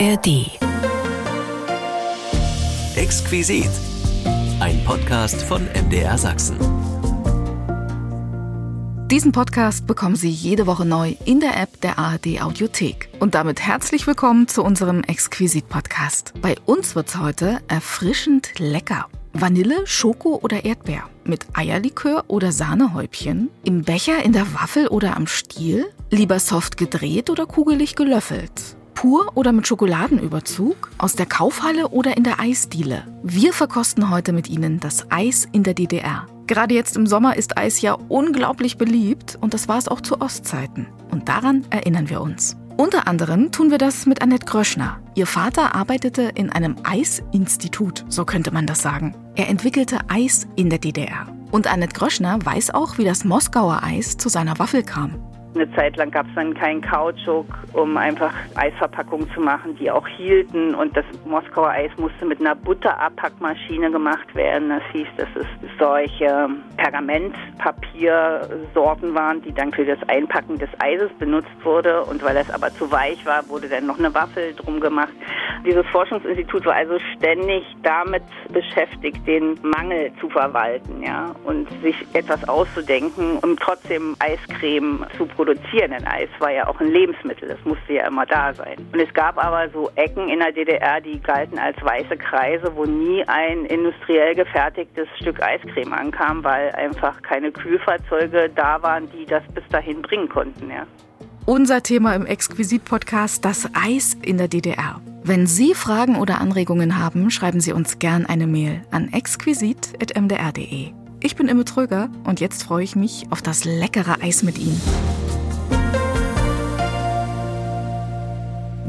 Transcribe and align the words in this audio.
ARD. 0.00 0.50
Exquisit. 2.96 3.70
Ein 4.58 4.82
Podcast 4.84 5.40
von 5.42 5.68
MDR 5.72 6.18
Sachsen. 6.18 6.56
Diesen 9.08 9.30
Podcast 9.30 9.86
bekommen 9.86 10.16
Sie 10.16 10.30
jede 10.30 10.66
Woche 10.66 10.84
neu 10.84 11.14
in 11.24 11.38
der 11.38 11.60
App 11.60 11.80
der 11.80 11.98
ARD 12.00 12.42
Audiothek. 12.42 13.08
Und 13.20 13.36
damit 13.36 13.60
herzlich 13.60 14.08
willkommen 14.08 14.48
zu 14.48 14.64
unserem 14.64 15.04
Exquisit-Podcast. 15.04 16.32
Bei 16.42 16.56
uns 16.66 16.96
wird's 16.96 17.16
heute 17.16 17.60
erfrischend 17.68 18.58
lecker. 18.58 19.06
Vanille, 19.32 19.86
Schoko 19.86 20.40
oder 20.42 20.64
Erdbeer. 20.64 21.04
Mit 21.24 21.46
Eierlikör 21.52 22.24
oder 22.26 22.50
Sahnehäubchen. 22.50 23.48
Im 23.62 23.82
Becher, 23.82 24.24
in 24.24 24.32
der 24.32 24.54
Waffel 24.54 24.88
oder 24.88 25.16
am 25.16 25.28
Stiel. 25.28 25.86
Lieber 26.10 26.40
soft 26.40 26.78
gedreht 26.78 27.30
oder 27.30 27.46
kugelig 27.46 27.94
gelöffelt. 27.94 28.76
Pur 28.94 29.32
oder 29.34 29.52
mit 29.52 29.66
Schokoladenüberzug? 29.66 30.90
Aus 30.98 31.14
der 31.14 31.26
Kaufhalle 31.26 31.88
oder 31.88 32.16
in 32.16 32.24
der 32.24 32.40
Eisdiele? 32.40 33.04
Wir 33.22 33.52
verkosten 33.52 34.10
heute 34.10 34.32
mit 34.32 34.48
Ihnen 34.48 34.80
das 34.80 35.10
Eis 35.10 35.46
in 35.52 35.62
der 35.62 35.74
DDR. 35.74 36.26
Gerade 36.46 36.74
jetzt 36.74 36.96
im 36.96 37.06
Sommer 37.06 37.36
ist 37.36 37.58
Eis 37.58 37.80
ja 37.80 37.96
unglaublich 38.08 38.76
beliebt 38.76 39.36
und 39.40 39.54
das 39.54 39.68
war 39.68 39.78
es 39.78 39.88
auch 39.88 40.00
zu 40.00 40.20
Ostzeiten. 40.20 40.86
Und 41.10 41.28
daran 41.28 41.66
erinnern 41.70 42.08
wir 42.08 42.20
uns. 42.20 42.56
Unter 42.76 43.06
anderem 43.06 43.52
tun 43.52 43.70
wir 43.70 43.78
das 43.78 44.04
mit 44.04 44.20
Annette 44.20 44.46
Gröschner. 44.46 45.00
Ihr 45.14 45.26
Vater 45.26 45.74
arbeitete 45.74 46.22
in 46.34 46.50
einem 46.50 46.76
Eisinstitut, 46.82 48.04
so 48.08 48.24
könnte 48.24 48.50
man 48.52 48.66
das 48.66 48.82
sagen. 48.82 49.14
Er 49.36 49.48
entwickelte 49.48 49.98
Eis 50.08 50.46
in 50.56 50.70
der 50.70 50.78
DDR. 50.78 51.26
Und 51.50 51.66
Annette 51.66 51.94
Gröschner 51.94 52.38
weiß 52.44 52.70
auch, 52.70 52.98
wie 52.98 53.04
das 53.04 53.24
Moskauer 53.24 53.82
Eis 53.82 54.16
zu 54.16 54.28
seiner 54.28 54.58
Waffel 54.58 54.82
kam. 54.82 55.20
Eine 55.54 55.72
Zeit 55.76 55.96
lang 55.96 56.10
gab 56.10 56.26
es 56.26 56.34
dann 56.34 56.52
keinen 56.52 56.82
Kautschuk, 56.82 57.46
um 57.74 57.96
einfach 57.96 58.34
Eisverpackungen 58.56 59.30
zu 59.30 59.40
machen, 59.40 59.76
die 59.76 59.88
auch 59.88 60.08
hielten. 60.08 60.74
Und 60.74 60.96
das 60.96 61.04
Moskauer 61.24 61.70
Eis 61.70 61.92
musste 61.96 62.24
mit 62.24 62.40
einer 62.40 62.56
Butterabpackmaschine 62.56 63.92
gemacht 63.92 64.34
werden. 64.34 64.70
Das 64.70 64.82
hieß, 64.90 65.06
dass 65.16 65.28
es 65.36 65.46
solche 65.78 66.48
Pergamentpapiersorten 66.76 69.14
waren, 69.14 69.42
die 69.42 69.52
dann 69.52 69.72
für 69.72 69.84
das 69.84 70.00
Einpacken 70.08 70.58
des 70.58 70.70
Eises 70.80 71.12
benutzt 71.20 71.54
wurde. 71.62 72.02
Und 72.02 72.24
weil 72.24 72.36
es 72.36 72.50
aber 72.50 72.74
zu 72.74 72.90
weich 72.90 73.24
war, 73.24 73.48
wurde 73.48 73.68
dann 73.68 73.86
noch 73.86 74.00
eine 74.00 74.12
Waffel 74.12 74.54
drum 74.56 74.80
gemacht. 74.80 75.12
Dieses 75.64 75.86
Forschungsinstitut 75.86 76.66
war 76.66 76.74
also 76.74 76.98
ständig 77.16 77.62
damit 77.84 78.24
beschäftigt, 78.52 79.24
den 79.24 79.56
Mangel 79.62 80.10
zu 80.20 80.28
verwalten, 80.28 81.00
ja, 81.00 81.32
und 81.44 81.68
sich 81.80 81.94
etwas 82.12 82.42
auszudenken, 82.48 83.38
um 83.40 83.56
trotzdem 83.56 84.16
Eiscreme 84.18 85.06
zu 85.16 85.26
produzieren 85.26 85.43
produzieren. 85.44 85.90
Denn 85.90 86.06
Eis 86.06 86.28
war 86.38 86.50
ja 86.50 86.66
auch 86.66 86.80
ein 86.80 86.90
Lebensmittel, 86.90 87.48
das 87.48 87.62
musste 87.64 87.94
ja 87.94 88.06
immer 88.06 88.26
da 88.26 88.52
sein. 88.54 88.76
Und 88.92 89.00
es 89.00 89.12
gab 89.14 89.42
aber 89.42 89.68
so 89.70 89.90
Ecken 89.96 90.28
in 90.28 90.38
der 90.38 90.52
DDR, 90.52 91.00
die 91.00 91.20
galten 91.20 91.58
als 91.58 91.76
weiße 91.82 92.16
Kreise, 92.16 92.72
wo 92.74 92.84
nie 92.84 93.22
ein 93.26 93.64
industriell 93.66 94.34
gefertigtes 94.34 95.08
Stück 95.20 95.42
Eiscreme 95.42 95.92
ankam, 95.92 96.42
weil 96.44 96.70
einfach 96.72 97.20
keine 97.22 97.52
Kühlfahrzeuge 97.52 98.50
da 98.54 98.82
waren, 98.82 99.10
die 99.12 99.26
das 99.26 99.42
bis 99.54 99.64
dahin 99.70 100.02
bringen 100.02 100.28
konnten. 100.28 100.70
Ja. 100.70 100.86
Unser 101.46 101.82
Thema 101.82 102.14
im 102.14 102.24
Exquisit-Podcast, 102.24 103.44
das 103.44 103.68
Eis 103.74 104.14
in 104.22 104.38
der 104.38 104.48
DDR. 104.48 105.00
Wenn 105.22 105.46
Sie 105.46 105.74
Fragen 105.74 106.16
oder 106.16 106.40
Anregungen 106.40 106.98
haben, 106.98 107.30
schreiben 107.30 107.60
Sie 107.60 107.72
uns 107.72 107.98
gern 107.98 108.24
eine 108.26 108.46
Mail 108.46 108.82
an 108.90 109.12
exquisit.mdr.de. 109.12 110.92
Ich 111.24 111.36
bin 111.36 111.48
Imme 111.48 111.64
Tröger 111.64 112.10
und 112.24 112.40
jetzt 112.40 112.64
freue 112.64 112.84
ich 112.84 112.96
mich 112.96 113.26
auf 113.30 113.40
das 113.40 113.64
leckere 113.64 114.22
Eis 114.22 114.42
mit 114.42 114.58
Ihnen. 114.58 114.78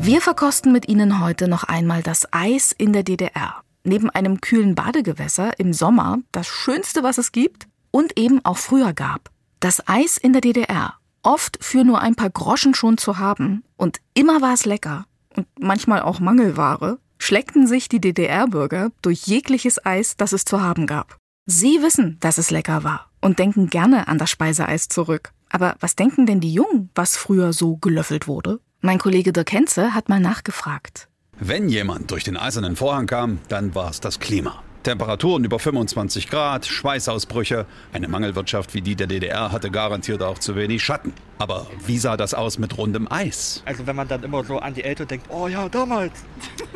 Wir 0.06 0.22
verkosten 0.22 0.72
mit 0.72 0.88
Ihnen 0.88 1.20
heute 1.20 1.48
noch 1.48 1.64
einmal 1.64 2.04
das 2.04 2.32
Eis 2.32 2.72
in 2.72 2.94
der 2.94 3.02
DDR. 3.02 3.64
Neben 3.84 4.12
einem 4.12 4.40
kühlen 4.40 4.76
Badegewässer 4.76 5.60
im 5.60 5.74
Sommer 5.74 6.20
das 6.32 6.46
Schönste, 6.46 7.02
was 7.02 7.18
es 7.18 7.32
gibt 7.32 7.66
und 7.90 8.16
eben 8.16 8.46
auch 8.46 8.58
früher 8.58 8.94
gab. 8.94 9.32
Das 9.60 9.88
Eis 9.88 10.18
in 10.18 10.32
der 10.32 10.44
DDR, 10.44 10.94
oft 11.24 11.58
für 11.60 11.84
nur 11.84 12.02
ein 12.02 12.14
paar 12.14 12.30
Groschen 12.30 12.76
schon 12.76 13.00
zu 13.00 13.18
haben 13.18 13.64
und 13.78 14.00
immer 14.14 14.44
war 14.44 14.54
es 14.54 14.66
lecker 14.66 15.06
und 15.36 15.48
manchmal 15.60 16.04
auch 16.04 16.20
Mangelware, 16.20 17.00
schleckten 17.18 17.66
sich 17.66 17.90
die 17.90 18.00
DDR-Bürger 18.00 18.92
durch 19.02 19.24
jegliches 19.26 19.84
Eis, 19.88 20.18
das 20.18 20.34
es 20.34 20.46
zu 20.46 20.62
haben 20.62 20.86
gab. 20.86 21.18
Sie 21.48 21.82
wissen, 21.82 22.18
dass 22.20 22.38
es 22.38 22.52
lecker 22.52 22.84
war 22.84 23.10
und 23.22 23.40
denken 23.40 23.72
gerne 23.72 24.08
an 24.08 24.20
das 24.20 24.30
Speiseeis 24.30 24.88
zurück. 24.88 25.32
Aber 25.50 25.76
was 25.80 25.96
denken 25.96 26.28
denn 26.28 26.42
die 26.42 26.54
Jungen, 26.54 26.92
was 26.94 27.18
früher 27.18 27.54
so 27.54 27.78
gelöffelt 27.78 28.28
wurde? 28.28 28.60
Mein 28.86 29.00
Kollege 29.00 29.34
Dirk 29.34 29.52
Henze 29.52 29.96
hat 29.96 30.10
mal 30.10 30.20
nachgefragt. 30.20 31.08
Wenn 31.40 31.70
jemand 31.70 32.12
durch 32.12 32.24
den 32.24 32.38
eisernen 32.38 32.76
Vorhang 32.76 33.08
kam, 33.08 33.40
dann 33.48 33.74
war 33.74 33.90
es 33.90 34.00
das 34.00 34.20
Klima. 34.20 34.62
Temperaturen 34.84 35.44
über 35.44 35.58
25 35.58 36.30
Grad, 36.30 36.68
Schweißausbrüche. 36.68 37.66
Eine 37.94 38.08
Mangelwirtschaft 38.08 38.76
wie 38.76 38.82
die 38.82 38.96
der 38.96 39.08
DDR 39.08 39.52
hatte 39.52 39.72
garantiert 39.72 40.22
auch 40.22 40.38
zu 40.38 40.56
wenig 40.56 40.84
Schatten. 40.84 41.14
Aber 41.40 41.66
wie 41.84 41.98
sah 41.98 42.16
das 42.16 42.36
aus 42.36 42.60
mit 42.60 42.78
rundem 42.78 43.12
Eis? 43.12 43.64
Also 43.66 43.88
wenn 43.88 43.96
man 43.96 44.08
dann 44.08 44.22
immer 44.22 44.44
so 44.44 44.60
an 44.60 44.76
die 44.76 44.84
Eltern 44.84 45.08
denkt, 45.08 45.26
oh 45.30 45.48
ja, 45.48 45.68
damals 45.68 46.14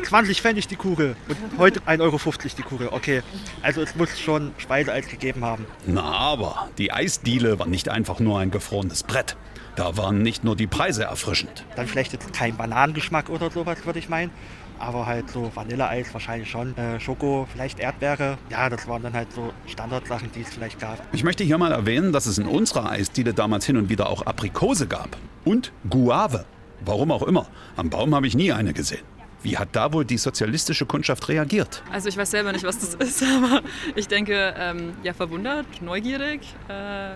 20 0.02 0.42
Pfennig 0.42 0.66
die 0.66 0.74
Kugel 0.74 1.14
und 1.28 1.58
heute 1.58 1.78
1,50 1.82 2.00
Euro 2.00 2.18
die 2.58 2.62
Kugel. 2.62 2.88
Okay, 2.90 3.22
also 3.62 3.82
es 3.82 3.94
muss 3.94 4.18
schon 4.18 4.50
Speiseeis 4.58 5.06
gegeben 5.06 5.44
haben. 5.44 5.64
Na 5.86 6.02
aber, 6.02 6.70
die 6.76 6.92
Eisdiele 6.92 7.60
war 7.60 7.68
nicht 7.68 7.88
einfach 7.88 8.18
nur 8.18 8.40
ein 8.40 8.50
gefrorenes 8.50 9.04
Brett. 9.04 9.36
Da 9.76 9.96
waren 9.96 10.22
nicht 10.22 10.44
nur 10.44 10.56
die 10.56 10.66
Preise 10.66 11.04
erfrischend. 11.04 11.64
Dann 11.76 11.86
vielleicht 11.86 12.12
jetzt 12.12 12.32
kein 12.32 12.56
Bananengeschmack 12.56 13.28
oder 13.28 13.50
sowas, 13.50 13.84
würde 13.84 13.98
ich 13.98 14.08
meinen. 14.08 14.30
Aber 14.78 15.04
halt 15.04 15.30
so 15.30 15.50
Vanilleeis 15.54 16.12
wahrscheinlich 16.14 16.50
schon. 16.50 16.76
Äh, 16.76 16.98
Schoko, 17.00 17.46
vielleicht 17.52 17.80
Erdbeere. 17.80 18.38
Ja, 18.48 18.70
das 18.70 18.88
waren 18.88 19.02
dann 19.02 19.12
halt 19.12 19.30
so 19.32 19.52
Standardsachen, 19.66 20.30
die 20.34 20.40
es 20.40 20.48
vielleicht 20.48 20.80
gab. 20.80 21.02
Ich 21.12 21.22
möchte 21.22 21.44
hier 21.44 21.58
mal 21.58 21.70
erwähnen, 21.70 22.12
dass 22.12 22.24
es 22.24 22.38
in 22.38 22.46
unserer 22.46 22.90
Eisdiele 22.90 23.34
damals 23.34 23.66
hin 23.66 23.76
und 23.76 23.90
wieder 23.90 24.08
auch 24.08 24.22
Aprikose 24.22 24.86
gab. 24.86 25.18
Und 25.44 25.72
Guave. 25.88 26.46
Warum 26.82 27.10
auch 27.10 27.22
immer. 27.22 27.46
Am 27.76 27.90
Baum 27.90 28.14
habe 28.14 28.26
ich 28.26 28.34
nie 28.34 28.52
eine 28.52 28.72
gesehen. 28.72 29.04
Wie 29.42 29.56
hat 29.56 29.70
da 29.72 29.92
wohl 29.92 30.04
die 30.04 30.18
sozialistische 30.18 30.84
Kundschaft 30.84 31.28
reagiert? 31.28 31.82
Also 31.90 32.08
ich 32.08 32.16
weiß 32.16 32.30
selber 32.30 32.52
nicht, 32.52 32.64
was 32.64 32.78
das 32.78 32.94
ist, 32.94 33.22
aber 33.36 33.62
ich 33.94 34.06
denke, 34.06 34.54
ähm, 34.58 34.92
ja, 35.02 35.14
verwundert, 35.14 35.66
neugierig, 35.80 36.40
äh, 36.68 36.72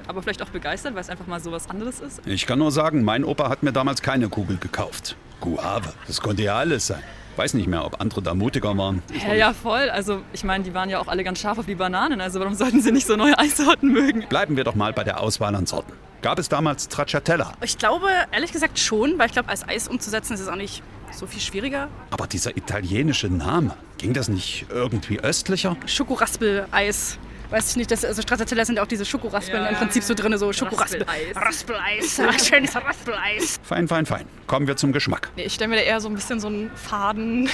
aber 0.07 0.23
vielleicht 0.23 0.43
auch 0.43 0.49
begeistert, 0.49 0.95
weil 0.95 1.03
es 1.03 1.11
einfach 1.11 1.27
mal 1.27 1.41
so 1.41 1.53
was 1.53 1.69
anderes 1.69 2.01
ist. 2.01 2.27
Ich 2.27 2.47
kann 2.47 2.59
nur 2.59 2.73
sagen, 2.73 3.05
mein 3.05 3.25
Opa 3.25 3.51
hat 3.51 3.63
mir 3.63 3.73
damals 3.73 4.01
keine 4.01 4.29
Kugel 4.29 4.57
gekauft. 4.57 5.17
Guave, 5.41 5.93
das 6.07 6.21
konnte 6.21 6.43
ja 6.43 6.57
alles 6.57 6.87
sein. 6.87 7.03
Weiß 7.37 7.55
nicht 7.55 7.67
mehr, 7.67 7.85
ob 7.85 8.01
andere 8.01 8.23
da 8.23 8.33
mutiger 8.33 8.79
waren. 8.79 9.03
Ja, 9.27 9.35
ja, 9.35 9.53
voll. 9.53 9.91
Also 9.91 10.23
ich 10.33 10.45
meine, 10.45 10.63
die 10.63 10.73
waren 10.73 10.89
ja 10.89 11.01
auch 11.01 11.09
alle 11.09 11.25
ganz 11.25 11.41
scharf 11.41 11.59
auf 11.59 11.67
die 11.67 11.75
Bananen. 11.75 12.21
Also 12.21 12.39
warum 12.39 12.55
sollten 12.55 12.81
sie 12.81 12.93
nicht 12.93 13.07
so 13.07 13.17
neue 13.17 13.37
Eissorten 13.39 13.93
mögen? 13.93 14.25
Bleiben 14.29 14.57
wir 14.57 14.63
doch 14.63 14.77
mal 14.77 14.93
bei 14.93 15.03
der 15.03 15.21
Auswahl 15.21 15.55
an 15.57 15.67
Sorten. 15.67 15.93
Gab 16.23 16.39
es 16.39 16.49
damals 16.49 16.85
Stracciatella? 16.85 17.53
Ich 17.61 17.77
glaube, 17.77 18.07
ehrlich 18.31 18.53
gesagt 18.53 18.79
schon, 18.79 19.19
weil 19.19 19.27
ich 19.27 19.33
glaube, 19.33 19.49
als 19.49 19.69
Eis 19.69 19.89
umzusetzen 19.89 20.35
ist 20.35 20.41
es 20.41 20.49
auch 20.49 20.57
nicht 20.57 20.83
so 21.19 21.27
viel 21.27 21.41
schwieriger. 21.41 21.89
Aber 22.11 22.27
dieser 22.27 22.57
italienische 22.57 23.29
Name, 23.29 23.77
ging 23.99 24.13
das 24.13 24.29
nicht 24.29 24.67
irgendwie 24.71 25.21
östlicher? 25.21 25.77
Schokoraspel-Eis. 25.87 27.19
Weiß 27.51 27.71
ich 27.71 27.77
nicht, 27.77 27.91
das, 27.91 28.05
also 28.05 28.23
Stracciatella 28.23 28.65
sind 28.65 28.79
auch 28.79 28.87
diese 28.87 29.05
Schokoraspeln 29.05 29.63
Ja, 29.63 29.69
im 29.69 29.77
Prinzip 29.77 30.03
so 30.03 30.15
drin, 30.15 30.37
so 30.39 30.53
Schokoraspel. 30.53 31.03
Raspeleis. 31.37 32.19
Raspeleis, 32.19 32.49
schönes 32.49 32.75
Raspeleis. 32.75 33.61
Fein, 33.63 33.87
fein, 33.87 34.07
fein. 34.07 34.25
Kommen 34.47 34.67
wir 34.67 34.77
zum 34.77 34.93
Geschmack. 34.93 35.31
Nee, 35.37 35.45
ich 35.45 35.55
stelle 35.55 35.69
mir 35.69 35.77
da 35.77 35.83
eher 35.83 36.01
so 36.01 36.09
ein 36.09 36.15
bisschen 36.15 36.41
so 36.41 36.49
einen 36.49 36.71
faden, 36.75 37.49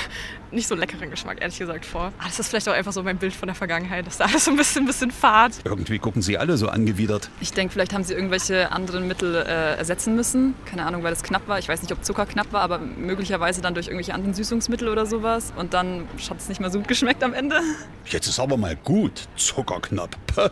nicht 0.53 0.69
so 0.69 0.75
leckeren 0.75 1.11
Geschmack, 1.11 1.41
ehrlich 1.41 1.59
gesagt, 1.59 1.87
vor. 1.87 2.13
Ah, 2.19 2.25
das 2.25 2.39
ist 2.39 2.49
vielleicht 2.49 2.69
auch 2.69 2.73
einfach 2.73 2.93
so 2.93 3.03
mein 3.03 3.19
Bild 3.19 3.35
von 3.35 3.47
der 3.47 3.55
Vergangenheit, 3.55 4.07
dass 4.07 4.19
da 4.19 4.25
alles 4.25 4.45
so 4.45 4.51
ein 4.51 4.57
bisschen, 4.57 4.85
ein 4.85 4.87
bisschen 4.87 5.11
fad. 5.11 5.53
Irgendwie 5.65 5.99
gucken 5.99 6.23
sie 6.23 6.39
alle 6.39 6.57
so 6.57 6.69
angewidert. 6.69 7.31
Ich 7.41 7.53
denke, 7.53 7.73
vielleicht 7.73 7.93
haben 7.93 8.05
sie 8.05 8.15
irgendwelche 8.15 8.73
anderen 8.73 9.07
Mittel 9.07 9.35
äh, 9.35 9.77
ersetzen 9.77 10.17
müssen. 10.17 10.55
Keine 10.65 10.87
Ahnung, 10.87 11.03
weil 11.03 11.13
es 11.13 11.23
knapp 11.23 11.47
war. 11.49 11.59
Ich 11.59 11.69
weiß 11.69 11.83
nicht, 11.83 11.93
ob 11.93 12.05
Zucker 12.05 12.27
knapp 12.27 12.53
war, 12.53 12.63
aber 12.63 12.79
möglicherweise 12.79 13.61
dann 13.61 13.75
durch 13.75 13.87
irgendwelche 13.87 14.15
anderen 14.15 14.35
Süßungsmittel 14.35 14.89
oder 14.89 15.07
sowas. 15.07 15.53
Und 15.57 15.75
dann 15.75 16.09
hat 16.29 16.39
es 16.39 16.49
nicht 16.49 16.61
mehr 16.61 16.71
so 16.71 16.79
gut 16.79 16.89
geschmeckt 16.89 17.23
am 17.23 17.35
Ende. 17.35 17.61
Jetzt 18.07 18.27
ist 18.27 18.41
aber 18.41 18.57
mal 18.57 18.77
gut. 18.77 19.29
Zuckerknapp. 19.37 20.17
Puh. 20.27 20.49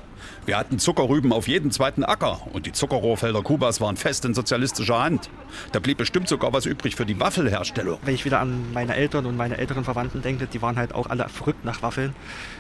Wir 0.46 0.56
hatten 0.56 0.78
Zuckerrüben 0.78 1.32
auf 1.32 1.48
jeden 1.48 1.70
zweiten 1.70 2.04
Acker 2.04 2.40
und 2.52 2.66
die 2.66 2.72
Zuckerrohrfelder 2.72 3.42
Kubas 3.42 3.80
waren 3.80 3.96
fest 3.96 4.25
in 4.25 4.34
sozialistischer 4.34 5.02
Hand. 5.02 5.30
Da 5.72 5.78
blieb 5.78 5.98
bestimmt 5.98 6.28
sogar 6.28 6.52
was 6.52 6.66
übrig 6.66 6.96
für 6.96 7.06
die 7.06 7.19
Waffelherstellung. 7.20 7.98
Wenn 8.02 8.14
ich 8.14 8.25
wieder 8.25 8.40
an 8.40 8.72
meine 8.72 8.94
Eltern 8.94 9.26
und 9.26 9.36
meine 9.36 9.58
älteren 9.58 9.84
Verwandten 9.84 10.22
denke, 10.22 10.46
die 10.46 10.62
waren 10.62 10.76
halt 10.76 10.94
auch 10.94 11.08
alle 11.08 11.28
verrückt 11.28 11.64
nach 11.64 11.82
Waffeln. 11.82 12.14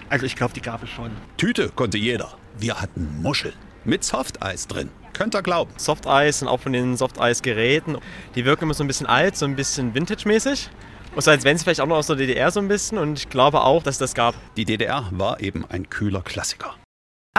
Also 0.08 0.26
ich 0.26 0.36
glaube, 0.36 0.54
die 0.54 0.62
gab 0.62 0.82
es 0.82 0.90
schon. 0.90 1.10
Tüte 1.36 1.68
konnte 1.70 1.98
jeder. 1.98 2.34
Wir 2.58 2.80
hatten 2.80 3.22
Muscheln 3.22 3.54
mit 3.84 4.04
Softeis 4.04 4.66
drin. 4.66 4.90
Könnt 5.12 5.34
ihr 5.34 5.42
glauben. 5.42 5.72
Softeis 5.76 6.42
und 6.42 6.48
auch 6.48 6.60
von 6.60 6.72
den 6.72 6.96
Softeis-Geräten. 6.96 7.98
Die 8.34 8.44
wirken 8.44 8.64
immer 8.64 8.74
so 8.74 8.84
ein 8.84 8.86
bisschen 8.86 9.06
alt, 9.06 9.36
so 9.36 9.46
ein 9.46 9.56
bisschen 9.56 9.94
vintage-mäßig. 9.94 10.70
Und 11.16 11.22
so 11.22 11.30
als 11.30 11.44
wenn 11.44 11.56
sie 11.58 11.64
vielleicht 11.64 11.80
auch 11.80 11.86
noch 11.86 11.96
aus 11.96 12.06
der 12.06 12.16
DDR 12.16 12.50
so 12.50 12.60
ein 12.60 12.68
bisschen. 12.68 12.98
Und 12.98 13.18
ich 13.18 13.28
glaube 13.28 13.62
auch, 13.62 13.82
dass 13.82 13.96
es 13.96 13.98
das 13.98 14.14
gab. 14.14 14.34
Die 14.56 14.64
DDR 14.64 15.08
war 15.10 15.40
eben 15.40 15.64
ein 15.68 15.88
kühler 15.90 16.22
Klassiker. 16.22 16.76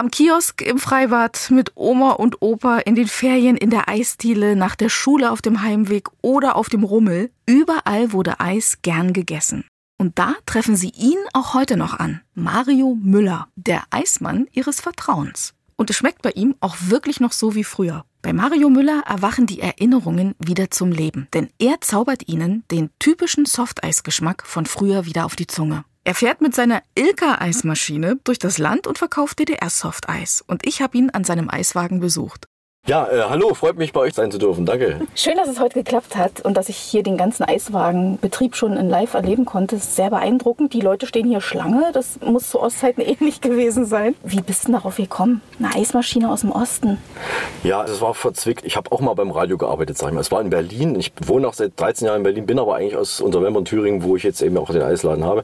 Am 0.00 0.10
Kiosk 0.10 0.62
im 0.62 0.78
Freibad, 0.78 1.50
mit 1.50 1.72
Oma 1.74 2.12
und 2.12 2.40
Opa, 2.40 2.78
in 2.78 2.94
den 2.94 3.06
Ferien, 3.06 3.58
in 3.58 3.68
der 3.68 3.90
Eisdiele, 3.90 4.56
nach 4.56 4.74
der 4.74 4.88
Schule 4.88 5.30
auf 5.30 5.42
dem 5.42 5.60
Heimweg 5.60 6.08
oder 6.22 6.56
auf 6.56 6.70
dem 6.70 6.84
Rummel. 6.84 7.30
Überall 7.44 8.14
wurde 8.14 8.40
Eis 8.40 8.78
gern 8.80 9.12
gegessen. 9.12 9.66
Und 9.98 10.18
da 10.18 10.36
treffen 10.46 10.74
Sie 10.74 10.88
ihn 10.88 11.18
auch 11.34 11.52
heute 11.52 11.76
noch 11.76 11.92
an. 11.92 12.22
Mario 12.32 12.96
Müller, 12.98 13.48
der 13.56 13.82
Eismann 13.90 14.46
Ihres 14.52 14.80
Vertrauens. 14.80 15.52
Und 15.76 15.90
es 15.90 15.96
schmeckt 15.96 16.22
bei 16.22 16.30
ihm 16.30 16.54
auch 16.60 16.76
wirklich 16.86 17.20
noch 17.20 17.32
so 17.32 17.54
wie 17.54 17.64
früher. 17.64 18.06
Bei 18.22 18.32
Mario 18.32 18.70
Müller 18.70 19.02
erwachen 19.06 19.46
die 19.46 19.60
Erinnerungen 19.60 20.34
wieder 20.38 20.70
zum 20.70 20.92
Leben, 20.92 21.28
denn 21.34 21.50
er 21.58 21.82
zaubert 21.82 22.26
Ihnen 22.26 22.64
den 22.70 22.88
typischen 23.00 23.44
Softeisgeschmack 23.44 24.46
von 24.46 24.64
früher 24.64 25.04
wieder 25.04 25.26
auf 25.26 25.36
die 25.36 25.46
Zunge. 25.46 25.84
Er 26.02 26.14
fährt 26.14 26.40
mit 26.40 26.54
seiner 26.54 26.82
Ilka-Eismaschine 26.94 28.18
durch 28.24 28.38
das 28.38 28.58
Land 28.58 28.86
und 28.86 28.96
verkauft 28.96 29.38
DDR-Softeis. 29.38 30.42
Und 30.46 30.66
ich 30.66 30.80
habe 30.80 30.96
ihn 30.96 31.10
an 31.10 31.24
seinem 31.24 31.50
Eiswagen 31.50 32.00
besucht. 32.00 32.49
Ja, 32.86 33.06
äh, 33.06 33.22
hallo, 33.28 33.52
freut 33.52 33.76
mich 33.76 33.92
bei 33.92 34.00
euch 34.00 34.14
sein 34.14 34.32
zu 34.32 34.38
dürfen. 34.38 34.64
Danke. 34.64 35.00
Schön, 35.14 35.36
dass 35.36 35.48
es 35.48 35.60
heute 35.60 35.74
geklappt 35.74 36.16
hat 36.16 36.40
und 36.40 36.56
dass 36.56 36.70
ich 36.70 36.78
hier 36.78 37.02
den 37.02 37.18
ganzen 37.18 37.44
Eiswagenbetrieb 37.44 38.56
schon 38.56 38.76
in 38.76 38.88
live 38.88 39.12
erleben 39.12 39.44
konnte. 39.44 39.76
Das 39.76 39.84
ist 39.84 39.96
sehr 39.96 40.08
beeindruckend. 40.08 40.72
Die 40.72 40.80
Leute 40.80 41.06
stehen 41.06 41.28
hier 41.28 41.42
Schlange. 41.42 41.90
Das 41.92 42.18
muss 42.24 42.48
zu 42.48 42.58
Ostzeiten 42.58 43.00
ähnlich 43.06 43.42
gewesen 43.42 43.84
sein. 43.84 44.16
Wie 44.24 44.40
bist 44.40 44.66
du 44.66 44.72
darauf 44.72 44.96
gekommen? 44.96 45.42
Eine 45.58 45.76
Eismaschine 45.76 46.30
aus 46.32 46.40
dem 46.40 46.52
Osten. 46.52 46.96
Ja, 47.62 47.84
das 47.84 48.00
war 48.00 48.14
verzwickt. 48.14 48.64
Ich 48.64 48.76
habe 48.76 48.90
auch 48.90 49.00
mal 49.00 49.14
beim 49.14 49.30
Radio 49.30 49.58
gearbeitet, 49.58 49.98
sag 49.98 50.08
ich 50.08 50.14
mal. 50.14 50.22
Es 50.22 50.32
war 50.32 50.40
in 50.40 50.48
Berlin. 50.48 50.98
Ich 50.98 51.12
wohne 51.24 51.46
auch 51.46 51.54
seit 51.54 51.78
13 51.78 52.06
Jahren 52.06 52.16
in 52.16 52.22
Berlin, 52.22 52.46
bin 52.46 52.58
aber 52.58 52.76
eigentlich 52.76 52.96
aus 52.96 53.20
Unterwempern, 53.20 53.66
Thüringen, 53.66 54.02
wo 54.02 54.16
ich 54.16 54.22
jetzt 54.22 54.40
eben 54.40 54.56
auch 54.56 54.70
den 54.70 54.82
Eisladen 54.82 55.24
habe. 55.24 55.42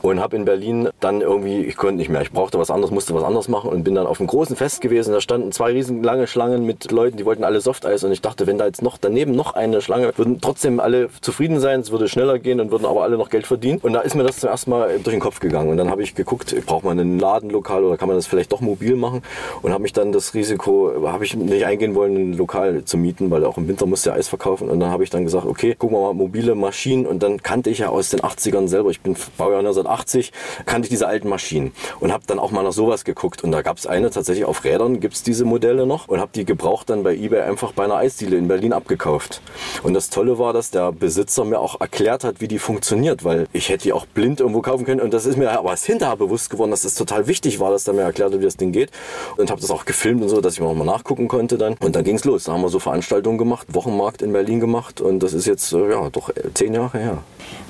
Und 0.00 0.20
habe 0.20 0.36
in 0.36 0.46
Berlin 0.46 0.88
dann 1.00 1.20
irgendwie, 1.20 1.60
ich 1.64 1.76
konnte 1.76 1.96
nicht 1.96 2.08
mehr. 2.08 2.22
Ich 2.22 2.32
brauchte 2.32 2.58
was 2.58 2.70
anderes, 2.70 2.90
musste 2.90 3.14
was 3.14 3.22
anderes 3.24 3.48
machen 3.48 3.70
und 3.70 3.84
bin 3.84 3.94
dann 3.94 4.06
auf 4.06 4.20
einem 4.20 4.26
großen 4.26 4.56
Fest 4.56 4.80
gewesen. 4.80 5.12
Da 5.12 5.20
standen 5.20 5.52
zwei 5.52 5.72
riesen 5.72 6.02
lange 6.02 6.26
Schlangen 6.26 6.64
mit 6.64 6.77
Leuten, 6.90 7.16
die 7.16 7.24
wollten 7.24 7.44
alle 7.44 7.60
Softeis 7.60 8.04
und 8.04 8.12
ich 8.12 8.20
dachte, 8.20 8.46
wenn 8.46 8.58
da 8.58 8.66
jetzt 8.66 8.82
noch 8.82 8.98
daneben 8.98 9.32
noch 9.32 9.54
eine 9.54 9.80
Schlange, 9.80 10.12
würden 10.16 10.40
trotzdem 10.40 10.80
alle 10.80 11.08
zufrieden 11.20 11.60
sein, 11.60 11.80
es 11.80 11.90
würde 11.90 12.08
schneller 12.08 12.38
gehen 12.38 12.60
und 12.60 12.70
würden 12.70 12.86
aber 12.86 13.02
alle 13.02 13.16
noch 13.16 13.30
Geld 13.30 13.46
verdienen. 13.46 13.78
Und 13.82 13.92
da 13.92 14.00
ist 14.00 14.14
mir 14.14 14.24
das 14.24 14.38
zum 14.38 14.48
ersten 14.48 14.70
Mal 14.70 14.98
durch 15.02 15.14
den 15.14 15.20
Kopf 15.20 15.40
gegangen. 15.40 15.70
Und 15.70 15.76
dann 15.76 15.90
habe 15.90 16.02
ich 16.02 16.14
geguckt, 16.14 16.54
braucht 16.66 16.84
man 16.84 16.98
ein 16.98 17.18
Ladenlokal 17.18 17.84
oder 17.84 17.96
kann 17.96 18.08
man 18.08 18.16
das 18.16 18.26
vielleicht 18.26 18.52
doch 18.52 18.60
mobil 18.60 18.96
machen? 18.96 19.22
Und 19.62 19.72
habe 19.72 19.82
mich 19.82 19.92
dann 19.92 20.12
das 20.12 20.34
Risiko, 20.34 20.92
habe 21.06 21.24
ich 21.24 21.34
nicht 21.34 21.66
eingehen 21.66 21.94
wollen, 21.94 22.16
ein 22.16 22.32
Lokal 22.34 22.84
zu 22.84 22.96
mieten, 22.96 23.30
weil 23.30 23.44
auch 23.44 23.58
im 23.58 23.68
Winter 23.68 23.86
musste 23.86 24.10
ja 24.10 24.16
Eis 24.16 24.28
verkaufen. 24.28 24.68
Und 24.68 24.80
dann 24.80 24.90
habe 24.90 25.04
ich 25.04 25.10
dann 25.10 25.24
gesagt, 25.24 25.46
okay, 25.46 25.74
gucken 25.74 25.96
wir 25.96 26.02
mal 26.02 26.14
mobile 26.14 26.54
Maschinen. 26.54 27.06
Und 27.06 27.22
dann 27.22 27.42
kannte 27.42 27.70
ich 27.70 27.78
ja 27.78 27.88
aus 27.88 28.10
den 28.10 28.20
80ern 28.20 28.68
selber, 28.68 28.90
ich 28.90 29.00
bin 29.00 29.16
Baujahr 29.36 29.60
1980, 29.60 30.32
kannte 30.66 30.86
ich 30.86 30.90
diese 30.90 31.06
alten 31.06 31.28
Maschinen. 31.28 31.72
Und 32.00 32.12
habe 32.12 32.24
dann 32.26 32.38
auch 32.38 32.50
mal 32.50 32.62
nach 32.62 32.72
sowas 32.72 33.04
geguckt. 33.04 33.44
Und 33.44 33.52
da 33.52 33.62
gab 33.62 33.78
es 33.78 33.86
eine 33.86 34.10
tatsächlich 34.10 34.44
auf 34.44 34.64
Rädern, 34.64 35.00
gibt 35.00 35.14
es 35.14 35.22
diese 35.22 35.44
Modelle 35.44 35.86
noch. 35.86 36.08
Und 36.08 36.20
habe 36.20 36.30
die 36.34 36.44
gebraucht 36.44 36.67
dann 36.84 37.02
bei 37.02 37.14
eBay 37.14 37.42
einfach 37.42 37.72
bei 37.72 37.84
einer 37.84 37.96
Eisdiele 37.96 38.36
in 38.36 38.48
Berlin 38.48 38.72
abgekauft. 38.72 39.40
Und 39.82 39.94
das 39.94 40.10
Tolle 40.10 40.38
war, 40.38 40.52
dass 40.52 40.70
der 40.70 40.92
Besitzer 40.92 41.44
mir 41.44 41.58
auch 41.58 41.80
erklärt 41.80 42.24
hat, 42.24 42.40
wie 42.40 42.48
die 42.48 42.58
funktioniert, 42.58 43.24
weil 43.24 43.46
ich 43.52 43.68
hätte 43.68 43.84
die 43.84 43.92
auch 43.92 44.06
blind 44.06 44.40
irgendwo 44.40 44.62
kaufen 44.62 44.84
können. 44.84 45.00
Und 45.00 45.14
das 45.14 45.26
ist 45.26 45.36
mir 45.36 45.50
aber 45.50 45.74
hinterher 45.74 46.16
bewusst 46.16 46.50
geworden, 46.50 46.70
dass 46.70 46.82
das 46.82 46.94
total 46.94 47.26
wichtig 47.26 47.60
war, 47.60 47.70
dass 47.70 47.86
er 47.86 47.94
mir 47.94 48.02
erklärt 48.02 48.32
hat, 48.32 48.40
wie 48.40 48.44
das 48.44 48.56
Ding 48.56 48.72
geht. 48.72 48.90
Und 49.36 49.50
habe 49.50 49.60
das 49.60 49.70
auch 49.70 49.84
gefilmt 49.84 50.22
und 50.22 50.28
so, 50.28 50.40
dass 50.40 50.54
ich 50.54 50.62
auch 50.62 50.74
mal 50.74 50.84
nachgucken 50.84 51.28
konnte 51.28 51.58
dann. 51.58 51.74
Und 51.80 51.96
dann 51.96 52.04
ging 52.04 52.16
es 52.16 52.24
los. 52.24 52.44
Da 52.44 52.52
haben 52.52 52.62
wir 52.62 52.68
so 52.68 52.78
Veranstaltungen 52.78 53.38
gemacht, 53.38 53.68
Wochenmarkt 53.72 54.22
in 54.22 54.32
Berlin 54.32 54.60
gemacht. 54.60 55.00
Und 55.00 55.22
das 55.22 55.32
ist 55.32 55.46
jetzt, 55.46 55.72
äh, 55.72 55.90
ja, 55.90 56.08
doch 56.10 56.30
äh, 56.30 56.52
zehn 56.54 56.74
Jahre 56.74 56.98
her. 56.98 57.18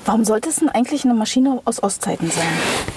Warum 0.05 0.25
sollte 0.25 0.49
es 0.49 0.57
denn 0.57 0.69
eigentlich 0.69 1.05
eine 1.05 1.13
Maschine 1.13 1.61
aus 1.65 1.83
Ostzeiten 1.83 2.31
sein? 2.31 2.47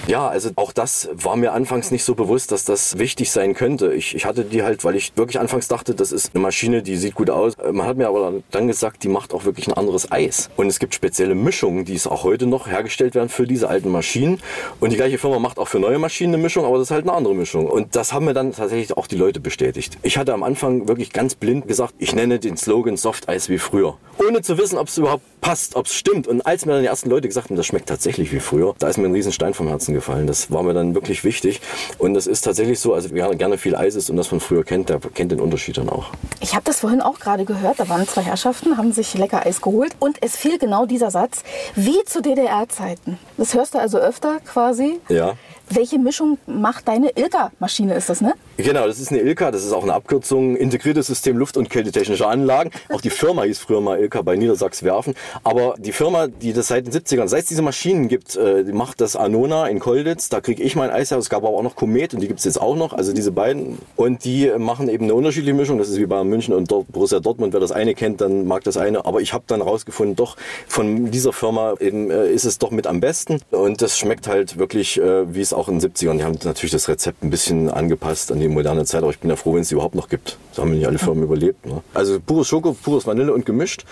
Ja, 0.06 0.28
also 0.28 0.50
auch 0.56 0.72
das 0.72 1.08
war 1.14 1.36
mir 1.36 1.52
anfangs 1.52 1.90
nicht 1.90 2.04
so 2.04 2.14
bewusst, 2.14 2.52
dass 2.52 2.64
das 2.64 2.98
wichtig 2.98 3.30
sein 3.30 3.54
könnte. 3.54 3.92
Ich, 3.92 4.14
ich 4.14 4.24
hatte 4.24 4.44
die 4.44 4.62
halt, 4.62 4.84
weil 4.84 4.96
ich 4.96 5.12
wirklich 5.16 5.38
anfangs 5.38 5.68
dachte, 5.68 5.91
das 5.92 6.12
ist 6.12 6.34
eine 6.34 6.42
Maschine, 6.42 6.82
die 6.82 6.96
sieht 6.96 7.14
gut 7.14 7.30
aus. 7.30 7.54
Man 7.58 7.86
hat 7.86 7.96
mir 7.96 8.08
aber 8.08 8.34
dann 8.50 8.66
gesagt, 8.66 9.02
die 9.04 9.08
macht 9.08 9.34
auch 9.34 9.44
wirklich 9.44 9.68
ein 9.68 9.74
anderes 9.74 10.10
Eis. 10.10 10.50
Und 10.56 10.66
es 10.66 10.78
gibt 10.78 10.94
spezielle 10.94 11.34
Mischungen, 11.34 11.84
die 11.84 11.94
es 11.94 12.06
auch 12.06 12.24
heute 12.24 12.46
noch 12.46 12.68
hergestellt 12.68 13.14
werden 13.14 13.28
für 13.28 13.46
diese 13.46 13.68
alten 13.68 13.90
Maschinen. 13.90 14.40
Und 14.80 14.92
die 14.92 14.96
gleiche 14.96 15.18
Firma 15.18 15.38
macht 15.38 15.58
auch 15.58 15.68
für 15.68 15.78
neue 15.78 15.98
Maschinen 15.98 16.34
eine 16.34 16.42
Mischung, 16.42 16.64
aber 16.64 16.78
das 16.78 16.88
ist 16.88 16.90
halt 16.90 17.06
eine 17.06 17.16
andere 17.16 17.34
Mischung. 17.34 17.66
Und 17.66 17.96
das 17.96 18.12
haben 18.12 18.24
mir 18.24 18.34
dann 18.34 18.52
tatsächlich 18.52 18.96
auch 18.96 19.06
die 19.06 19.16
Leute 19.16 19.40
bestätigt. 19.40 19.98
Ich 20.02 20.18
hatte 20.18 20.32
am 20.32 20.42
Anfang 20.42 20.88
wirklich 20.88 21.12
ganz 21.12 21.34
blind 21.34 21.68
gesagt, 21.68 21.94
ich 21.98 22.14
nenne 22.14 22.38
den 22.38 22.56
Slogan 22.56 22.96
Soft 22.96 23.28
Eis 23.28 23.48
wie 23.48 23.58
früher. 23.58 23.96
Ohne 24.18 24.42
zu 24.42 24.58
wissen, 24.58 24.78
ob 24.78 24.88
es 24.88 24.98
überhaupt 24.98 25.24
passt, 25.40 25.76
ob 25.76 25.86
es 25.86 25.94
stimmt. 25.94 26.26
Und 26.28 26.42
als 26.42 26.66
mir 26.66 26.72
dann 26.72 26.82
die 26.82 26.88
ersten 26.88 27.10
Leute 27.10 27.28
gesagt 27.28 27.50
haben, 27.50 27.56
das 27.56 27.66
schmeckt 27.66 27.88
tatsächlich 27.88 28.32
wie 28.32 28.40
früher, 28.40 28.74
da 28.78 28.88
ist 28.88 28.96
mir 28.96 29.06
ein 29.06 29.12
Riesenstein 29.12 29.54
vom 29.54 29.68
Herzen 29.68 29.94
gefallen. 29.94 30.26
Das 30.26 30.50
war 30.50 30.62
mir 30.62 30.74
dann 30.74 30.94
wirklich 30.94 31.24
wichtig. 31.24 31.60
Und 31.98 32.14
das 32.14 32.26
ist 32.26 32.42
tatsächlich 32.42 32.78
so, 32.80 32.94
also 32.94 33.10
wer 33.12 33.34
gerne 33.34 33.58
viel 33.58 33.74
Eis 33.74 33.94
isst 33.94 34.10
und 34.10 34.16
das 34.16 34.26
von 34.26 34.40
früher 34.40 34.64
kennt, 34.64 34.88
der 34.88 35.00
kennt 35.00 35.32
den 35.32 35.40
Unterschied 35.40 35.76
dann 35.82 35.94
auch. 35.94 36.10
Ich 36.40 36.54
habe 36.54 36.64
das 36.64 36.80
vorhin 36.80 37.00
auch 37.00 37.18
gerade 37.18 37.44
gehört. 37.44 37.80
Da 37.80 37.88
waren 37.88 38.06
zwei 38.06 38.22
Herrschaften, 38.22 38.76
haben 38.76 38.92
sich 38.92 39.14
lecker 39.14 39.44
Eis 39.46 39.60
geholt. 39.60 39.94
Und 39.98 40.18
es 40.22 40.36
fiel 40.36 40.58
genau 40.58 40.86
dieser 40.86 41.10
Satz, 41.10 41.42
wie 41.74 42.04
zu 42.04 42.22
DDR-Zeiten. 42.22 43.18
Das 43.36 43.54
hörst 43.54 43.74
du 43.74 43.78
also 43.78 43.98
öfter 43.98 44.40
quasi. 44.40 45.00
Ja. 45.08 45.34
Welche 45.68 45.98
Mischung 45.98 46.38
macht 46.46 46.88
deine 46.88 47.10
Ilka-Maschine, 47.16 47.94
ist 47.94 48.08
das, 48.10 48.20
ne? 48.20 48.34
Genau, 48.58 48.86
das 48.86 49.00
ist 49.00 49.10
eine 49.10 49.20
Ilka, 49.20 49.50
das 49.50 49.64
ist 49.64 49.72
auch 49.72 49.82
eine 49.82 49.94
Abkürzung, 49.94 50.56
integriertes 50.56 51.06
System 51.06 51.38
Luft- 51.38 51.56
und 51.56 51.70
Kältetechnische 51.70 52.26
Anlagen. 52.26 52.70
Auch 52.90 53.00
die 53.00 53.08
Firma 53.08 53.44
hieß 53.44 53.58
früher 53.58 53.80
mal 53.80 53.98
Ilka 53.98 54.20
bei 54.20 54.36
Niedersachs-Werfen. 54.36 55.14
Aber 55.42 55.74
die 55.78 55.92
Firma, 55.92 56.26
die 56.26 56.52
das 56.52 56.68
seit 56.68 56.86
den 56.86 56.92
70ern, 56.92 57.28
seit 57.28 57.44
es 57.44 57.48
diese 57.48 57.62
Maschinen 57.62 58.08
gibt, 58.08 58.36
äh, 58.36 58.62
die 58.62 58.72
macht 58.72 59.00
das 59.00 59.16
Anona 59.16 59.68
in 59.68 59.78
Kolditz. 59.78 60.28
Da 60.28 60.42
kriege 60.42 60.62
ich 60.62 60.76
mein 60.76 60.90
Eis 60.90 61.10
her. 61.10 61.16
Es 61.16 61.30
gab 61.30 61.44
aber 61.44 61.56
auch 61.56 61.62
noch 61.62 61.76
Komet 61.76 62.12
und 62.12 62.20
die 62.20 62.28
gibt 62.28 62.40
es 62.40 62.44
jetzt 62.44 62.60
auch 62.60 62.76
noch. 62.76 62.92
Also 62.92 63.14
diese 63.14 63.32
beiden. 63.32 63.78
Und 63.96 64.24
die 64.26 64.52
machen 64.58 64.90
eben 64.90 65.04
eine 65.04 65.14
unterschiedliche 65.14 65.54
Mischung. 65.54 65.78
Das 65.78 65.88
ist 65.88 65.98
wie 65.98 66.06
bei 66.06 66.22
München 66.22 66.52
und 66.52 66.68
Borussia 66.68 67.20
Dortmund. 67.20 67.54
Wer 67.54 67.60
das 67.60 67.72
eine 67.72 67.94
kennt, 67.94 68.20
dann 68.20 68.46
mag 68.46 68.64
das 68.64 68.76
eine. 68.76 69.06
Aber 69.06 69.22
ich 69.22 69.32
habe 69.32 69.44
dann 69.46 69.62
rausgefunden, 69.62 70.14
doch 70.14 70.36
von 70.68 71.10
dieser 71.10 71.32
Firma 71.32 71.74
eben, 71.80 72.10
äh, 72.10 72.30
ist 72.30 72.44
es 72.44 72.58
doch 72.58 72.70
mit 72.70 72.86
am 72.86 73.00
besten. 73.00 73.40
Und 73.50 73.80
das 73.80 73.98
schmeckt 73.98 74.28
halt 74.28 74.58
wirklich, 74.58 75.00
äh, 75.00 75.34
wie 75.34 75.40
es 75.40 75.54
auch 75.54 75.68
in 75.68 75.78
den 75.78 75.90
70ern. 75.90 76.18
Die 76.18 76.24
haben 76.24 76.38
natürlich 76.44 76.72
das 76.72 76.88
Rezept 76.88 77.22
ein 77.24 77.30
bisschen 77.30 77.70
angepasst 77.70 78.30
an 78.30 78.41
die 78.42 78.48
moderne 78.48 78.84
Zeit. 78.84 79.02
Aber 79.02 79.10
ich 79.10 79.18
bin 79.18 79.30
ja 79.30 79.36
froh, 79.36 79.54
wenn 79.54 79.62
es 79.62 79.68
die 79.68 79.74
überhaupt 79.74 79.94
noch 79.94 80.08
gibt. 80.08 80.36
Da 80.54 80.62
haben 80.62 80.72
nicht 80.72 80.86
alle 80.86 80.98
Firmen 80.98 81.24
überlebt. 81.24 81.64
Ne? 81.66 81.82
Also 81.94 82.20
pures 82.20 82.48
Schoko, 82.48 82.72
pures 82.74 83.06
Vanille 83.06 83.32
und 83.32 83.46
gemischt. 83.46 83.84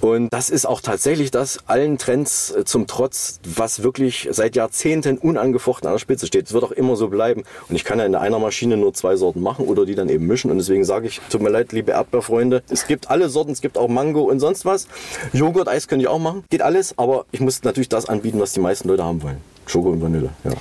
Und 0.00 0.28
das 0.32 0.50
ist 0.50 0.66
auch 0.66 0.80
tatsächlich 0.80 1.30
das 1.30 1.60
allen 1.66 1.98
Trends 1.98 2.50
äh, 2.50 2.64
zum 2.64 2.86
Trotz, 2.86 3.40
was 3.44 3.82
wirklich 3.82 4.28
seit 4.30 4.56
Jahrzehnten 4.56 5.18
unangefochten 5.18 5.86
an 5.86 5.94
der 5.94 5.98
Spitze 5.98 6.26
steht. 6.26 6.46
Es 6.46 6.52
wird 6.52 6.64
auch 6.64 6.72
immer 6.72 6.96
so 6.96 7.08
bleiben. 7.08 7.44
Und 7.68 7.76
ich 7.76 7.84
kann 7.84 7.98
ja 7.98 8.06
in 8.06 8.14
einer 8.14 8.38
Maschine 8.38 8.76
nur 8.76 8.92
zwei 8.94 9.16
Sorten 9.16 9.40
machen 9.40 9.66
oder 9.66 9.86
die 9.86 9.94
dann 9.94 10.08
eben 10.08 10.26
mischen. 10.26 10.50
Und 10.50 10.58
deswegen 10.58 10.84
sage 10.84 11.06
ich, 11.06 11.20
tut 11.30 11.42
mir 11.42 11.50
leid, 11.50 11.72
liebe 11.72 11.92
Erdbeerfreunde, 11.92 12.62
es 12.70 12.86
gibt 12.86 13.10
alle 13.10 13.28
Sorten, 13.28 13.52
es 13.52 13.60
gibt 13.60 13.78
auch 13.78 13.88
Mango 13.88 14.22
und 14.22 14.40
sonst 14.40 14.64
was. 14.64 14.88
Joghurt, 15.32 15.68
Eis 15.68 15.86
könnte 15.86 16.04
ich 16.04 16.08
auch 16.08 16.18
machen. 16.18 16.44
Geht 16.50 16.62
alles, 16.62 16.98
aber 16.98 17.26
ich 17.30 17.40
muss 17.40 17.62
natürlich 17.62 17.88
das 17.88 18.06
anbieten, 18.06 18.40
was 18.40 18.52
die 18.52 18.60
meisten 18.60 18.88
Leute 18.88 19.04
haben 19.04 19.22
wollen. 19.22 19.38
Schoko 19.66 19.90
und 19.90 20.02
Vanille, 20.02 20.30
ja. 20.44 20.52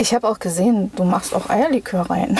Ich 0.00 0.14
habe 0.14 0.28
auch 0.28 0.38
gesehen, 0.38 0.92
du 0.94 1.04
machst 1.04 1.34
auch 1.34 1.50
Eierlikör 1.50 2.02
rein. 2.02 2.38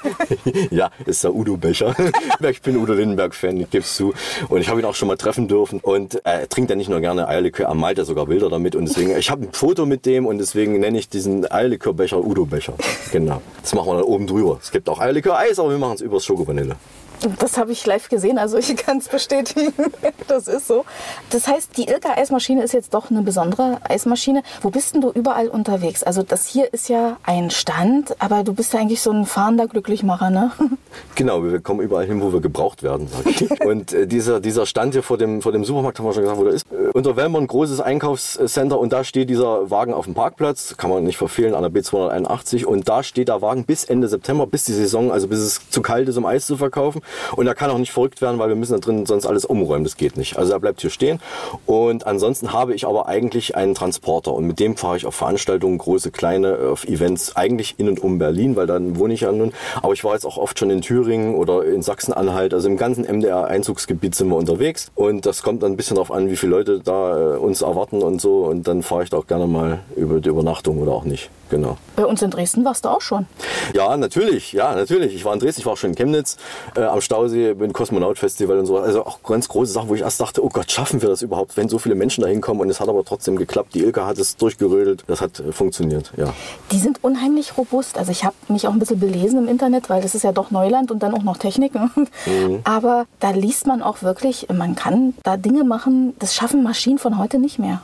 ja, 0.70 0.90
ist 1.06 1.24
der 1.24 1.34
Udo-Becher. 1.34 1.94
ich 2.50 2.60
bin 2.60 2.76
Udo 2.76 2.92
Lindenberg-Fan, 2.92 3.56
ich 3.60 3.70
gebe 3.70 3.84
es 3.84 3.96
zu. 3.96 4.12
Und 4.48 4.60
ich 4.60 4.68
habe 4.68 4.80
ihn 4.80 4.84
auch 4.84 4.94
schon 4.94 5.08
mal 5.08 5.16
treffen 5.16 5.48
dürfen. 5.48 5.80
Und 5.80 6.24
er 6.24 6.48
trinkt 6.48 6.70
ja 6.70 6.76
nicht 6.76 6.90
nur 6.90 7.00
gerne 7.00 7.28
Eierlikör, 7.28 7.66
er 7.66 7.74
malt 7.74 7.98
ja 7.98 8.04
sogar 8.04 8.26
Bilder 8.26 8.50
damit. 8.50 8.76
Und 8.76 8.88
deswegen, 8.88 9.16
ich 9.16 9.30
habe 9.30 9.44
ein 9.44 9.52
Foto 9.52 9.86
mit 9.86 10.04
dem 10.04 10.26
und 10.26 10.38
deswegen 10.38 10.80
nenne 10.80 10.98
ich 10.98 11.08
diesen 11.08 11.50
Eierlikörbecher 11.50 12.22
Udo-Becher. 12.22 12.74
Genau. 13.10 13.40
Das 13.62 13.74
machen 13.74 13.88
wir 13.88 13.94
dann 13.94 14.04
oben 14.04 14.26
drüber. 14.26 14.58
Es 14.60 14.70
gibt 14.70 14.88
auch 14.88 15.00
Eierlikör-Eis, 15.00 15.58
aber 15.58 15.70
wir 15.70 15.78
machen 15.78 15.94
es 15.94 16.00
übers 16.02 16.24
Schoko-Vanille. 16.24 16.76
Das 17.38 17.58
habe 17.58 17.72
ich 17.72 17.86
live 17.86 18.08
gesehen, 18.08 18.38
also 18.38 18.58
ich 18.58 18.76
kann 18.76 18.98
es 18.98 19.08
bestätigen. 19.08 19.72
Das 20.28 20.48
ist 20.48 20.66
so. 20.66 20.84
Das 21.30 21.46
heißt, 21.46 21.76
die 21.76 21.88
Ilka 21.88 22.14
Eismaschine 22.16 22.62
ist 22.62 22.72
jetzt 22.72 22.94
doch 22.94 23.10
eine 23.10 23.22
besondere 23.22 23.78
Eismaschine. 23.82 24.42
Wo 24.62 24.70
bist 24.70 24.94
denn 24.94 25.00
du 25.00 25.10
überall 25.10 25.48
unterwegs? 25.48 26.02
Also 26.02 26.22
das 26.22 26.46
hier 26.46 26.72
ist 26.72 26.88
ja 26.88 27.18
ein 27.24 27.50
Stand, 27.50 28.14
aber 28.20 28.42
du 28.42 28.54
bist 28.54 28.72
ja 28.72 28.80
eigentlich 28.80 29.02
so 29.02 29.10
ein 29.10 29.26
fahrender 29.26 29.66
Glücklichmacher, 29.66 30.30
ne? 30.30 30.52
Genau, 31.14 31.42
wir 31.42 31.60
kommen 31.60 31.80
überall 31.80 32.06
hin, 32.06 32.20
wo 32.22 32.32
wir 32.32 32.40
gebraucht 32.40 32.82
werden, 32.82 33.08
sag 33.08 33.26
ich. 33.26 33.60
Und 33.64 33.92
äh, 33.92 34.06
dieser, 34.06 34.40
dieser 34.40 34.66
Stand 34.66 34.94
hier 34.94 35.02
vor 35.02 35.18
dem, 35.18 35.42
vor 35.42 35.52
dem 35.52 35.64
Supermarkt, 35.64 35.98
haben 35.98 36.06
wir 36.06 36.12
schon 36.12 36.22
gesagt, 36.22 36.38
wo 36.38 36.44
der 36.44 36.54
ist. 36.54 36.64
Äh, 36.70 36.90
unter 36.92 37.16
Wellmer 37.16 37.38
ein 37.38 37.46
großes 37.46 37.80
Einkaufscenter 37.80 38.78
und 38.78 38.92
da 38.92 39.04
steht 39.04 39.28
dieser 39.28 39.70
Wagen 39.70 39.92
auf 39.92 40.04
dem 40.04 40.14
Parkplatz, 40.14 40.76
kann 40.76 40.90
man 40.90 41.04
nicht 41.04 41.16
verfehlen, 41.16 41.54
an 41.54 41.62
der 41.62 41.72
B281. 41.72 42.64
Und 42.64 42.88
da 42.88 43.02
steht 43.02 43.28
der 43.28 43.42
Wagen 43.42 43.64
bis 43.64 43.84
Ende 43.84 44.08
September, 44.08 44.46
bis 44.46 44.64
die 44.64 44.72
Saison, 44.72 45.10
also 45.10 45.28
bis 45.28 45.38
es 45.38 45.70
zu 45.70 45.82
kalt 45.82 46.08
ist, 46.08 46.16
um 46.16 46.26
Eis 46.26 46.46
zu 46.46 46.56
verkaufen. 46.56 47.02
Und 47.36 47.46
er 47.46 47.54
kann 47.54 47.70
auch 47.70 47.78
nicht 47.78 47.92
verrückt 47.92 48.20
werden, 48.20 48.38
weil 48.38 48.48
wir 48.48 48.56
müssen 48.56 48.72
da 48.72 48.78
drin 48.78 49.06
sonst 49.06 49.26
alles 49.26 49.44
umräumen. 49.44 49.84
Das 49.84 49.96
geht 49.96 50.16
nicht. 50.16 50.38
Also 50.38 50.52
er 50.52 50.60
bleibt 50.60 50.80
hier 50.80 50.90
stehen. 50.90 51.20
Und 51.66 52.06
ansonsten 52.06 52.52
habe 52.52 52.74
ich 52.74 52.86
aber 52.86 53.08
eigentlich 53.08 53.56
einen 53.56 53.74
Transporter. 53.74 54.32
Und 54.32 54.46
mit 54.46 54.60
dem 54.60 54.76
fahre 54.76 54.96
ich 54.96 55.06
auf 55.06 55.14
Veranstaltungen, 55.14 55.78
große, 55.78 56.10
kleine, 56.10 56.58
auf 56.72 56.84
Events, 56.84 57.36
eigentlich 57.36 57.74
in 57.78 57.88
und 57.88 58.02
um 58.02 58.18
Berlin, 58.18 58.56
weil 58.56 58.66
dann 58.66 58.98
wohne 58.98 59.14
ich 59.14 59.22
ja 59.22 59.32
nun. 59.32 59.52
Aber 59.82 59.92
ich 59.92 60.04
war 60.04 60.14
jetzt 60.14 60.26
auch 60.26 60.36
oft 60.36 60.58
schon 60.58 60.70
in 60.70 60.82
Thüringen 60.82 61.34
oder 61.34 61.64
in 61.64 61.82
Sachsen-Anhalt. 61.82 62.54
Also 62.54 62.68
im 62.68 62.76
ganzen 62.76 63.04
MDR-Einzugsgebiet 63.04 64.14
sind 64.14 64.28
wir 64.28 64.36
unterwegs. 64.36 64.90
Und 64.94 65.26
das 65.26 65.42
kommt 65.42 65.62
dann 65.62 65.72
ein 65.72 65.76
bisschen 65.76 65.96
darauf 65.96 66.12
an, 66.12 66.30
wie 66.30 66.36
viele 66.36 66.52
Leute 66.52 66.80
da 66.80 67.34
äh, 67.34 67.36
uns 67.36 67.62
erwarten 67.62 68.02
und 68.02 68.20
so. 68.20 68.44
Und 68.44 68.66
dann 68.68 68.82
fahre 68.82 69.04
ich 69.04 69.10
da 69.10 69.18
auch 69.18 69.26
gerne 69.26 69.46
mal 69.46 69.80
über 69.96 70.20
die 70.20 70.28
Übernachtung 70.28 70.78
oder 70.78 70.92
auch 70.92 71.04
nicht. 71.04 71.30
Genau. 71.52 71.76
Bei 71.96 72.06
uns 72.06 72.22
in 72.22 72.30
Dresden 72.30 72.64
warst 72.64 72.84
du 72.84 72.88
auch 72.88 73.02
schon. 73.02 73.26
Ja, 73.74 73.96
natürlich, 73.96 74.52
ja, 74.52 74.74
natürlich. 74.74 75.14
Ich 75.14 75.24
war 75.24 75.34
in 75.34 75.38
Dresden, 75.38 75.60
ich 75.60 75.66
war 75.66 75.74
auch 75.74 75.76
schon 75.76 75.90
in 75.90 75.96
Chemnitz, 75.96 76.38
äh, 76.74 76.80
am 76.80 77.02
Stausee, 77.02 77.52
beim 77.52 77.72
Kosmonaut-Festival 77.72 78.58
und 78.58 78.66
so. 78.66 78.78
Also 78.78 79.04
auch 79.04 79.22
ganz 79.22 79.48
große 79.48 79.70
Sachen, 79.70 79.90
wo 79.90 79.94
ich 79.94 80.00
erst 80.00 80.20
dachte, 80.20 80.42
oh 80.42 80.48
Gott, 80.48 80.70
schaffen 80.72 81.02
wir 81.02 81.10
das 81.10 81.20
überhaupt, 81.20 81.56
wenn 81.56 81.68
so 81.68 81.78
viele 81.78 81.94
Menschen 81.94 82.22
da 82.22 82.28
hinkommen? 82.28 82.62
Und 82.62 82.70
es 82.70 82.80
hat 82.80 82.88
aber 82.88 83.04
trotzdem 83.04 83.36
geklappt. 83.36 83.74
Die 83.74 83.80
Ilka 83.80 84.06
hat 84.06 84.18
es 84.18 84.36
durchgerödelt, 84.36 85.04
das 85.06 85.20
hat 85.20 85.40
äh, 85.40 85.52
funktioniert, 85.52 86.12
ja. 86.16 86.32
Die 86.72 86.78
sind 86.78 87.04
unheimlich 87.04 87.58
robust. 87.58 87.98
Also 87.98 88.10
ich 88.10 88.24
habe 88.24 88.34
mich 88.48 88.66
auch 88.66 88.72
ein 88.72 88.78
bisschen 88.78 88.98
belesen 88.98 89.38
im 89.38 89.48
Internet, 89.48 89.90
weil 89.90 90.00
das 90.00 90.14
ist 90.14 90.24
ja 90.24 90.32
doch 90.32 90.50
Neuland 90.50 90.90
und 90.90 91.02
dann 91.02 91.14
auch 91.14 91.22
noch 91.22 91.36
Technik. 91.36 91.74
Ne? 91.74 91.90
Mhm. 92.26 92.60
Aber 92.64 93.06
da 93.20 93.30
liest 93.30 93.66
man 93.66 93.82
auch 93.82 94.02
wirklich, 94.02 94.46
man 94.52 94.76
kann 94.76 95.14
da 95.22 95.36
Dinge 95.36 95.64
machen, 95.64 96.14
das 96.18 96.34
schaffen 96.34 96.62
Maschinen 96.62 96.98
von 96.98 97.18
heute 97.18 97.38
nicht 97.38 97.58
mehr. 97.58 97.82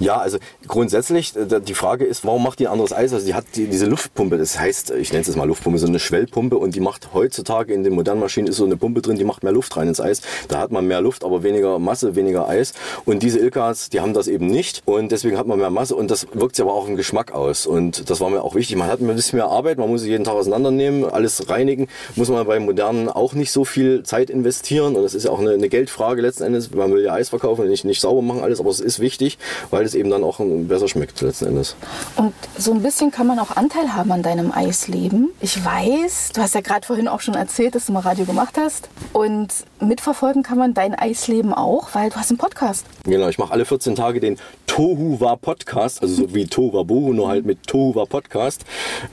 Ja, 0.00 0.18
also 0.18 0.38
grundsätzlich, 0.66 1.34
äh, 1.36 1.60
die 1.60 1.74
Frage 1.74 2.04
ist, 2.04 2.24
warum 2.24 2.42
macht 2.42 2.58
die 2.58 2.66
ein 2.66 2.72
anderes 2.72 2.92
Eis? 2.92 3.12
Also 3.12 3.26
die 3.26 3.34
hat 3.34 3.44
die, 3.54 3.66
diese 3.68 3.86
Luftpumpe, 3.86 4.38
das 4.38 4.58
heißt, 4.58 4.90
ich 4.90 5.12
nenne 5.12 5.22
es 5.22 5.28
jetzt 5.28 5.36
mal 5.36 5.46
Luftpumpe, 5.46 5.78
so 5.78 5.86
eine 5.86 5.98
Schwellpumpe 5.98 6.56
und 6.56 6.74
die 6.74 6.80
macht 6.80 7.14
heutzutage 7.14 7.72
in 7.72 7.84
den 7.84 7.94
modernen 7.94 8.20
Maschinen 8.20 8.48
ist 8.48 8.56
so 8.56 8.64
eine 8.64 8.76
Pumpe 8.76 9.02
drin, 9.02 9.16
die 9.16 9.24
macht 9.24 9.42
mehr 9.42 9.52
Luft 9.52 9.76
rein 9.76 9.88
ins 9.88 10.00
Eis. 10.00 10.22
Da 10.48 10.58
hat 10.58 10.72
man 10.72 10.86
mehr 10.86 11.00
Luft, 11.00 11.24
aber 11.24 11.42
weniger 11.42 11.78
Masse, 11.78 12.16
weniger 12.16 12.48
Eis. 12.48 12.74
Und 13.04 13.22
diese 13.22 13.38
Ilkas, 13.38 13.88
die 13.90 14.00
haben 14.00 14.14
das 14.14 14.28
eben 14.28 14.46
nicht 14.46 14.82
und 14.84 15.12
deswegen 15.12 15.38
hat 15.38 15.46
man 15.46 15.58
mehr 15.58 15.70
Masse 15.70 15.94
und 15.94 16.10
das 16.10 16.26
wirkt 16.32 16.56
sich 16.56 16.64
aber 16.64 16.74
auch 16.74 16.88
im 16.88 16.96
Geschmack 16.96 17.32
aus. 17.32 17.66
Und 17.66 18.10
das 18.10 18.20
war 18.20 18.30
mir 18.30 18.42
auch 18.42 18.54
wichtig. 18.54 18.76
Man 18.76 18.88
hat 18.88 19.00
ein 19.00 19.06
bisschen 19.06 19.38
mehr 19.38 19.48
Arbeit, 19.48 19.78
man 19.78 19.88
muss 19.88 20.02
sie 20.02 20.10
jeden 20.10 20.24
Tag 20.24 20.34
auseinandernehmen, 20.34 21.04
alles 21.04 21.48
reinigen. 21.48 21.88
Muss 22.16 22.28
man 22.28 22.46
bei 22.46 22.58
modernen 22.58 23.08
auch 23.08 23.34
nicht 23.34 23.52
so 23.52 23.64
viel 23.64 24.02
Zeit 24.02 24.30
investieren 24.30 24.96
und 24.96 25.02
das 25.02 25.14
ist 25.14 25.24
ja 25.24 25.30
auch 25.30 25.40
eine, 25.40 25.52
eine 25.52 25.68
Geldfrage 25.68 26.20
letzten 26.20 26.44
Endes. 26.44 26.70
Man 26.72 26.92
will 26.92 27.04
ja 27.04 27.12
Eis 27.12 27.28
verkaufen 27.28 27.62
und 27.62 27.68
nicht, 27.68 27.84
nicht 27.84 28.00
sauber 28.00 28.22
machen 28.22 28.42
alles, 28.42 28.60
aber 28.60 28.70
es 28.70 28.80
ist 28.80 29.00
wichtig, 29.00 29.38
weil 29.70 29.84
es 29.84 29.94
eben 29.94 30.10
dann 30.10 30.24
auch 30.24 30.40
besser 30.40 30.88
schmeckt 30.88 31.20
letzten 31.20 31.46
Endes. 31.46 31.76
Und 32.16 32.34
so 32.58 32.72
ein 32.72 32.82
bisschen 32.82 33.10
kann 33.10 33.26
man 33.26 33.38
auch 33.38 33.56
Anteil 33.56 33.94
haben 33.94 34.12
an 34.12 34.22
deinem 34.22 34.52
Eisleben. 34.52 35.30
Ich 35.40 35.64
weiß, 35.64 36.30
du 36.34 36.40
hast 36.40 36.54
ja 36.54 36.60
gerade 36.60 36.86
vorhin 36.86 37.08
auch 37.08 37.20
schon 37.20 37.34
erzählt, 37.34 37.74
dass 37.74 37.86
du 37.86 37.92
mal 37.92 38.00
Radio 38.00 38.24
gemacht 38.24 38.56
hast. 38.58 38.88
Und 39.12 39.48
mitverfolgen 39.80 40.42
kann 40.42 40.58
man 40.58 40.74
dein 40.74 40.94
Eisleben 40.94 41.54
auch, 41.54 41.94
weil 41.94 42.10
du 42.10 42.16
hast 42.16 42.30
einen 42.30 42.38
Podcast. 42.38 42.86
Genau, 43.04 43.28
ich 43.28 43.38
mache 43.38 43.52
alle 43.52 43.64
14 43.64 43.94
Tage 43.94 44.20
den 44.20 44.38
Tohu 44.66 45.20
war 45.20 45.36
Podcast, 45.36 46.02
also 46.02 46.14
so 46.14 46.34
wie 46.34 46.46
Tohu 46.46 46.72
war 46.72 46.84
Bohu, 46.84 47.12
nur 47.12 47.28
halt 47.28 47.46
mit 47.46 47.64
Tohu 47.64 47.94
war 47.94 48.06
Podcast. 48.06 48.64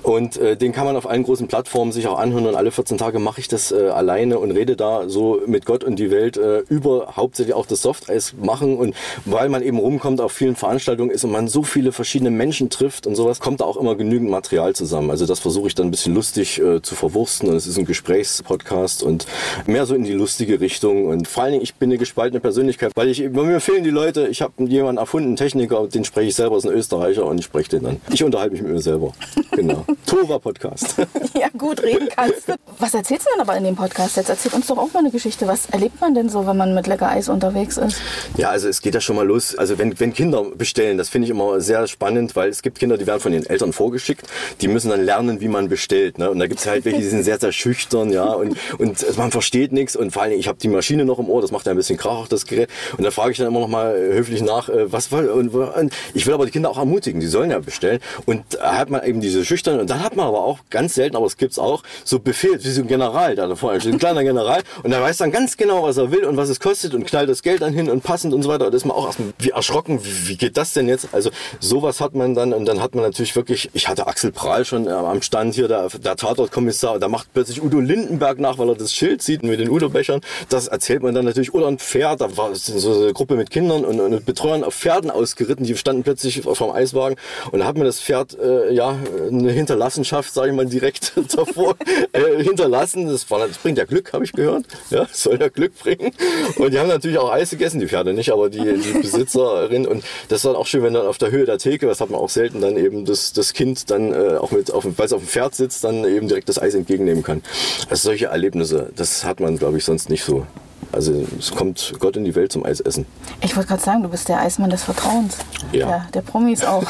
Und 0.01 0.37
äh, 0.37 0.57
den 0.57 0.71
kann 0.71 0.85
man 0.85 0.95
auf 0.95 1.07
allen 1.07 1.21
großen 1.21 1.47
Plattformen 1.47 1.91
sich 1.91 2.07
auch 2.07 2.17
anhören. 2.17 2.47
Und 2.47 2.55
alle 2.55 2.71
14 2.71 2.97
Tage 2.97 3.19
mache 3.19 3.41
ich 3.41 3.47
das 3.47 3.71
äh, 3.71 3.89
alleine 3.89 4.39
und 4.39 4.49
rede 4.49 4.75
da 4.75 5.07
so 5.07 5.39
mit 5.45 5.67
Gott 5.67 5.83
und 5.83 5.97
die 5.97 6.09
Welt 6.09 6.37
äh, 6.37 6.59
über 6.61 7.13
hauptsächlich 7.15 7.53
auch 7.53 7.67
das 7.67 7.83
Softeis 7.83 8.33
machen. 8.41 8.75
Und 8.75 8.95
weil 9.25 9.49
man 9.49 9.61
eben 9.61 9.77
rumkommt 9.77 10.10
auf 10.19 10.31
vielen 10.31 10.55
Veranstaltungen 10.55 11.11
ist 11.11 11.23
und 11.23 11.31
man 11.31 11.47
so 11.47 11.63
viele 11.63 11.91
verschiedene 11.91 12.31
Menschen 12.31 12.69
trifft 12.69 13.07
und 13.07 13.15
sowas, 13.15 13.39
kommt 13.39 13.61
da 13.61 13.65
auch 13.65 13.77
immer 13.77 13.95
genügend 13.95 14.29
Material 14.29 14.73
zusammen. 14.75 15.11
Also 15.11 15.25
das 15.25 15.39
versuche 15.39 15.67
ich 15.67 15.75
dann 15.75 15.87
ein 15.87 15.91
bisschen 15.91 16.13
lustig 16.13 16.59
äh, 16.59 16.81
zu 16.81 16.95
verwursten. 16.95 17.49
Und 17.49 17.55
es 17.55 17.67
ist 17.67 17.77
ein 17.77 17.85
Gesprächspodcast 17.85 19.03
und 19.03 19.27
mehr 19.67 19.85
so 19.85 19.95
in 19.95 20.03
die 20.03 20.13
lustige 20.13 20.59
Richtung. 20.59 21.07
Und 21.07 21.27
vor 21.27 21.43
allen 21.43 21.53
Dingen, 21.53 21.63
ich 21.63 21.75
bin 21.75 21.89
eine 21.89 21.97
gespaltene 21.97 22.39
Persönlichkeit, 22.39 22.91
weil 22.95 23.07
ich, 23.07 23.19
bei 23.31 23.43
mir 23.43 23.59
fehlen 23.59 23.83
die 23.83 23.89
Leute. 23.89 24.27
Ich 24.27 24.41
habe 24.41 24.53
jemanden 24.65 24.97
erfunden, 24.97 25.29
einen 25.29 25.35
Techniker, 25.37 25.87
den 25.87 26.03
spreche 26.03 26.29
ich 26.29 26.35
selber, 26.35 26.57
ist 26.57 26.65
ein 26.65 26.73
Österreicher 26.73 27.25
und 27.25 27.37
ich 27.37 27.45
spreche 27.45 27.69
den 27.69 27.83
dann. 27.83 28.01
Ich 28.11 28.23
unterhalte 28.23 28.53
mich 28.53 28.61
mit 28.61 28.71
mir 28.71 28.81
selber. 28.81 29.13
Genau. 29.51 29.85
Tova 30.05 30.39
Podcast. 30.39 30.95
Ja, 31.33 31.47
gut 31.57 31.81
reden 31.81 32.09
kannst 32.13 32.49
du. 32.49 32.55
Was 32.77 32.93
erzählst 32.93 33.25
du 33.25 33.31
denn 33.31 33.41
aber 33.41 33.55
in 33.57 33.63
dem 33.63 33.75
Podcast 33.75 34.17
jetzt? 34.17 34.29
Erzähl 34.29 34.53
uns 34.53 34.67
doch 34.67 34.77
auch 34.77 34.91
mal 34.93 34.99
eine 34.99 35.11
Geschichte. 35.11 35.47
Was 35.47 35.67
erlebt 35.67 35.99
man 36.01 36.13
denn 36.13 36.29
so, 36.29 36.45
wenn 36.45 36.57
man 36.57 36.75
mit 36.75 36.87
lecker 36.87 37.09
Eis 37.09 37.29
unterwegs 37.29 37.77
ist? 37.77 37.97
Ja, 38.37 38.49
also 38.49 38.67
es 38.67 38.81
geht 38.81 38.93
ja 38.93 39.01
schon 39.01 39.15
mal 39.15 39.25
los. 39.25 39.55
Also 39.55 39.77
wenn, 39.77 39.99
wenn 40.01 40.13
Kinder 40.13 40.43
bestellen, 40.57 40.97
das 40.97 41.09
finde 41.09 41.25
ich 41.25 41.31
immer 41.31 41.61
sehr 41.61 41.87
spannend, 41.87 42.35
weil 42.35 42.49
es 42.49 42.61
gibt 42.61 42.79
Kinder, 42.79 42.97
die 42.97 43.07
werden 43.07 43.21
von 43.21 43.31
den 43.31 43.45
Eltern 43.45 43.71
vorgeschickt. 43.71 44.25
Die 44.59 44.67
müssen 44.67 44.89
dann 44.89 45.05
lernen, 45.05 45.39
wie 45.39 45.47
man 45.47 45.69
bestellt. 45.69 46.17
Ne? 46.17 46.29
Und 46.29 46.39
da 46.39 46.47
gibt 46.47 46.59
es 46.59 46.67
halt 46.67 46.85
welche, 46.85 46.99
die 46.99 47.05
sind 47.05 47.23
sehr, 47.23 47.39
sehr 47.39 47.51
schüchtern, 47.51 48.11
ja, 48.11 48.25
und, 48.25 48.57
und 48.79 49.17
man 49.17 49.31
versteht 49.31 49.71
nichts. 49.71 49.95
Und 49.95 50.11
vor 50.11 50.23
allem, 50.23 50.37
ich 50.37 50.47
habe 50.47 50.57
die 50.57 50.67
Maschine 50.67 51.05
noch 51.05 51.19
im 51.19 51.29
Ohr, 51.29 51.41
das 51.41 51.51
macht 51.51 51.67
ja 51.67 51.71
ein 51.71 51.77
bisschen 51.77 51.97
Krach, 51.97 52.27
das 52.27 52.45
Gerät. 52.45 52.69
Und 52.97 53.03
da 53.03 53.11
frage 53.11 53.31
ich 53.31 53.37
dann 53.37 53.47
immer 53.47 53.59
noch 53.59 53.67
mal 53.67 53.95
höflich 53.95 54.41
nach, 54.41 54.69
äh, 54.69 54.91
was 54.91 55.09
soll 55.11 55.27
und, 55.29 55.53
und 55.53 55.93
ich 56.13 56.25
will 56.25 56.33
aber 56.33 56.45
die 56.45 56.51
Kinder 56.51 56.69
auch 56.69 56.77
ermutigen, 56.77 57.21
die 57.21 57.27
sollen 57.27 57.51
ja 57.51 57.59
bestellen. 57.59 57.99
Und 58.25 58.43
da 58.51 58.77
hat 58.77 58.89
man 58.89 59.03
eben 59.03 59.21
diese 59.21 59.45
schüchtern 59.45 59.79
und 59.79 59.89
dann 59.89 60.03
hat 60.03 60.15
man 60.15 60.25
aber 60.25 60.43
auch 60.43 60.59
ganz 60.69 60.95
selten, 60.95 61.15
aber 61.15 61.27
es 61.27 61.37
gibt's 61.37 61.59
auch, 61.59 61.83
so 62.03 62.19
Befehl, 62.19 62.63
wie 62.63 62.69
so 62.69 62.81
ein 62.81 62.87
General 62.87 63.35
da 63.35 63.55
vorne 63.55 63.79
steht, 63.79 63.93
ein 63.93 63.99
kleiner 63.99 64.23
General 64.23 64.63
und 64.83 64.91
der 64.91 65.01
weiß 65.01 65.17
dann 65.17 65.31
ganz 65.31 65.57
genau, 65.57 65.83
was 65.83 65.97
er 65.97 66.11
will 66.11 66.25
und 66.25 66.37
was 66.37 66.49
es 66.49 66.59
kostet 66.59 66.95
und 66.95 67.05
knallt 67.05 67.29
das 67.29 67.43
Geld 67.43 67.61
dann 67.61 67.73
hin 67.73 67.89
und 67.89 68.01
passend 68.03 68.33
und 68.33 68.41
so 68.41 68.49
weiter. 68.49 68.65
Und 68.65 68.71
da 68.71 68.77
ist 68.77 68.85
man 68.85 68.95
auch 68.97 69.05
erstmal 69.05 69.33
wie 69.37 69.49
erschrocken, 69.49 69.90
wie, 70.03 70.29
wie 70.29 70.37
geht 70.37 70.57
das 70.57 70.73
denn 70.73 70.87
jetzt? 70.87 71.09
Also 71.11 71.31
sowas 71.59 71.99
hat 71.99 72.15
man 72.15 72.33
dann 72.35 72.53
und 72.53 72.65
dann 72.65 72.81
hat 72.81 72.95
man 72.95 73.03
natürlich 73.03 73.35
wirklich, 73.35 73.69
ich 73.73 73.87
hatte 73.87 74.07
Axel 74.07 74.31
Prahl 74.31 74.65
schon 74.65 74.87
äh, 74.87 74.91
am 74.91 75.21
Stand 75.21 75.55
hier, 75.55 75.67
der, 75.67 75.89
der 75.89 76.15
Tatortkommissar, 76.15 76.99
da 76.99 77.07
macht 77.07 77.33
plötzlich 77.33 77.61
Udo 77.61 77.79
Lindenberg 77.79 78.39
nach, 78.39 78.57
weil 78.57 78.69
er 78.69 78.75
das 78.75 78.93
Schild 78.93 79.21
sieht 79.21 79.43
mit 79.43 79.59
den 79.59 79.69
Udo-Bechern. 79.69 80.21
Das 80.49 80.67
erzählt 80.67 81.03
man 81.03 81.13
dann 81.13 81.25
natürlich. 81.25 81.53
Oder 81.53 81.67
ein 81.67 81.79
Pferd, 81.79 82.21
da 82.21 82.37
war 82.37 82.53
so 82.55 83.03
eine 83.03 83.13
Gruppe 83.13 83.35
mit 83.35 83.49
Kindern 83.49 83.85
und, 83.85 83.99
und 83.99 84.25
Betreuern 84.25 84.63
auf 84.63 84.73
Pferden 84.73 85.11
ausgeritten, 85.11 85.65
die 85.65 85.75
standen 85.75 86.03
plötzlich 86.03 86.41
vom 86.41 86.71
Eiswagen 86.71 87.17
und 87.51 87.59
da 87.59 87.65
hat 87.65 87.77
mir 87.77 87.85
das 87.85 87.99
Pferd 87.99 88.37
äh, 88.39 88.73
ja 88.73 88.97
eine 89.27 89.51
Hinterlassenschaft, 89.51 90.33
sage 90.33 90.49
ich 90.49 90.55
mal 90.55 90.65
direkt 90.65 91.13
davor 91.35 91.75
äh, 92.11 92.43
hinterlassen. 92.43 93.07
Das, 93.07 93.29
war, 93.29 93.47
das 93.47 93.57
bringt 93.57 93.77
ja 93.77 93.85
Glück, 93.85 94.13
habe 94.13 94.23
ich 94.23 94.31
gehört. 94.33 94.65
Ja, 94.89 95.07
soll 95.11 95.39
ja 95.39 95.49
Glück 95.49 95.77
bringen. 95.77 96.11
Und 96.57 96.73
die 96.73 96.79
haben 96.79 96.87
natürlich 96.87 97.17
auch 97.17 97.31
Eis 97.31 97.49
gegessen, 97.49 97.79
die 97.79 97.87
Pferde 97.87 98.13
nicht, 98.13 98.31
aber 98.31 98.49
die, 98.49 98.59
die 98.59 98.99
Besitzerin. 98.99 99.80
Und 99.87 100.03
das 100.29 100.39
ist 100.39 100.45
dann 100.45 100.55
auch 100.55 100.67
schön, 100.67 100.83
wenn 100.83 100.93
dann 100.93 101.07
auf 101.07 101.17
der 101.17 101.31
Höhe 101.31 101.45
der 101.45 101.57
Theke, 101.57 101.87
das 101.87 102.01
hat 102.01 102.09
man 102.09 102.19
auch 102.19 102.29
selten, 102.29 102.61
dann 102.61 102.77
eben 102.77 103.05
das, 103.05 103.33
das 103.33 103.53
Kind 103.53 103.89
dann 103.89 104.13
äh, 104.13 104.37
auch 104.37 104.51
mit, 104.51 104.71
weil 104.71 105.05
es 105.05 105.13
auf 105.13 105.21
dem 105.21 105.27
Pferd 105.27 105.55
sitzt, 105.55 105.83
dann 105.83 106.05
eben 106.05 106.27
direkt 106.27 106.49
das 106.49 106.59
Eis 106.59 106.73
entgegennehmen 106.73 107.23
kann. 107.23 107.41
Also 107.89 108.09
solche 108.09 108.27
Erlebnisse, 108.27 108.91
das 108.95 109.23
hat 109.25 109.39
man, 109.39 109.57
glaube 109.57 109.77
ich, 109.77 109.85
sonst 109.85 110.09
nicht 110.09 110.23
so. 110.23 110.45
Also 110.91 111.25
es 111.39 111.51
kommt 111.51 111.93
Gott 111.99 112.17
in 112.17 112.25
die 112.25 112.35
Welt 112.35 112.51
zum 112.51 112.65
Eisessen. 112.65 113.05
Ich 113.41 113.55
wollte 113.55 113.69
gerade 113.69 113.81
sagen, 113.81 114.03
du 114.03 114.09
bist 114.09 114.27
der 114.29 114.39
Eismann 114.39 114.69
des 114.69 114.83
Vertrauens. 114.83 115.37
Ja. 115.71 115.87
Der, 115.87 116.07
der 116.13 116.21
Promis 116.21 116.63
auch. 116.63 116.83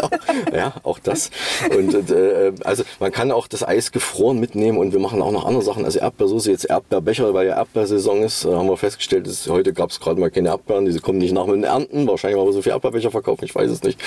ja, 0.52 0.74
auch 0.82 0.98
das. 0.98 1.30
Und 1.76 2.10
äh, 2.10 2.52
also 2.64 2.84
man 3.00 3.12
kann 3.12 3.32
auch 3.32 3.48
das 3.48 3.66
Eis 3.66 3.92
gefroren 3.92 4.38
mitnehmen 4.38 4.78
und 4.78 4.92
wir 4.92 5.00
machen 5.00 5.20
auch 5.22 5.32
noch 5.32 5.44
andere 5.44 5.62
Sachen. 5.64 5.84
Also 5.84 5.98
Erdbeersoße, 5.98 6.50
jetzt 6.50 6.64
Erdbeerbecher, 6.64 7.34
weil 7.34 7.48
ja 7.48 7.56
Erdbeersaison 7.56 8.22
ist, 8.22 8.44
äh, 8.44 8.54
haben 8.54 8.68
wir 8.68 8.76
festgestellt, 8.76 9.26
dass 9.26 9.48
heute 9.48 9.72
gab 9.72 9.90
es 9.90 10.00
gerade 10.00 10.20
mal 10.20 10.30
keine 10.30 10.50
Erdbeeren, 10.50 10.84
diese 10.84 11.00
kommen 11.00 11.18
nicht 11.18 11.32
nach 11.32 11.46
mit 11.46 11.56
den 11.56 11.64
Ernten. 11.64 12.06
Wahrscheinlich, 12.06 12.38
weil 12.38 12.46
wir 12.46 12.52
so 12.52 12.62
viele 12.62 12.74
Erdbeerbecher 12.74 13.10
verkaufen, 13.10 13.44
ich 13.44 13.54
weiß 13.54 13.70
es 13.70 13.82
nicht. 13.82 14.00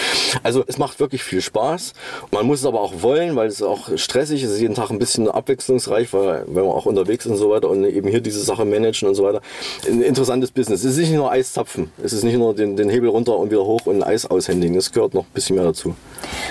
Also 0.43 0.63
es 0.67 0.77
macht 0.77 0.99
wirklich 0.99 1.23
viel 1.23 1.41
Spaß. 1.41 1.93
Man 2.31 2.45
muss 2.45 2.59
es 2.59 2.65
aber 2.65 2.81
auch 2.81 3.01
wollen, 3.01 3.35
weil 3.35 3.47
es 3.47 3.61
auch 3.61 3.89
stressig 3.97 4.43
ist, 4.43 4.59
jeden 4.59 4.75
Tag 4.75 4.91
ein 4.91 4.99
bisschen 4.99 5.29
abwechslungsreich, 5.29 6.13
weil 6.13 6.45
wenn 6.47 6.65
man 6.65 6.73
auch 6.73 6.85
unterwegs 6.85 7.25
ist 7.25 7.31
und 7.31 7.37
so 7.37 7.49
weiter 7.49 7.69
und 7.69 7.83
eben 7.83 8.07
hier 8.07 8.21
diese 8.21 8.41
Sache 8.41 8.65
managen 8.65 9.09
und 9.09 9.15
so 9.15 9.23
weiter. 9.23 9.40
Ein 9.87 10.01
interessantes 10.01 10.51
Business. 10.51 10.83
Es 10.83 10.93
ist 10.93 10.97
nicht 10.97 11.13
nur 11.13 11.31
Eiszapfen, 11.31 11.91
es 12.03 12.13
ist 12.13 12.23
nicht 12.23 12.37
nur 12.37 12.53
den, 12.55 12.75
den 12.75 12.89
Hebel 12.89 13.09
runter 13.09 13.37
und 13.37 13.51
wieder 13.51 13.65
hoch 13.65 13.85
und 13.85 14.03
Eis 14.03 14.25
aushändigen. 14.25 14.75
Es 14.77 14.91
gehört 14.91 15.13
noch 15.13 15.23
ein 15.23 15.33
bisschen 15.33 15.55
mehr 15.55 15.65
dazu. 15.65 15.95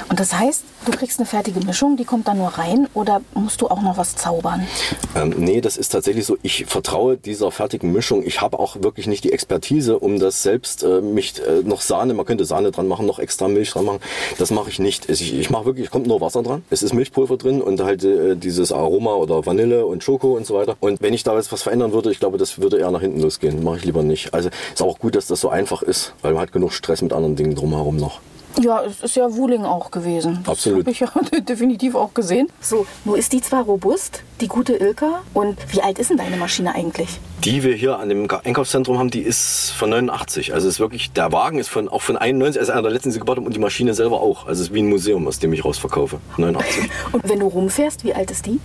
Und 0.09 0.19
das 0.19 0.33
heißt, 0.33 0.65
du 0.87 0.93
kriegst 0.93 1.19
eine 1.19 1.27
fertige 1.27 1.61
Mischung, 1.61 1.97
die 1.97 2.05
kommt 2.05 2.27
dann 2.29 2.39
nur 2.39 2.49
rein 2.49 2.89
oder 2.95 3.21
musst 3.35 3.61
du 3.61 3.69
auch 3.69 3.83
noch 3.83 3.97
was 3.97 4.17
zaubern? 4.17 4.67
Ähm, 5.15 5.35
nee, 5.39 5.61
das 5.61 5.77
ist 5.77 5.91
tatsächlich 5.91 6.27
so. 6.27 6.37
Ich 6.43 6.67
vertraue 6.67 7.17
dieser 7.17 7.51
fertigen 7.51 7.93
Mischung. 7.93 8.23
Ich 8.25 8.41
habe 8.41 8.59
auch 8.59 8.77
wirklich 8.81 9.07
nicht 9.07 9.25
die 9.25 9.33
Expertise, 9.33 9.99
um 9.99 10.19
das 10.19 10.43
selbst 10.43 10.83
äh, 10.83 11.01
mich 11.01 11.35
äh, 11.41 11.63
noch 11.63 11.81
Sahne, 11.81 12.15
man 12.15 12.27
könnte 12.27 12.45
Sahne 12.45 12.71
dran 12.71 12.89
machen, 12.89 13.07
noch 13.07 13.19
extra 13.19 13.49
Milch 13.49 13.71
dran 13.71 13.85
machen. 13.85 14.01
Das 14.39 14.51
mache 14.51 14.71
ich 14.71 14.79
nicht. 14.79 15.09
Ich, 15.09 15.35
ich 15.39 15.51
mache 15.51 15.67
wirklich, 15.67 15.91
kommt 15.91 16.07
nur 16.07 16.21
Wasser 16.21 16.43
dran. 16.43 16.63
Es 16.71 16.83
ist 16.83 16.95
Milchpulver 16.95 17.37
drin 17.37 17.61
und 17.63 17.81
halt 17.83 18.05
äh, 18.05 18.37
dieses 18.37 18.73
Aroma 18.73 19.15
oder 19.15 19.47
Vanille 19.47 19.87
und 19.87 20.03
Schoko 20.03 20.37
und 20.37 20.47
so 20.47 20.55
weiter. 20.55 20.77
Und 20.81 21.01
wenn 21.03 21.15
ich 21.15 21.23
da 21.23 21.37
jetzt 21.37 21.53
was 21.53 21.63
verändern 21.63 21.93
würde, 21.93 22.11
ich 22.11 22.21
glaube, 22.21 22.39
das 22.39 22.61
würde 22.61 22.79
eher 22.81 22.91
nach 22.91 23.01
hinten 23.01 23.21
losgehen. 23.21 23.63
Mache 23.63 23.77
ich 23.79 23.85
lieber 23.85 24.03
nicht. 24.03 24.35
Also 24.35 24.51
ist 24.73 24.83
auch 24.83 24.99
gut, 24.99 25.15
dass 25.15 25.27
das 25.27 25.41
so 25.41 25.49
einfach 25.49 25.83
ist, 25.83 26.15
weil 26.23 26.33
man 26.33 26.43
hat 26.43 26.53
genug 26.53 26.73
Stress 26.73 27.03
mit 27.03 27.13
anderen 27.13 27.37
Dingen 27.37 27.55
drumherum 27.55 27.97
noch. 27.97 28.21
Ja, 28.59 28.83
es 28.83 29.01
ist 29.01 29.17
ja 29.17 29.33
Wuling 29.33 29.65
auch 29.65 29.91
gewesen. 29.91 30.41
Das 30.43 30.53
Absolut. 30.53 30.81
habe 30.81 30.91
ich 30.91 31.01
ja 31.01 31.09
definitiv 31.41 31.95
auch 31.95 32.15
gesehen. 32.15 32.49
So, 32.61 32.87
nur 33.05 33.17
ist 33.17 33.33
die 33.33 33.41
zwar 33.41 33.65
robust, 33.65 34.23
die 34.41 34.49
gute 34.49 34.75
Ilka. 34.75 35.23
Und 35.35 35.57
wie 35.73 35.83
alt 35.83 35.99
ist 35.99 36.11
denn 36.11 36.17
deine 36.17 36.37
Maschine 36.37 36.75
eigentlich? 36.75 37.21
Die 37.45 37.63
wir 37.63 37.75
hier 37.75 37.99
an 37.99 38.11
dem 38.11 38.29
Einkaufszentrum 38.45 38.99
haben, 38.99 39.11
die 39.11 39.23
ist 39.23 39.71
von 39.71 39.89
89. 39.89 40.53
Also 40.53 40.69
ist 40.69 40.79
wirklich, 40.79 41.13
der 41.13 41.33
Wagen 41.33 41.59
ist 41.59 41.69
von, 41.69 41.89
auch 41.89 42.03
von 42.03 42.19
91, 42.19 42.61
also 42.61 42.73
einer 42.73 42.83
der 42.83 42.91
letzten, 42.91 43.09
die 43.09 43.15
sie 43.15 43.19
gebaut 43.19 43.39
haben 43.39 43.47
und 43.47 43.57
die 43.57 43.61
Maschine 43.61 43.95
selber 43.95 44.21
auch. 44.21 44.47
Also 44.47 44.61
es 44.63 44.69
ist 44.69 44.75
wie 44.75 44.83
ein 44.83 44.89
Museum, 44.89 45.27
aus 45.27 45.39
dem 45.39 45.53
ich 45.55 45.65
rausverkaufe. 45.65 46.21
89. 46.37 46.91
Und 47.13 47.29
wenn 47.29 47.41
du 47.41 47.47
rumfährst, 47.47 48.05
wie 48.05 48.13
alt 48.13 48.31
ist 48.31 48.45
die? 48.45 48.61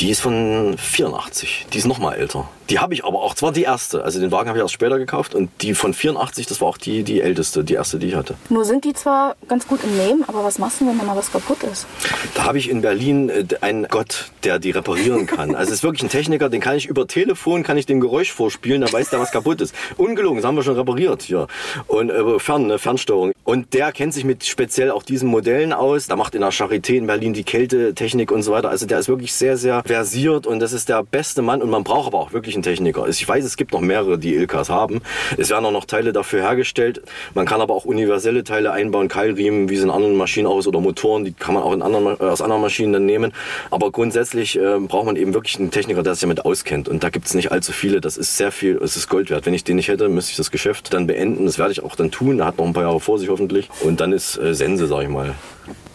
Die 0.00 0.10
ist 0.10 0.20
von 0.20 0.76
84. 0.78 1.66
Die 1.72 1.78
ist 1.78 1.86
noch 1.86 1.98
mal 1.98 2.14
älter. 2.14 2.48
Die 2.70 2.80
habe 2.80 2.94
ich 2.94 3.04
aber 3.04 3.22
auch, 3.22 3.34
zwar 3.34 3.52
die 3.52 3.62
erste. 3.62 4.02
Also 4.02 4.20
den 4.20 4.32
Wagen 4.32 4.48
habe 4.48 4.58
ich 4.58 4.62
erst 4.62 4.74
später 4.74 4.98
gekauft 4.98 5.34
und 5.34 5.50
die 5.62 5.74
von 5.74 5.94
84, 5.94 6.46
das 6.46 6.60
war 6.60 6.68
auch 6.68 6.78
die, 6.78 7.04
die 7.04 7.20
älteste, 7.20 7.62
die 7.62 7.74
erste, 7.74 7.98
die 7.98 8.08
ich 8.08 8.14
hatte. 8.14 8.34
Nur 8.48 8.64
sind 8.64 8.84
die 8.84 8.92
zwar 8.92 9.36
ganz 9.48 9.68
gut 9.68 9.80
im 9.84 9.96
Nehmen, 9.96 10.24
aber 10.26 10.42
was 10.44 10.58
machst 10.58 10.80
du, 10.80 10.86
wenn 10.86 10.98
da 10.98 11.04
mal 11.04 11.16
was 11.16 11.30
kaputt 11.30 11.62
ist? 11.62 11.86
Da 12.34 12.44
habe 12.44 12.58
ich 12.58 12.68
in 12.68 12.82
Berlin 12.82 13.28
äh, 13.30 13.44
einen 13.60 13.86
Gott, 13.88 14.30
der 14.42 14.58
die 14.58 14.72
reparieren 14.72 15.26
kann. 15.26 15.54
Also 15.54 15.70
es 15.70 15.78
ist 15.78 15.82
wirklich 15.84 16.02
ein 16.02 16.08
Techniker, 16.08 16.48
den 16.48 16.60
kann 16.60 16.76
ich 16.76 16.86
über 16.86 17.06
Telefon, 17.06 17.62
kann 17.62 17.76
ich 17.76 17.86
den 17.86 17.95
dem 17.96 18.00
Geräusch 18.00 18.32
vorspielen, 18.32 18.82
dann 18.82 18.92
weiß 18.92 19.10
der, 19.10 19.20
was 19.20 19.32
kaputt 19.32 19.60
ist. 19.60 19.74
Ungelogen, 19.96 20.36
das 20.36 20.46
haben 20.46 20.56
wir 20.56 20.62
schon 20.62 20.76
repariert 20.76 21.22
hier. 21.22 21.46
Und 21.86 22.10
äh, 22.10 22.38
fern, 22.38 22.66
ne, 22.66 22.78
Fernsteuerung. 22.78 23.32
Und 23.44 23.74
der 23.74 23.92
kennt 23.92 24.12
sich 24.12 24.24
mit 24.24 24.44
speziell 24.44 24.90
auch 24.90 25.02
diesen 25.02 25.28
Modellen 25.28 25.72
aus. 25.72 26.06
Der 26.08 26.16
macht 26.16 26.34
in 26.34 26.40
der 26.40 26.52
Charité 26.52 26.96
in 26.96 27.06
Berlin 27.06 27.32
die 27.32 27.44
Kältetechnik 27.44 28.32
und 28.32 28.42
so 28.42 28.52
weiter. 28.52 28.68
Also 28.68 28.86
der 28.86 28.98
ist 28.98 29.08
wirklich 29.08 29.32
sehr, 29.32 29.56
sehr 29.56 29.82
versiert 29.84 30.46
und 30.46 30.60
das 30.60 30.72
ist 30.72 30.88
der 30.88 31.02
beste 31.02 31.42
Mann. 31.42 31.62
Und 31.62 31.70
man 31.70 31.84
braucht 31.84 32.08
aber 32.08 32.18
auch 32.18 32.32
wirklich 32.32 32.54
einen 32.54 32.62
Techniker. 32.62 33.06
Ich 33.08 33.26
weiß, 33.26 33.44
es 33.44 33.56
gibt 33.56 33.72
noch 33.72 33.80
mehrere, 33.80 34.18
die 34.18 34.34
Ilkas 34.34 34.68
haben. 34.68 35.00
Es 35.36 35.50
werden 35.50 35.64
auch 35.64 35.72
noch 35.72 35.84
Teile 35.84 36.12
dafür 36.12 36.42
hergestellt. 36.42 37.02
Man 37.34 37.46
kann 37.46 37.60
aber 37.60 37.74
auch 37.74 37.84
universelle 37.84 38.44
Teile 38.44 38.72
einbauen, 38.72 39.08
Keilriemen, 39.08 39.68
wie 39.68 39.76
sie 39.76 39.84
in 39.84 39.90
anderen 39.90 40.16
Maschinen 40.16 40.46
aus 40.46 40.66
oder 40.66 40.80
Motoren, 40.80 41.24
die 41.24 41.32
kann 41.32 41.54
man 41.54 41.62
auch 41.62 41.72
in 41.72 41.82
anderen, 41.82 42.16
äh, 42.18 42.24
aus 42.24 42.42
anderen 42.42 42.62
Maschinen 42.62 42.92
dann 42.92 43.06
nehmen. 43.06 43.32
Aber 43.70 43.90
grundsätzlich 43.90 44.58
äh, 44.58 44.78
braucht 44.80 45.06
man 45.06 45.16
eben 45.16 45.34
wirklich 45.34 45.58
einen 45.58 45.70
Techniker, 45.70 46.02
der 46.02 46.14
sich 46.14 46.22
damit 46.22 46.44
auskennt. 46.44 46.88
Und 46.88 47.02
da 47.04 47.10
gibt 47.10 47.26
es 47.26 47.34
nicht 47.34 47.52
allzu 47.52 47.72
viele. 47.86 48.00
Das 48.00 48.16
ist 48.16 48.36
sehr 48.36 48.50
viel, 48.50 48.76
es 48.82 48.96
ist 48.96 49.08
Gold 49.08 49.30
wert. 49.30 49.46
Wenn 49.46 49.54
ich 49.54 49.62
den 49.62 49.76
nicht 49.76 49.88
hätte, 49.88 50.08
müsste 50.08 50.30
ich 50.32 50.36
das 50.36 50.50
Geschäft 50.50 50.92
dann 50.92 51.06
beenden. 51.06 51.46
Das 51.46 51.58
werde 51.58 51.72
ich 51.72 51.82
auch 51.82 51.94
dann 51.94 52.10
tun. 52.10 52.40
Er 52.40 52.46
hat 52.46 52.58
noch 52.58 52.66
ein 52.66 52.72
paar 52.72 52.82
Jahre 52.82 53.00
vor 53.00 53.18
sich 53.18 53.28
hoffentlich. 53.28 53.68
Und 53.82 54.00
dann 54.00 54.12
ist 54.12 54.36
äh, 54.38 54.54
Sense, 54.54 54.86
sag 54.86 55.02
ich 55.02 55.08
mal. 55.08 55.34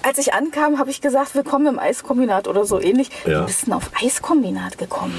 Als 0.03 0.17
ich 0.17 0.34
ankam, 0.34 0.79
habe 0.79 0.89
ich 0.89 1.00
gesagt, 1.00 1.36
willkommen 1.36 1.67
im 1.67 1.79
Eiskombinat 1.79 2.48
oder 2.48 2.65
so 2.65 2.81
ähnlich. 2.81 3.10
Ja. 3.25 3.41
Wie 3.41 3.46
bist 3.46 3.62
du 3.62 3.65
denn 3.67 3.74
auf 3.75 3.91
Eiskombinat 4.01 4.79
gekommen? 4.79 5.13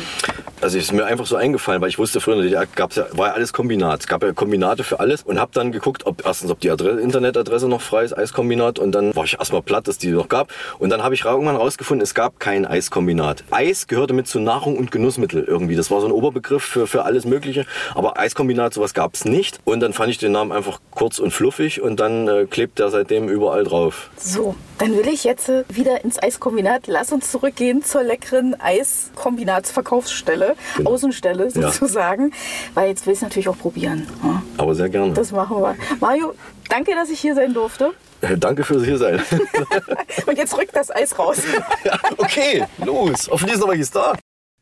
Also 0.60 0.78
ist 0.78 0.92
mir 0.92 1.04
einfach 1.04 1.26
so 1.26 1.34
eingefallen, 1.34 1.82
weil 1.82 1.88
ich 1.88 1.98
wusste 1.98 2.20
früher 2.20 2.40
DDR 2.40 2.66
gab's 2.66 2.94
ja, 2.94 3.06
war 3.12 3.28
ja 3.28 3.32
alles 3.34 3.52
Kombinat. 3.52 4.00
Es 4.00 4.06
gab 4.06 4.22
ja 4.22 4.32
Kombinate 4.32 4.84
für 4.84 5.00
alles 5.00 5.22
und 5.22 5.40
habe 5.40 5.50
dann 5.54 5.72
geguckt, 5.72 6.06
ob 6.06 6.24
erstens 6.24 6.52
ob 6.52 6.60
die 6.60 6.70
Adresse, 6.70 7.00
Internetadresse 7.00 7.68
noch 7.68 7.80
frei 7.80 8.04
ist, 8.04 8.16
Eiskombinat 8.16 8.78
und 8.78 8.92
dann 8.92 9.14
war 9.16 9.24
ich 9.24 9.38
erstmal 9.38 9.62
platt, 9.62 9.88
dass 9.88 9.98
die 9.98 10.10
noch 10.10 10.28
gab 10.28 10.52
und 10.78 10.90
dann 10.90 11.02
habe 11.02 11.16
ich 11.16 11.24
irgendwann 11.24 11.56
rausgefunden, 11.56 12.02
es 12.02 12.14
gab 12.14 12.38
kein 12.38 12.64
Eiskombinat. 12.64 13.42
Eis 13.50 13.88
gehörte 13.88 14.14
mit 14.14 14.28
zu 14.28 14.38
Nahrung 14.38 14.76
und 14.78 14.92
Genussmittel 14.92 15.42
irgendwie. 15.42 15.74
Das 15.74 15.90
war 15.90 16.00
so 16.00 16.06
ein 16.06 16.12
Oberbegriff 16.12 16.62
für, 16.62 16.86
für 16.86 17.04
alles 17.04 17.24
mögliche, 17.24 17.66
aber 17.96 18.18
Eiskombinat 18.18 18.72
sowas 18.72 18.94
gab's 18.94 19.24
nicht 19.24 19.58
und 19.64 19.80
dann 19.80 19.92
fand 19.92 20.10
ich 20.10 20.18
den 20.18 20.30
Namen 20.30 20.52
einfach 20.52 20.78
kurz 20.92 21.18
und 21.18 21.32
fluffig 21.32 21.80
und 21.80 21.98
dann 21.98 22.28
äh, 22.28 22.46
klebt 22.48 22.78
der 22.78 22.90
seitdem 22.90 23.28
überall 23.28 23.64
drauf. 23.64 24.10
So, 24.16 24.54
dann 24.82 24.96
will 24.96 25.06
ich 25.06 25.22
jetzt 25.22 25.48
äh, 25.48 25.62
wieder 25.68 26.02
ins 26.04 26.20
Eiskombinat. 26.20 26.88
Lass 26.88 27.12
uns 27.12 27.30
zurückgehen 27.30 27.84
zur 27.84 28.02
leckeren 28.02 28.58
Eiskombinatsverkaufsstelle, 28.60 30.56
Außenstelle 30.84 31.44
Ja. 31.44 31.50
sozusagen, 31.70 32.32
weil 32.74 32.88
jetzt 32.88 33.06
will 33.06 33.12
ich 33.12 33.18
es 33.18 33.22
natürlich 33.22 33.48
auch 33.48 33.58
probieren. 33.58 34.08
Ja, 34.24 34.42
Aber 34.58 34.74
sehr 34.74 34.88
gerne. 34.88 35.12
das 35.12 35.30
machen 35.30 35.58
wir. 35.58 35.76
Mario, 36.00 36.34
danke, 36.68 36.94
dass 36.96 37.10
ich 37.10 37.20
hier 37.20 37.36
sein 37.36 37.54
durfte. 37.54 37.92
Äh, 38.22 38.36
Danke 38.38 38.64
fürs 38.64 38.84
hier 38.84 38.98
sein. 38.98 39.20
Und 40.26 40.36
jetzt 40.38 40.56
rückt 40.56 40.74
das 40.74 40.90
Eis 40.90 41.16
raus. 41.18 41.38
okay, 42.18 42.64
los. 42.84 43.28
Hoffentlich 43.30 43.54
ist 43.54 43.60
noch 43.60 43.68
welches 43.68 43.90
da. 43.92 44.14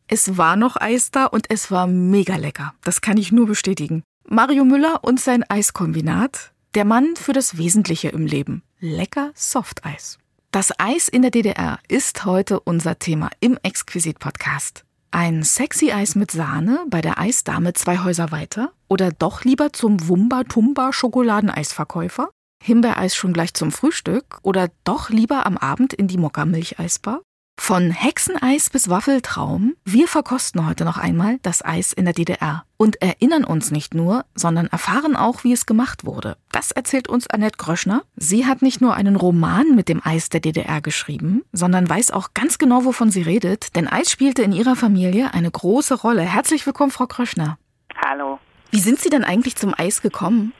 Es 0.06 0.36
war 0.36 0.56
noch 0.56 0.76
Eis 0.76 1.10
da 1.12 1.26
und 1.26 1.46
es 1.50 1.70
war 1.70 1.86
mega 1.86 2.36
lecker. 2.36 2.74
Das 2.84 3.00
kann 3.00 3.16
ich 3.16 3.30
nur 3.32 3.46
bestätigen. 3.46 4.02
Mario 4.28 4.64
Müller 4.64 5.00
und 5.02 5.20
sein 5.20 5.44
Eiskombinat. 5.48 6.52
Der 6.74 6.84
Mann 6.84 7.16
für 7.16 7.32
das 7.32 7.58
Wesentliche 7.58 8.08
im 8.08 8.26
Leben. 8.26 8.62
Lecker 8.82 9.32
Softeis. 9.34 10.18
Das 10.52 10.72
Eis 10.78 11.08
in 11.08 11.20
der 11.20 11.30
DDR 11.30 11.78
ist 11.88 12.24
heute 12.24 12.60
unser 12.60 12.98
Thema 12.98 13.28
im 13.38 13.58
Exquisit-Podcast. 13.62 14.86
Ein 15.10 15.42
sexy 15.42 15.92
Eis 15.92 16.14
mit 16.14 16.30
Sahne 16.30 16.86
bei 16.88 17.02
der 17.02 17.18
Eisdame 17.18 17.74
zwei 17.74 17.98
Häuser 17.98 18.30
weiter? 18.30 18.72
Oder 18.88 19.12
doch 19.12 19.44
lieber 19.44 19.74
zum 19.74 20.08
Wumba-Tumba-Schokoladeneisverkäufer? 20.08 22.30
Himbeereis 22.62 23.14
schon 23.14 23.34
gleich 23.34 23.52
zum 23.52 23.70
Frühstück? 23.70 24.38
Oder 24.42 24.70
doch 24.84 25.10
lieber 25.10 25.44
am 25.44 25.58
Abend 25.58 25.92
in 25.92 26.08
die 26.08 26.16
Mokka-Milcheisbar? 26.16 27.20
Von 27.58 27.92
Hexeneis 27.92 28.68
bis 28.68 28.88
Waffeltraum, 28.88 29.74
wir 29.84 30.08
verkosten 30.08 30.66
heute 30.66 30.84
noch 30.84 30.98
einmal 30.98 31.38
das 31.42 31.64
Eis 31.64 31.92
in 31.92 32.04
der 32.04 32.14
DDR 32.14 32.64
und 32.76 33.00
erinnern 33.00 33.44
uns 33.44 33.70
nicht 33.70 33.94
nur, 33.94 34.24
sondern 34.34 34.66
erfahren 34.66 35.14
auch, 35.14 35.44
wie 35.44 35.52
es 35.52 35.66
gemacht 35.66 36.04
wurde. 36.04 36.36
Das 36.50 36.72
erzählt 36.72 37.06
uns 37.06 37.28
Annette 37.28 37.58
Gröschner. 37.58 38.02
Sie 38.16 38.44
hat 38.46 38.62
nicht 38.62 38.80
nur 38.80 38.94
einen 38.94 39.14
Roman 39.14 39.76
mit 39.76 39.88
dem 39.88 40.04
Eis 40.04 40.30
der 40.30 40.40
DDR 40.40 40.80
geschrieben, 40.80 41.44
sondern 41.52 41.88
weiß 41.88 42.10
auch 42.10 42.34
ganz 42.34 42.58
genau, 42.58 42.84
wovon 42.84 43.12
sie 43.12 43.22
redet, 43.22 43.76
denn 43.76 43.86
Eis 43.86 44.10
spielte 44.10 44.42
in 44.42 44.52
ihrer 44.52 44.74
Familie 44.74 45.32
eine 45.32 45.50
große 45.50 45.94
Rolle. 45.94 46.22
Herzlich 46.22 46.66
willkommen, 46.66 46.90
Frau 46.90 47.06
Gröschner. 47.06 47.56
Hallo. 48.04 48.40
Wie 48.72 48.80
sind 48.80 48.98
Sie 48.98 49.10
denn 49.10 49.22
eigentlich 49.24 49.54
zum 49.54 49.74
Eis 49.76 50.02
gekommen? 50.02 50.52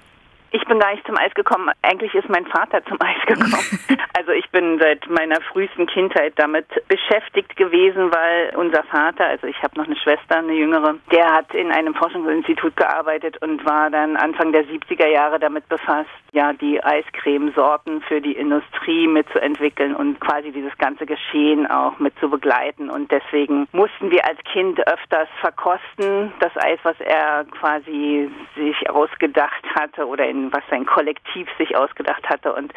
Ich 0.53 0.65
bin 0.65 0.81
gar 0.81 0.93
nicht 0.93 1.07
zum 1.07 1.17
Eis 1.17 1.33
gekommen. 1.35 1.71
Eigentlich 1.83 2.13
ist 2.15 2.29
mein 2.29 2.47
Vater 2.47 2.85
zum 2.85 2.99
Eis 3.01 3.21
gekommen. 3.27 3.79
Also 4.19 4.33
ich 4.33 4.51
bin 4.51 4.79
seit 4.79 5.09
meiner 5.09 5.41
frühesten 5.41 5.87
Kindheit 5.87 6.35
damit 6.37 6.67
beschäftigt 6.89 7.57
gewesen, 7.57 8.13
weil 8.13 8.55
unser 8.55 8.83
Vater, 8.83 9.25
also 9.25 9.47
ich 9.47 9.63
habe 9.63 9.79
noch 9.79 9.87
eine 9.87 9.97
Schwester, 9.97 10.39
eine 10.39 10.53
jüngere, 10.53 10.97
der 11.11 11.33
hat 11.33 11.55
in 11.55 11.73
einem 11.73 11.95
Forschungsinstitut 11.95 12.77
gearbeitet 12.77 13.41
und 13.41 13.65
war 13.65 13.89
dann 13.89 14.17
Anfang 14.17 14.53
der 14.53 14.67
70er 14.67 15.07
Jahre 15.07 15.39
damit 15.39 15.67
befasst, 15.71 16.11
ja, 16.33 16.53
die 16.53 16.83
Eiscremesorten 16.85 18.03
für 18.03 18.21
die 18.21 18.33
Industrie 18.33 19.07
mitzuentwickeln 19.07 19.97
und 19.97 20.21
quasi 20.21 20.53
dieses 20.53 20.77
ganze 20.77 21.07
Geschehen 21.07 21.67
auch 21.71 21.99
mit 21.99 22.19
zu 22.19 22.29
begleiten. 22.29 22.91
Und 22.91 23.11
deswegen 23.11 23.69
mussten 23.73 24.11
wir 24.11 24.27
als 24.27 24.39
Kind 24.53 24.87
öfters 24.87 25.29
verkosten, 25.41 26.33
das 26.41 26.53
Eis, 26.57 26.79
was 26.83 27.01
er 27.01 27.47
quasi 27.59 28.31
sich 28.55 28.91
ausgedacht 28.91 29.65
hatte 29.75 30.07
oder 30.07 30.27
in 30.27 30.40
was 30.53 30.63
sein 30.71 30.87
Kollektiv 30.87 31.49
sich 31.59 31.77
ausgedacht 31.77 32.29
hatte. 32.29 32.53
Und 32.53 32.73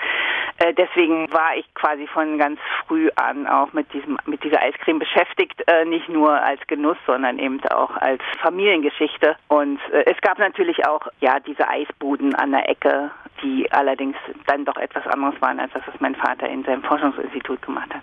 äh, 0.58 0.73
deswegen 0.73 1.32
war 1.32 1.56
ich 1.56 1.65
quasi 1.73 2.08
von 2.08 2.38
ganz 2.38 2.60
früh 2.86 3.10
an 3.15 3.47
auch 3.47 3.73
mit 3.73 3.91
diesem 3.93 4.17
mit 4.26 4.43
dieser 4.43 4.62
Eiscreme 4.62 4.99
beschäftigt, 4.99 5.62
äh, 5.67 5.86
nicht 5.86 6.10
nur 6.10 6.32
als 6.32 6.60
Genuss, 6.67 6.97
sondern 7.06 7.39
eben 7.39 7.63
auch 7.69 7.95
als 7.97 8.21
Familiengeschichte. 8.41 9.36
Und 9.47 9.80
äh, 9.91 10.04
es 10.06 10.19
gab 10.21 10.38
natürlich 10.39 10.86
auch 10.88 11.08
ja 11.19 11.39
diese 11.39 11.67
Eisbuden 11.67 12.36
an 12.36 12.52
der 12.52 12.69
Ecke, 12.69 13.12
die 13.41 13.71
allerdings 13.71 14.17
dann 14.47 14.65
doch 14.65 14.78
etwas 14.78 15.06
anderes 15.08 15.41
waren 15.41 15.60
als 15.60 15.73
das, 15.73 15.84
was 15.86 15.99
mein 15.99 16.15
Vater 16.15 16.47
in 16.49 16.63
seinem 16.63 16.84
Forschungsinstitut 16.84 17.62
gemacht 17.62 17.93
hat. 17.93 18.02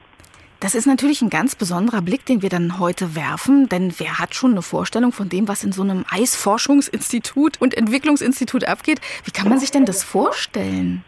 Das 0.61 0.75
ist 0.75 0.87
natürlich 0.87 1.23
ein 1.23 1.31
ganz 1.31 1.55
besonderer 1.55 2.03
Blick, 2.03 2.27
den 2.27 2.43
wir 2.43 2.51
dann 2.51 2.79
heute 2.79 3.15
werfen, 3.15 3.71
denn 3.71 3.95
wer 3.97 4.19
hat 4.19 4.35
schon 4.35 4.51
eine 4.51 4.61
Vorstellung 4.61 5.11
von 5.11 5.31
dem, 5.31 5.49
was 5.49 5.65
in 5.65 5.73
so 5.73 5.81
einem 5.81 6.05
Eisforschungsinstitut 6.11 7.59
und 7.63 7.75
Entwicklungsinstitut 7.75 8.65
abgeht? 8.65 9.01
Wie 9.25 9.31
kann 9.31 9.49
man 9.49 9.59
sich 9.59 9.71
denn 9.71 9.87
das 9.87 10.05
vorstellen? 10.05 11.03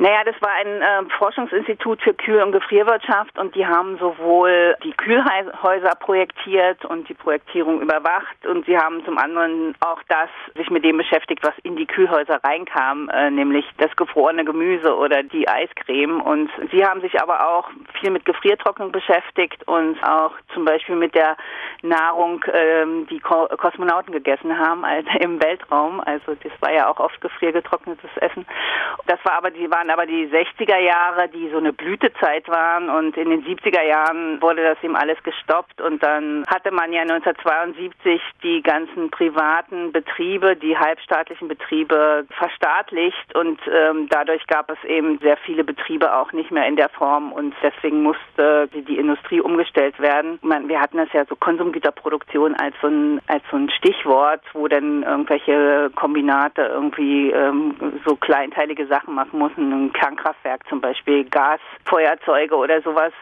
Naja, 0.00 0.22
das 0.24 0.40
war 0.40 0.52
ein 0.52 0.80
äh, 0.80 1.10
Forschungsinstitut 1.18 2.00
für 2.02 2.14
Kühl- 2.14 2.40
und 2.40 2.52
Gefrierwirtschaft 2.52 3.36
und 3.36 3.56
die 3.56 3.66
haben 3.66 3.98
sowohl 3.98 4.76
die 4.84 4.92
Kühlhäuser 4.92 5.94
projektiert 5.98 6.84
und 6.84 7.08
die 7.08 7.14
Projektierung 7.14 7.80
überwacht 7.80 8.46
und 8.46 8.64
sie 8.66 8.78
haben 8.78 9.04
zum 9.04 9.18
anderen 9.18 9.74
auch 9.80 10.00
das 10.08 10.28
sich 10.54 10.70
mit 10.70 10.84
dem 10.84 10.98
beschäftigt, 10.98 11.42
was 11.42 11.54
in 11.64 11.74
die 11.74 11.86
Kühlhäuser 11.86 12.38
reinkam, 12.44 13.08
äh, 13.08 13.28
nämlich 13.30 13.64
das 13.78 13.94
gefrorene 13.96 14.44
Gemüse 14.44 14.96
oder 14.96 15.24
die 15.24 15.48
Eiscreme. 15.48 16.20
Und 16.20 16.48
sie 16.70 16.84
haben 16.84 17.00
sich 17.00 17.20
aber 17.20 17.48
auch 17.48 17.68
viel 18.00 18.10
mit 18.10 18.24
Gefriertrocknung 18.24 18.92
beschäftigt 18.92 19.66
und 19.66 20.00
auch 20.04 20.32
zum 20.54 20.64
Beispiel 20.64 20.94
mit 20.94 21.16
der 21.16 21.36
Nahrung, 21.82 22.44
ähm, 22.52 23.08
die 23.08 23.18
Ko 23.18 23.48
Kosmonauten 23.56 24.12
gegessen 24.12 24.56
haben 24.56 24.84
also 24.84 25.08
im 25.20 25.42
Weltraum. 25.42 26.00
Also 26.00 26.36
das 26.40 26.52
war 26.60 26.72
ja 26.72 26.88
auch 26.88 27.00
oft 27.00 27.20
gefriergetrocknetes 27.20 28.10
Essen. 28.20 28.46
Das 29.06 29.18
war 29.24 29.34
aber 29.34 29.50
die 29.50 29.68
waren 29.70 29.87
aber 29.90 30.06
die 30.06 30.26
60er 30.28 30.78
Jahre, 30.78 31.28
die 31.28 31.48
so 31.50 31.58
eine 31.58 31.72
Blütezeit 31.72 32.48
waren. 32.48 32.88
Und 32.88 33.16
in 33.16 33.30
den 33.30 33.44
70er 33.44 33.82
Jahren 33.82 34.40
wurde 34.40 34.62
das 34.62 34.82
eben 34.82 34.96
alles 34.96 35.22
gestoppt. 35.22 35.80
Und 35.80 36.02
dann 36.02 36.44
hatte 36.48 36.70
man 36.70 36.92
ja 36.92 37.02
1972 37.02 38.20
die 38.42 38.62
ganzen 38.62 39.10
privaten 39.10 39.92
Betriebe, 39.92 40.56
die 40.56 40.76
halbstaatlichen 40.76 41.48
Betriebe 41.48 42.26
verstaatlicht. 42.30 43.34
Und 43.34 43.60
ähm, 43.72 44.08
dadurch 44.10 44.46
gab 44.46 44.70
es 44.70 44.82
eben 44.84 45.18
sehr 45.18 45.36
viele 45.38 45.64
Betriebe 45.64 46.14
auch 46.14 46.32
nicht 46.32 46.50
mehr 46.50 46.66
in 46.66 46.76
der 46.76 46.88
Form. 46.88 47.32
Und 47.32 47.54
deswegen 47.62 48.02
musste 48.02 48.68
die, 48.74 48.82
die 48.82 48.98
Industrie 48.98 49.40
umgestellt 49.40 49.98
werden. 50.00 50.38
Man, 50.42 50.68
wir 50.68 50.80
hatten 50.80 50.96
das 50.96 51.12
ja 51.12 51.24
so 51.24 51.36
Konsumgüterproduktion 51.36 52.54
als 52.56 52.74
so 52.80 52.88
ein 52.88 53.20
als 53.26 53.42
so 53.50 53.56
ein 53.56 53.70
Stichwort, 53.70 54.40
wo 54.52 54.68
dann 54.68 55.02
irgendwelche 55.02 55.90
Kombinate 55.94 56.62
irgendwie 56.62 57.30
ähm, 57.30 57.74
so 58.06 58.16
kleinteilige 58.16 58.86
Sachen 58.86 59.14
machen 59.14 59.38
mussten 59.38 59.72
ein 59.86 59.92
Kernkraftwerk 59.92 60.66
zum 60.68 60.80
Beispiel, 60.80 61.24
Gasfeuerzeuge 61.24 62.54
oder 62.54 62.82
sowas. 62.82 63.12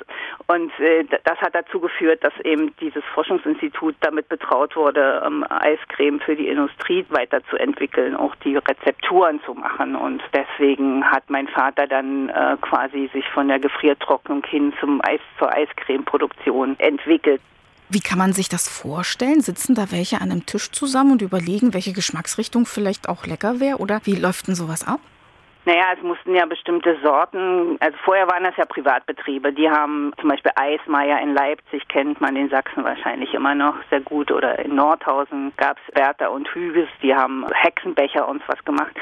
Und 0.47 0.71
äh, 0.81 1.05
das 1.25 1.38
hat 1.38 1.55
dazu 1.55 1.81
geführt, 1.81 2.23
dass 2.25 2.33
eben 2.45 2.75
dieses 2.81 3.05
Forschungsinstitut 3.14 3.95
damit 4.01 4.29
betraut 4.29 4.77
wurde, 4.77 5.23
ähm, 5.25 5.45
Eiscreme 5.49 6.21
für 6.21 6.37
die 6.37 6.49
Industrie 6.49 7.05
weiterzuentwickeln, 7.11 8.16
auch 8.16 8.35
die 8.37 8.57
Rezepturen 8.57 9.40
zu 9.45 9.55
machen. 9.55 9.97
Und 9.97 10.23
deswegen 10.33 11.05
hat 11.05 11.29
mein 11.29 11.49
Vater 11.49 11.87
dann 11.87 12.29
äh, 12.29 12.57
quasi 12.61 13.11
sich 13.12 13.29
von 13.31 13.49
der 13.49 13.59
Gefriertrocknung 13.59 14.45
hin 14.47 14.73
zum 14.81 15.01
Eis 15.03 15.21
zur 15.38 15.53
Eiscremeproduktion 15.53 16.79
entwickelt. 16.79 17.40
Wie 17.88 18.01
kann 18.01 18.19
man 18.19 18.33
sich 18.33 18.49
das 18.49 18.69
vorstellen? 18.69 19.40
Sitzen 19.40 19.77
da 19.77 19.92
welche 19.92 20.21
an 20.21 20.33
einem 20.33 20.45
Tisch 20.45 20.73
zusammen 20.73 21.12
und 21.12 21.23
überlegen, 21.23 21.73
welche 21.73 21.92
Geschmacksrichtung 21.92 22.66
vielleicht 22.66 23.09
auch 23.09 23.27
lecker 23.27 23.61
wäre? 23.61 23.79
Oder 23.79 24.01
wie 24.05 24.16
läuft 24.16 24.49
denn 24.49 24.57
sowas 24.57 24.87
ab? 24.87 25.01
Naja, 25.66 25.94
es 25.96 26.02
mussten 26.02 26.33
ja 26.33 26.46
bestimmte 26.46 26.96
Sorten, 27.02 27.76
also 27.81 27.96
vorher 28.05 28.29
waren 28.29 28.44
das 28.44 28.57
ja 28.57 28.64
Privatbetriebe, 28.66 29.52
die 29.52 29.68
haben 29.68 30.12
zum 30.20 30.31
Beispiel 30.31 30.52
Eismeier 30.55 31.20
in 31.20 31.35
Leipzig, 31.35 31.88
kennt 31.88 32.20
man 32.20 32.37
in 32.37 32.48
Sachsen 32.50 32.85
wahrscheinlich 32.85 33.35
immer 33.35 33.57
noch 33.57 33.74
sehr 33.90 34.00
gut, 34.00 34.31
oder 34.31 34.61
in 34.61 34.76
Nordhausen 34.76 35.52
gab 35.57 35.76
es 35.79 35.92
Bertha 35.92 36.29
und 36.29 36.48
Hüges, 36.55 36.88
die 37.02 37.12
haben 37.12 37.44
Hexenbecher 37.52 38.29
und 38.29 38.42
was 38.46 38.64
gemacht. 38.64 38.94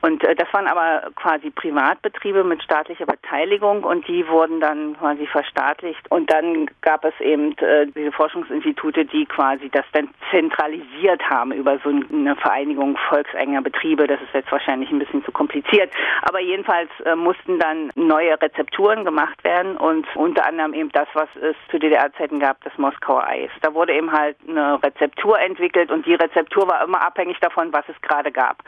Und 0.00 0.22
äh, 0.22 0.36
das 0.36 0.46
waren 0.52 0.68
aber 0.68 1.10
quasi 1.16 1.50
Privatbetriebe 1.50 2.44
mit 2.44 2.62
staatlicher 2.62 3.06
Beteiligung 3.06 3.82
und 3.82 4.06
die 4.06 4.26
wurden 4.28 4.60
dann 4.60 4.96
quasi 4.98 5.26
verstaatlicht. 5.26 6.08
Und 6.10 6.30
dann 6.30 6.68
gab 6.82 7.04
es 7.04 7.14
eben 7.20 7.56
äh, 7.58 7.86
diese 7.86 8.12
Forschungsinstitute, 8.12 9.04
die 9.04 9.26
quasi 9.26 9.68
das 9.70 9.84
dann 9.92 10.08
zentralisiert 10.30 11.22
haben 11.28 11.52
über 11.52 11.78
so 11.82 11.90
eine 11.90 12.36
Vereinigung 12.36 12.96
volksenger 13.08 13.62
Betriebe. 13.62 14.06
Das 14.06 14.20
ist 14.20 14.34
jetzt 14.34 14.52
wahrscheinlich 14.52 14.90
ein 14.90 14.98
bisschen 14.98 15.24
zu 15.24 15.32
kompliziert. 15.32 15.90
Aber 16.22 16.40
jedenfalls 16.40 16.90
äh, 17.04 17.14
mussten 17.16 17.58
dann 17.58 17.90
neue 17.94 18.40
Rezepturen 18.40 19.04
gemacht 19.04 19.42
werden 19.44 19.76
und 19.76 20.06
unter 20.14 20.46
anderem 20.46 20.74
eben 20.74 20.90
das, 20.90 21.08
was 21.14 21.28
es 21.36 21.56
zu 21.70 21.78
DDR-Zeiten 21.78 22.38
gab, 22.38 22.62
das 22.64 22.76
Moskauer 22.76 23.26
Eis. 23.26 23.50
Da 23.62 23.74
wurde 23.74 23.94
eben 23.94 24.12
halt 24.12 24.36
eine 24.46 24.82
Rezeptur 24.82 25.38
entwickelt 25.40 25.90
und 25.90 26.06
die 26.06 26.14
Rezeptur 26.14 26.68
war 26.68 26.84
immer 26.84 27.04
abhängig 27.04 27.38
davon, 27.40 27.72
was 27.72 27.84
es 27.88 28.00
gerade 28.02 28.30
gab. 28.30 28.62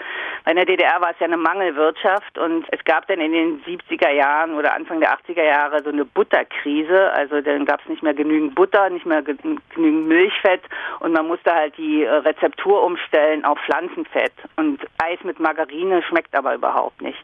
Bei 0.44 0.52
der 0.54 0.64
DDR 0.64 1.00
war 1.00 1.10
es 1.10 1.18
ja 1.20 1.26
eine 1.26 1.36
Mangelwirtschaft 1.36 2.38
und 2.38 2.66
es 2.70 2.82
gab 2.84 3.06
dann 3.08 3.20
in 3.20 3.32
den 3.32 3.62
70er 3.64 4.10
Jahren 4.10 4.54
oder 4.54 4.74
Anfang 4.74 5.00
der 5.00 5.14
80er 5.14 5.42
Jahre 5.42 5.82
so 5.82 5.90
eine 5.90 6.04
Butterkrise. 6.04 7.12
Also 7.12 7.40
dann 7.40 7.64
gab 7.64 7.80
es 7.80 7.88
nicht 7.88 8.02
mehr 8.02 8.14
genügend 8.14 8.54
Butter, 8.54 8.90
nicht 8.90 9.06
mehr 9.06 9.22
genügend 9.22 10.08
Milchfett 10.08 10.62
und 11.00 11.12
man 11.12 11.26
musste 11.26 11.54
halt 11.54 11.76
die 11.76 12.04
äh, 12.04 12.10
Rezeptur 12.10 12.82
umstellen 12.82 13.44
auf 13.44 13.58
Pflanzenfett. 13.60 14.32
Und 14.56 14.80
Eis 15.02 15.18
mit 15.24 15.40
Margarine 15.40 16.02
schmeckt 16.02 16.34
aber 16.34 16.54
überhaupt 16.54 17.00
nicht. 17.02 17.18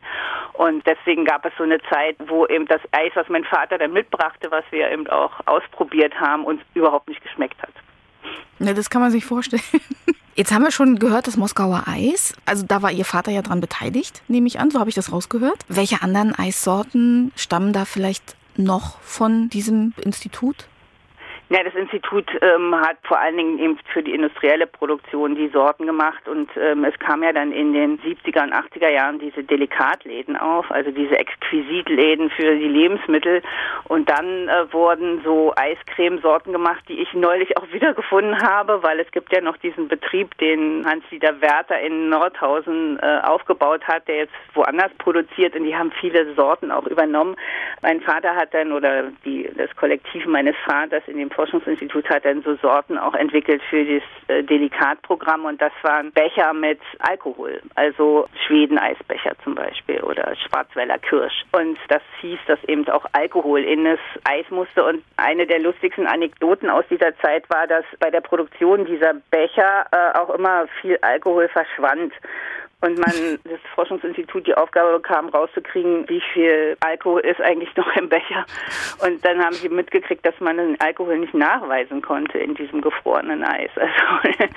Und 0.52 0.86
deswegen 0.86 1.24
gab 1.24 1.44
es 1.44 1.52
so 1.56 1.64
eine 1.64 1.80
Zeit, 1.88 2.16
wo 2.26 2.46
eben 2.46 2.66
das 2.66 2.80
Eis, 2.92 3.12
was 3.14 3.28
mein 3.28 3.44
Vater 3.44 3.78
dann 3.78 3.92
mitbrachte, 3.92 4.50
was 4.50 4.64
wir 4.70 4.90
eben 4.90 5.06
auch 5.08 5.32
ausprobiert 5.46 6.14
haben, 6.20 6.44
uns 6.44 6.60
überhaupt 6.74 7.08
nicht 7.08 7.22
geschmeckt 7.22 7.60
hat. 7.62 7.72
Ja, 8.58 8.74
das 8.74 8.90
kann 8.90 9.00
man 9.00 9.10
sich 9.10 9.24
vorstellen. 9.24 9.62
Jetzt 10.34 10.52
haben 10.52 10.62
wir 10.62 10.70
schon 10.70 10.98
gehört, 10.98 11.26
das 11.26 11.36
Moskauer 11.36 11.84
Eis. 11.86 12.34
Also 12.46 12.64
da 12.66 12.82
war 12.82 12.92
Ihr 12.92 13.04
Vater 13.04 13.30
ja 13.30 13.42
dran 13.42 13.60
beteiligt, 13.60 14.22
nehme 14.28 14.46
ich 14.46 14.60
an. 14.60 14.70
So 14.70 14.78
habe 14.78 14.88
ich 14.88 14.94
das 14.94 15.12
rausgehört. 15.12 15.64
Welche 15.68 16.02
anderen 16.02 16.34
Eissorten 16.34 17.32
stammen 17.36 17.72
da 17.72 17.84
vielleicht 17.84 18.36
noch 18.56 19.00
von 19.00 19.48
diesem 19.48 19.94
Institut? 20.02 20.66
Ja, 21.52 21.64
das 21.64 21.74
Institut 21.74 22.30
ähm, 22.42 22.76
hat 22.76 22.98
vor 23.02 23.18
allen 23.18 23.36
Dingen 23.36 23.58
eben 23.58 23.76
für 23.92 24.04
die 24.04 24.14
industrielle 24.14 24.68
Produktion 24.68 25.34
die 25.34 25.48
Sorten 25.48 25.84
gemacht 25.84 26.28
und 26.28 26.48
ähm, 26.56 26.84
es 26.84 26.96
kam 27.00 27.24
ja 27.24 27.32
dann 27.32 27.50
in 27.50 27.72
den 27.72 27.98
70er 27.98 28.44
und 28.44 28.54
80er 28.54 28.88
Jahren 28.88 29.18
diese 29.18 29.42
Delikatläden 29.42 30.36
auf, 30.36 30.70
also 30.70 30.92
diese 30.92 31.18
Exquisitläden 31.18 32.30
für 32.30 32.54
die 32.54 32.68
Lebensmittel 32.68 33.42
und 33.88 34.08
dann 34.08 34.46
äh, 34.46 34.72
wurden 34.72 35.22
so 35.24 35.52
Eiscremesorten 35.56 36.52
gemacht, 36.52 36.84
die 36.86 37.00
ich 37.00 37.12
neulich 37.14 37.56
auch 37.58 37.66
wiedergefunden 37.72 38.40
habe, 38.40 38.84
weil 38.84 39.00
es 39.00 39.10
gibt 39.10 39.34
ja 39.34 39.40
noch 39.40 39.56
diesen 39.56 39.88
Betrieb, 39.88 40.38
den 40.38 40.86
Hans-Dieter 40.86 41.40
Werther 41.40 41.80
in 41.80 42.10
Nordhausen 42.10 43.00
äh, 43.02 43.22
aufgebaut 43.24 43.82
hat, 43.88 44.06
der 44.06 44.18
jetzt 44.18 44.34
woanders 44.54 44.92
produziert 44.98 45.56
und 45.56 45.64
die 45.64 45.74
haben 45.74 45.90
viele 46.00 46.32
Sorten 46.36 46.70
auch 46.70 46.86
übernommen. 46.86 47.34
Mein 47.82 48.00
Vater 48.02 48.36
hat 48.36 48.54
dann 48.54 48.70
oder 48.70 49.10
die, 49.24 49.50
das 49.56 49.74
Kollektiv 49.74 50.26
meines 50.26 50.54
Vaters 50.64 51.02
in 51.08 51.16
dem 51.16 51.28
Forschungsinstitut 51.40 52.06
hat 52.10 52.26
dann 52.26 52.42
so 52.42 52.54
Sorten 52.56 52.98
auch 52.98 53.14
entwickelt 53.14 53.62
für 53.70 53.82
das 53.82 54.02
äh, 54.28 54.42
Delikatprogramm 54.42 55.46
und 55.46 55.58
das 55.62 55.72
waren 55.80 56.12
Becher 56.12 56.52
mit 56.52 56.78
Alkohol, 56.98 57.62
also 57.76 58.26
Schweden-Eisbecher 58.46 59.32
zum 59.42 59.54
Beispiel 59.54 60.00
oder 60.02 60.36
Schwarzwälder 60.36 60.98
Kirsch. 60.98 61.46
Und 61.52 61.78
das 61.88 62.02
hieß, 62.20 62.38
dass 62.46 62.62
eben 62.64 62.86
auch 62.90 63.06
Alkohol 63.12 63.60
in 63.60 63.84
das 63.84 63.98
Eis 64.24 64.44
musste. 64.50 64.84
Und 64.84 65.02
eine 65.16 65.46
der 65.46 65.60
lustigsten 65.60 66.06
Anekdoten 66.06 66.68
aus 66.68 66.84
dieser 66.90 67.16
Zeit 67.20 67.48
war, 67.48 67.66
dass 67.66 67.86
bei 68.00 68.10
der 68.10 68.20
Produktion 68.20 68.84
dieser 68.84 69.14
Becher 69.30 69.86
äh, 69.92 70.18
auch 70.18 70.34
immer 70.34 70.66
viel 70.82 70.98
Alkohol 71.00 71.48
verschwand 71.48 72.12
und 72.82 72.98
man 72.98 73.38
das 73.44 73.60
Forschungsinstitut 73.74 74.46
die 74.46 74.54
Aufgabe 74.54 74.92
bekam, 74.98 75.28
rauszukriegen, 75.28 76.08
wie 76.08 76.22
viel 76.32 76.76
Alkohol 76.80 77.20
ist 77.20 77.40
eigentlich 77.40 77.74
noch 77.76 77.94
im 77.96 78.08
Becher. 78.08 78.44
Und 79.04 79.24
dann 79.24 79.44
haben 79.44 79.54
sie 79.54 79.68
mitgekriegt, 79.68 80.24
dass 80.24 80.38
man 80.40 80.56
den 80.56 80.80
Alkohol 80.80 81.18
nicht 81.18 81.34
nachweisen 81.34 82.02
konnte 82.02 82.38
in 82.38 82.54
diesem 82.54 82.80
gefrorenen 82.80 83.44
Eis. 83.44 83.70
Also 83.76 84.38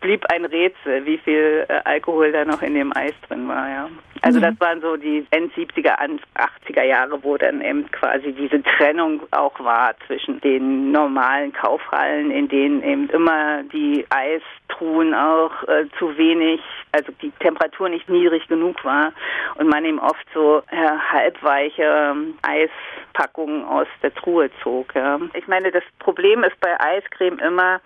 blieb 0.00 0.24
ein 0.32 0.44
Rätsel, 0.44 1.04
wie 1.06 1.18
viel 1.18 1.66
äh, 1.68 1.80
Alkohol 1.84 2.32
da 2.32 2.44
noch 2.44 2.62
in 2.62 2.74
dem 2.74 2.94
Eis 2.96 3.14
drin 3.28 3.48
war, 3.48 3.68
ja. 3.68 3.88
Also 4.22 4.38
mhm. 4.38 4.42
das 4.42 4.60
waren 4.60 4.80
so 4.80 4.96
die 4.96 5.26
End 5.30 5.52
70er, 5.54 5.96
80er 5.96 6.82
Jahre, 6.82 7.22
wo 7.22 7.36
dann 7.36 7.62
eben 7.62 7.90
quasi 7.90 8.32
diese 8.32 8.62
Trennung 8.62 9.22
auch 9.30 9.58
war 9.60 9.94
zwischen 10.06 10.40
den 10.40 10.92
normalen 10.92 11.52
Kaufhallen, 11.52 12.30
in 12.30 12.48
denen 12.48 12.82
eben 12.82 13.08
immer 13.10 13.62
die 13.64 14.04
Eistruhen 14.10 15.14
auch 15.14 15.62
äh, 15.68 15.86
zu 15.98 16.16
wenig, 16.18 16.60
also 16.92 17.12
die 17.22 17.30
Temperatur 17.40 17.88
nicht 17.88 18.08
niedrig 18.08 18.46
genug 18.48 18.84
war 18.84 19.12
und 19.56 19.68
man 19.68 19.84
eben 19.84 19.98
oft 19.98 20.26
so 20.34 20.62
äh, 20.70 20.76
halbweiche 21.12 21.82
ähm, 21.82 22.34
Eispackungen 22.42 23.64
aus 23.64 23.86
der 24.02 24.14
Truhe 24.14 24.50
zog. 24.62 24.94
Ja. 24.94 25.18
Ich 25.34 25.48
meine, 25.48 25.70
das 25.70 25.84
Problem 25.98 26.44
ist 26.44 26.58
bei 26.60 26.78
Eiscreme 26.78 27.38
immer, 27.38 27.80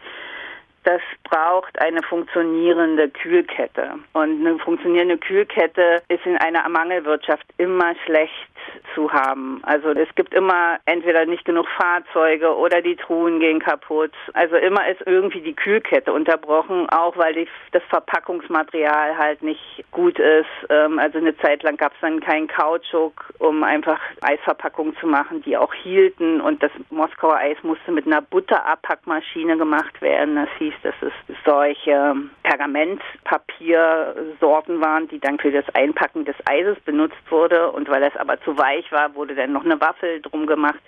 das 0.85 1.01
braucht 1.25 1.81
eine 1.81 2.03
funktionierende 2.03 3.09
Kühlkette. 3.09 3.99
Und 4.13 4.47
eine 4.47 4.59
funktionierende 4.59 5.19
Kühlkette 5.19 6.03
ist 6.09 6.25
in 6.27 6.37
einer 6.37 6.69
Mangelwirtschaft 6.69 7.47
immer 7.59 7.95
schlecht 8.05 8.33
zu 8.95 9.13
haben. 9.13 9.61
Also 9.65 9.91
es 9.91 10.09
gibt 10.15 10.35
immer 10.35 10.79
entweder 10.87 11.25
nicht 11.27 11.45
genug 11.45 11.67
Fahrzeuge 11.77 12.55
oder 12.57 12.83
die 12.83 12.97
Truhen 12.97 13.41
gehen 13.41 13.61
kaputt. 13.61 14.13
Also 14.33 14.57
immer 14.57 14.87
ist 14.89 15.03
irgendwie 15.07 15.41
die 15.41 15.55
Kühlkette 15.55 16.13
unterbrochen, 16.13 16.89
auch 16.91 17.17
weil 17.17 17.35
die, 17.35 17.49
das 17.73 17.83
Verpackungsmaterial 17.89 19.17
halt 19.17 19.43
nicht 19.43 19.85
gut 19.91 20.19
ist. 20.19 20.47
Ähm, 20.69 20.99
also 20.99 21.19
eine 21.19 21.37
Zeit 21.39 21.63
lang 21.63 21.77
gab 21.77 21.93
es 21.93 22.01
dann 22.01 22.21
keinen 22.21 22.49
Kautschuk, 22.49 23.33
um 23.39 23.63
einfach 23.65 24.01
Eisverpackungen 24.21 24.97
zu 24.97 25.07
machen, 25.07 25.43
die 25.43 25.57
auch 25.57 25.75
hielten. 25.75 26.41
Und 26.41 26.63
das 26.63 26.73
Moskauer 26.91 27.37
Eis 27.37 27.57
musste 27.63 27.93
mit 27.93 28.07
einer 28.07 28.23
Butterabpackmaschine 28.23 29.57
gemacht 29.57 30.01
werden. 30.01 30.37
Das 30.37 30.49
hieß, 30.59 30.74
dass 30.83 30.95
es 31.01 31.13
solche 31.45 32.15
Pergamentpapiersorten 32.43 34.81
waren, 34.81 35.09
die 35.09 35.19
dann 35.19 35.39
für 35.39 35.51
das 35.51 35.65
Einpacken 35.75 36.25
des 36.25 36.37
Eises 36.47 36.79
benutzt 36.81 37.31
wurde. 37.31 37.71
Und 37.73 37.89
weil 37.89 38.01
das 38.01 38.17
aber 38.17 38.41
zu 38.43 38.57
weich 38.59 38.91
war, 38.93 39.15
wurde 39.15 39.35
dann 39.35 39.53
noch 39.53 39.65
eine 39.65 39.81
Waffel 39.81 40.21
drum 40.23 40.47
gemacht. 40.47 40.81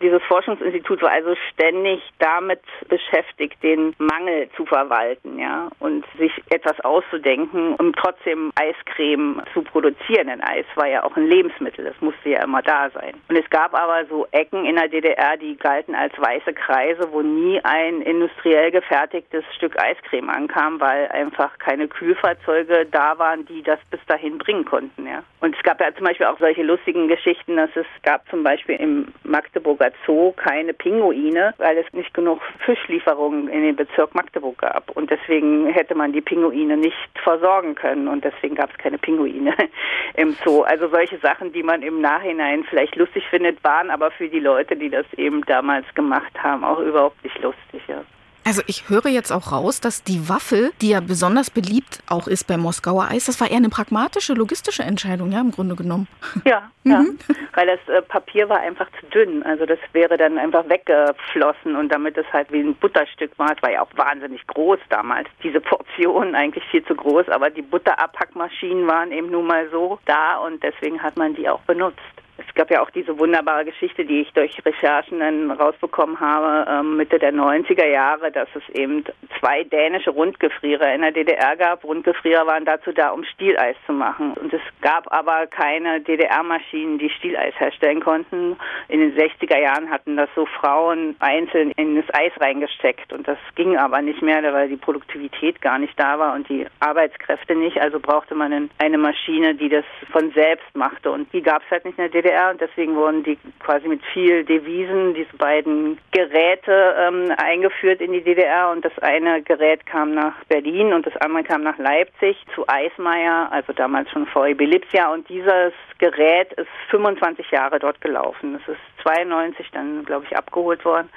Dieses 0.00 0.22
Forschungsinstitut 0.24 1.02
war 1.02 1.10
also 1.10 1.34
ständig 1.52 2.00
damit 2.18 2.60
beschäftigt, 2.88 3.62
den 3.62 3.94
Mangel 3.98 4.48
zu 4.56 4.64
verwalten, 4.66 5.38
ja, 5.38 5.68
und 5.78 6.04
sich 6.18 6.32
etwas 6.50 6.80
auszudenken, 6.80 7.74
um 7.74 7.92
trotzdem 7.94 8.50
Eiscreme 8.56 9.42
zu 9.52 9.62
produzieren. 9.62 10.28
Denn 10.28 10.42
Eis 10.42 10.64
war 10.74 10.88
ja 10.88 11.04
auch 11.04 11.16
ein 11.16 11.26
Lebensmittel, 11.26 11.84
das 11.84 12.00
musste 12.00 12.30
ja 12.30 12.42
immer 12.42 12.62
da 12.62 12.90
sein. 12.90 13.14
Und 13.28 13.36
es 13.36 13.48
gab 13.50 13.74
aber 13.74 14.04
so 14.06 14.26
Ecken 14.32 14.64
in 14.64 14.76
der 14.76 14.88
DDR, 14.88 15.36
die 15.36 15.56
galten 15.56 15.94
als 15.94 16.12
weiße 16.18 16.54
Kreise, 16.54 17.12
wo 17.12 17.22
nie 17.22 17.60
ein 17.64 18.02
industriell 18.02 18.70
gefertigtes 18.70 19.33
Stück 19.54 19.80
Eiscreme 19.80 20.30
ankam, 20.30 20.80
weil 20.80 21.08
einfach 21.08 21.58
keine 21.58 21.88
Kühlfahrzeuge 21.88 22.86
da 22.90 23.18
waren, 23.18 23.46
die 23.46 23.62
das 23.62 23.78
bis 23.90 24.00
dahin 24.06 24.38
bringen 24.38 24.64
konnten, 24.64 25.06
ja. 25.06 25.22
Und 25.40 25.56
es 25.56 25.62
gab 25.62 25.80
ja 25.80 25.94
zum 25.94 26.06
Beispiel 26.06 26.26
auch 26.26 26.38
solche 26.38 26.62
lustigen 26.62 27.08
Geschichten, 27.08 27.56
dass 27.56 27.70
es 27.74 27.86
gab 28.02 28.28
zum 28.30 28.42
Beispiel 28.42 28.76
im 28.76 29.08
Magdeburger 29.24 29.90
Zoo 30.06 30.32
keine 30.32 30.72
Pinguine, 30.72 31.54
weil 31.58 31.78
es 31.78 31.92
nicht 31.92 32.14
genug 32.14 32.40
Fischlieferungen 32.64 33.48
in 33.48 33.62
den 33.62 33.76
Bezirk 33.76 34.14
Magdeburg 34.14 34.58
gab. 34.58 34.90
Und 34.90 35.10
deswegen 35.10 35.66
hätte 35.66 35.94
man 35.94 36.12
die 36.12 36.20
Pinguine 36.20 36.76
nicht 36.76 36.96
versorgen 37.22 37.74
können 37.74 38.08
und 38.08 38.24
deswegen 38.24 38.54
gab 38.54 38.70
es 38.70 38.78
keine 38.78 38.98
Pinguine 38.98 39.54
im 40.14 40.32
Zoo. 40.44 40.62
Also 40.62 40.88
solche 40.88 41.18
Sachen, 41.18 41.52
die 41.52 41.62
man 41.62 41.82
im 41.82 42.00
Nachhinein 42.00 42.64
vielleicht 42.64 42.96
lustig 42.96 43.24
findet, 43.28 43.62
waren 43.64 43.90
aber 43.90 44.10
für 44.10 44.28
die 44.28 44.40
Leute, 44.40 44.76
die 44.76 44.90
das 44.90 45.06
eben 45.16 45.42
damals 45.46 45.86
gemacht 45.94 46.32
haben, 46.42 46.64
auch 46.64 46.78
überhaupt 46.78 47.22
nicht 47.22 47.38
lustig. 47.42 47.82
Ja. 47.86 48.02
Also 48.46 48.62
ich 48.66 48.90
höre 48.90 49.08
jetzt 49.08 49.32
auch 49.32 49.52
raus, 49.52 49.80
dass 49.80 50.04
die 50.04 50.28
Waffel, 50.28 50.72
die 50.82 50.90
ja 50.90 51.00
besonders 51.00 51.50
beliebt 51.50 52.00
auch 52.08 52.28
ist 52.28 52.46
bei 52.46 52.58
Moskauer 52.58 53.08
Eis, 53.10 53.24
das 53.24 53.40
war 53.40 53.50
eher 53.50 53.56
eine 53.56 53.70
pragmatische, 53.70 54.34
logistische 54.34 54.82
Entscheidung, 54.82 55.32
ja, 55.32 55.40
im 55.40 55.50
Grunde 55.50 55.76
genommen. 55.76 56.08
Ja, 56.44 56.70
ja. 56.84 57.00
Mhm. 57.00 57.18
weil 57.54 57.66
das 57.66 57.80
äh, 57.88 58.02
Papier 58.02 58.48
war 58.50 58.60
einfach 58.60 58.86
zu 59.00 59.06
dünn. 59.06 59.42
Also 59.42 59.64
das 59.64 59.78
wäre 59.92 60.18
dann 60.18 60.36
einfach 60.36 60.68
weggeflossen 60.68 61.74
und 61.74 61.88
damit 61.88 62.18
es 62.18 62.26
halt 62.32 62.52
wie 62.52 62.60
ein 62.60 62.74
Butterstück 62.74 63.32
war, 63.38 63.52
es 63.56 63.62
war 63.62 63.72
ja 63.72 63.82
auch 63.82 63.90
wahnsinnig 63.96 64.46
groß 64.46 64.78
damals, 64.90 65.28
diese 65.42 65.60
Portionen 65.60 66.34
eigentlich 66.34 66.64
viel 66.64 66.84
zu 66.84 66.94
groß, 66.94 67.30
aber 67.30 67.48
die 67.48 67.62
Butterabpackmaschinen 67.62 68.86
waren 68.86 69.10
eben 69.10 69.30
nun 69.30 69.46
mal 69.46 69.70
so 69.70 69.98
da 70.04 70.36
und 70.36 70.62
deswegen 70.62 71.02
hat 71.02 71.16
man 71.16 71.34
die 71.34 71.48
auch 71.48 71.60
benutzt. 71.60 72.00
Es 72.36 72.54
gab 72.54 72.70
ja 72.70 72.82
auch 72.82 72.90
diese 72.90 73.16
wunderbare 73.18 73.64
Geschichte, 73.64 74.04
die 74.04 74.22
ich 74.22 74.32
durch 74.32 74.56
Recherchen 74.64 75.20
dann 75.20 75.52
rausbekommen 75.52 76.18
habe, 76.18 76.68
ähm, 76.68 76.96
Mitte 76.96 77.18
der 77.18 77.32
90er 77.32 77.86
Jahre, 77.86 78.32
dass 78.32 78.48
es 78.54 78.74
eben 78.74 79.04
zwei 79.38 79.62
dänische 79.62 80.10
Rundgefrierer 80.10 80.92
in 80.94 81.02
der 81.02 81.12
DDR 81.12 81.56
gab. 81.56 81.84
Rundgefrierer 81.84 82.46
waren 82.46 82.64
dazu 82.64 82.90
da, 82.92 83.10
um 83.10 83.24
Stieleis 83.24 83.76
zu 83.86 83.92
machen. 83.92 84.32
Und 84.34 84.52
es 84.52 84.60
gab 84.80 85.12
aber 85.12 85.46
keine 85.46 86.00
DDR-Maschinen, 86.00 86.98
die 86.98 87.10
Stieleis 87.10 87.54
herstellen 87.58 88.00
konnten. 88.00 88.56
In 88.88 89.00
den 89.00 89.16
60er 89.16 89.58
Jahren 89.58 89.88
hatten 89.88 90.16
das 90.16 90.28
so 90.34 90.46
Frauen 90.46 91.14
einzeln 91.20 91.70
in 91.76 91.94
das 91.94 92.06
Eis 92.14 92.32
reingesteckt. 92.40 93.12
Und 93.12 93.28
das 93.28 93.38
ging 93.54 93.76
aber 93.76 94.02
nicht 94.02 94.22
mehr, 94.22 94.42
weil 94.52 94.68
die 94.68 94.76
Produktivität 94.76 95.60
gar 95.60 95.78
nicht 95.78 95.98
da 95.98 96.18
war 96.18 96.34
und 96.34 96.48
die 96.48 96.66
Arbeitskräfte 96.80 97.54
nicht. 97.54 97.80
Also 97.80 98.00
brauchte 98.00 98.34
man 98.34 98.70
eine 98.78 98.98
Maschine, 98.98 99.54
die 99.54 99.68
das 99.68 99.84
von 100.10 100.32
selbst 100.32 100.74
machte. 100.74 101.12
Und 101.12 101.32
die 101.32 101.42
gab 101.42 101.62
es 101.62 101.70
halt 101.70 101.84
nicht 101.84 101.98
in 101.98 102.10
der 102.10 102.10
DDR. 102.10 102.23
Und 102.50 102.60
deswegen 102.60 102.96
wurden 102.96 103.22
die 103.22 103.38
quasi 103.60 103.88
mit 103.88 104.02
viel 104.12 104.44
Devisen, 104.44 105.14
diese 105.14 105.36
beiden 105.36 105.98
Geräte 106.12 106.94
ähm, 106.98 107.32
eingeführt 107.36 108.00
in 108.00 108.12
die 108.12 108.22
DDR. 108.22 108.70
Und 108.70 108.84
das 108.84 108.96
eine 109.00 109.42
Gerät 109.42 109.84
kam 109.86 110.14
nach 110.14 110.34
Berlin 110.48 110.92
und 110.92 111.06
das 111.06 111.16
andere 111.18 111.44
kam 111.44 111.62
nach 111.62 111.78
Leipzig 111.78 112.36
zu 112.54 112.64
Eismeier, 112.68 113.48
also 113.50 113.72
damals 113.72 114.10
schon 114.10 114.26
VEB 114.26 114.60
Lipsia. 114.60 115.12
Und 115.12 115.28
dieses 115.28 115.72
Gerät 115.98 116.52
ist 116.54 116.68
25 116.90 117.50
Jahre 117.50 117.78
dort 117.78 118.00
gelaufen. 118.00 118.58
Es 118.62 118.68
ist 118.68 118.80
92 119.02 119.70
dann, 119.72 120.04
glaube 120.04 120.24
ich, 120.28 120.36
abgeholt 120.36 120.84
worden. 120.84 121.08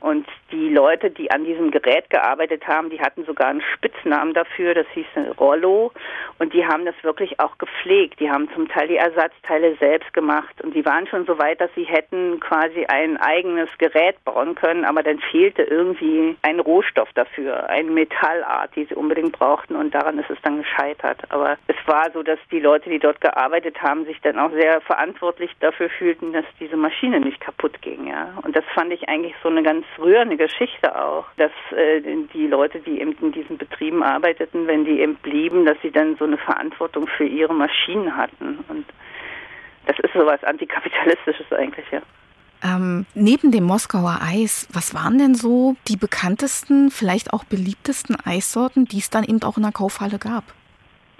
Und 0.00 0.26
die 0.50 0.68
Leute, 0.70 1.10
die 1.10 1.30
an 1.30 1.44
diesem 1.44 1.70
Gerät 1.70 2.08
gearbeitet 2.10 2.66
haben, 2.66 2.90
die 2.90 3.00
hatten 3.00 3.24
sogar 3.24 3.48
einen 3.48 3.62
Spitznamen 3.74 4.34
dafür, 4.34 4.74
das 4.74 4.86
hieß 4.94 5.06
Rollo. 5.38 5.92
Und 6.38 6.54
die 6.54 6.66
haben 6.66 6.86
das 6.86 6.94
wirklich 7.02 7.38
auch 7.38 7.58
gepflegt. 7.58 8.18
Die 8.18 8.30
haben 8.30 8.48
zum 8.54 8.68
Teil 8.68 8.88
die 8.88 8.96
Ersatzteile 8.96 9.76
selbst 9.76 10.12
gemacht. 10.14 10.60
Und 10.62 10.74
die 10.74 10.84
waren 10.84 11.06
schon 11.06 11.26
so 11.26 11.38
weit, 11.38 11.60
dass 11.60 11.70
sie 11.74 11.84
hätten 11.84 12.40
quasi 12.40 12.86
ein 12.86 13.18
eigenes 13.18 13.68
Gerät 13.78 14.22
bauen 14.24 14.54
können, 14.54 14.84
aber 14.84 15.02
dann 15.02 15.18
fehlte 15.18 15.62
irgendwie 15.62 16.36
ein 16.42 16.60
Rohstoff 16.60 17.12
dafür, 17.14 17.68
eine 17.68 17.90
Metallart, 17.90 18.74
die 18.74 18.84
sie 18.84 18.94
unbedingt 18.94 19.32
brauchten. 19.32 19.76
Und 19.76 19.94
daran 19.94 20.18
ist 20.18 20.30
es 20.30 20.38
dann 20.42 20.62
gescheitert. 20.62 21.18
Aber 21.28 21.58
es 21.66 21.76
war 21.86 22.10
so, 22.12 22.22
dass 22.22 22.38
die 22.50 22.60
Leute, 22.60 22.88
die 22.88 22.98
dort 22.98 23.20
gearbeitet 23.20 23.82
haben, 23.82 24.06
sich 24.06 24.20
dann 24.22 24.38
auch 24.38 24.52
sehr 24.52 24.80
verantwortlich 24.80 25.50
dafür 25.60 25.90
fühlten, 25.90 26.32
dass 26.32 26.44
diese 26.58 26.76
Maschine 26.76 27.20
nicht 27.20 27.40
kaputt 27.40 27.82
ging. 27.82 28.06
Ja. 28.06 28.32
Und 28.42 28.56
das 28.56 28.64
fand 28.74 28.92
ich 28.92 29.08
eigentlich 29.08 29.34
so 29.42 29.48
eine 29.50 29.62
ganz 29.62 29.84
rührende 29.98 30.36
Geschichte 30.36 30.98
auch, 31.00 31.26
dass 31.36 31.50
äh, 31.76 32.00
die 32.32 32.46
Leute, 32.46 32.80
die 32.80 33.00
eben 33.00 33.12
in 33.20 33.32
diesen 33.32 33.58
Betrieben 33.58 34.02
arbeiteten, 34.02 34.66
wenn 34.66 34.84
die 34.84 35.00
eben 35.00 35.16
blieben, 35.16 35.66
dass 35.66 35.76
sie 35.82 35.90
dann 35.90 36.16
so 36.16 36.24
eine 36.24 36.38
Verantwortung 36.38 37.06
für 37.06 37.24
ihre 37.24 37.54
Maschinen 37.54 38.16
hatten. 38.16 38.58
Und 38.68 38.86
das 39.86 39.98
ist 39.98 40.12
sowas 40.12 40.42
Antikapitalistisches 40.44 41.52
eigentlich, 41.52 41.86
ja. 41.90 42.02
Ähm, 42.62 43.06
neben 43.14 43.52
dem 43.52 43.64
Moskauer 43.64 44.18
Eis, 44.22 44.68
was 44.72 44.94
waren 44.94 45.18
denn 45.18 45.34
so 45.34 45.76
die 45.88 45.96
bekanntesten, 45.96 46.90
vielleicht 46.90 47.32
auch 47.32 47.44
beliebtesten 47.44 48.16
Eissorten, 48.24 48.84
die 48.84 48.98
es 48.98 49.08
dann 49.08 49.24
eben 49.24 49.42
auch 49.42 49.56
in 49.56 49.62
der 49.62 49.72
Kaufhalle 49.72 50.18
gab? 50.18 50.44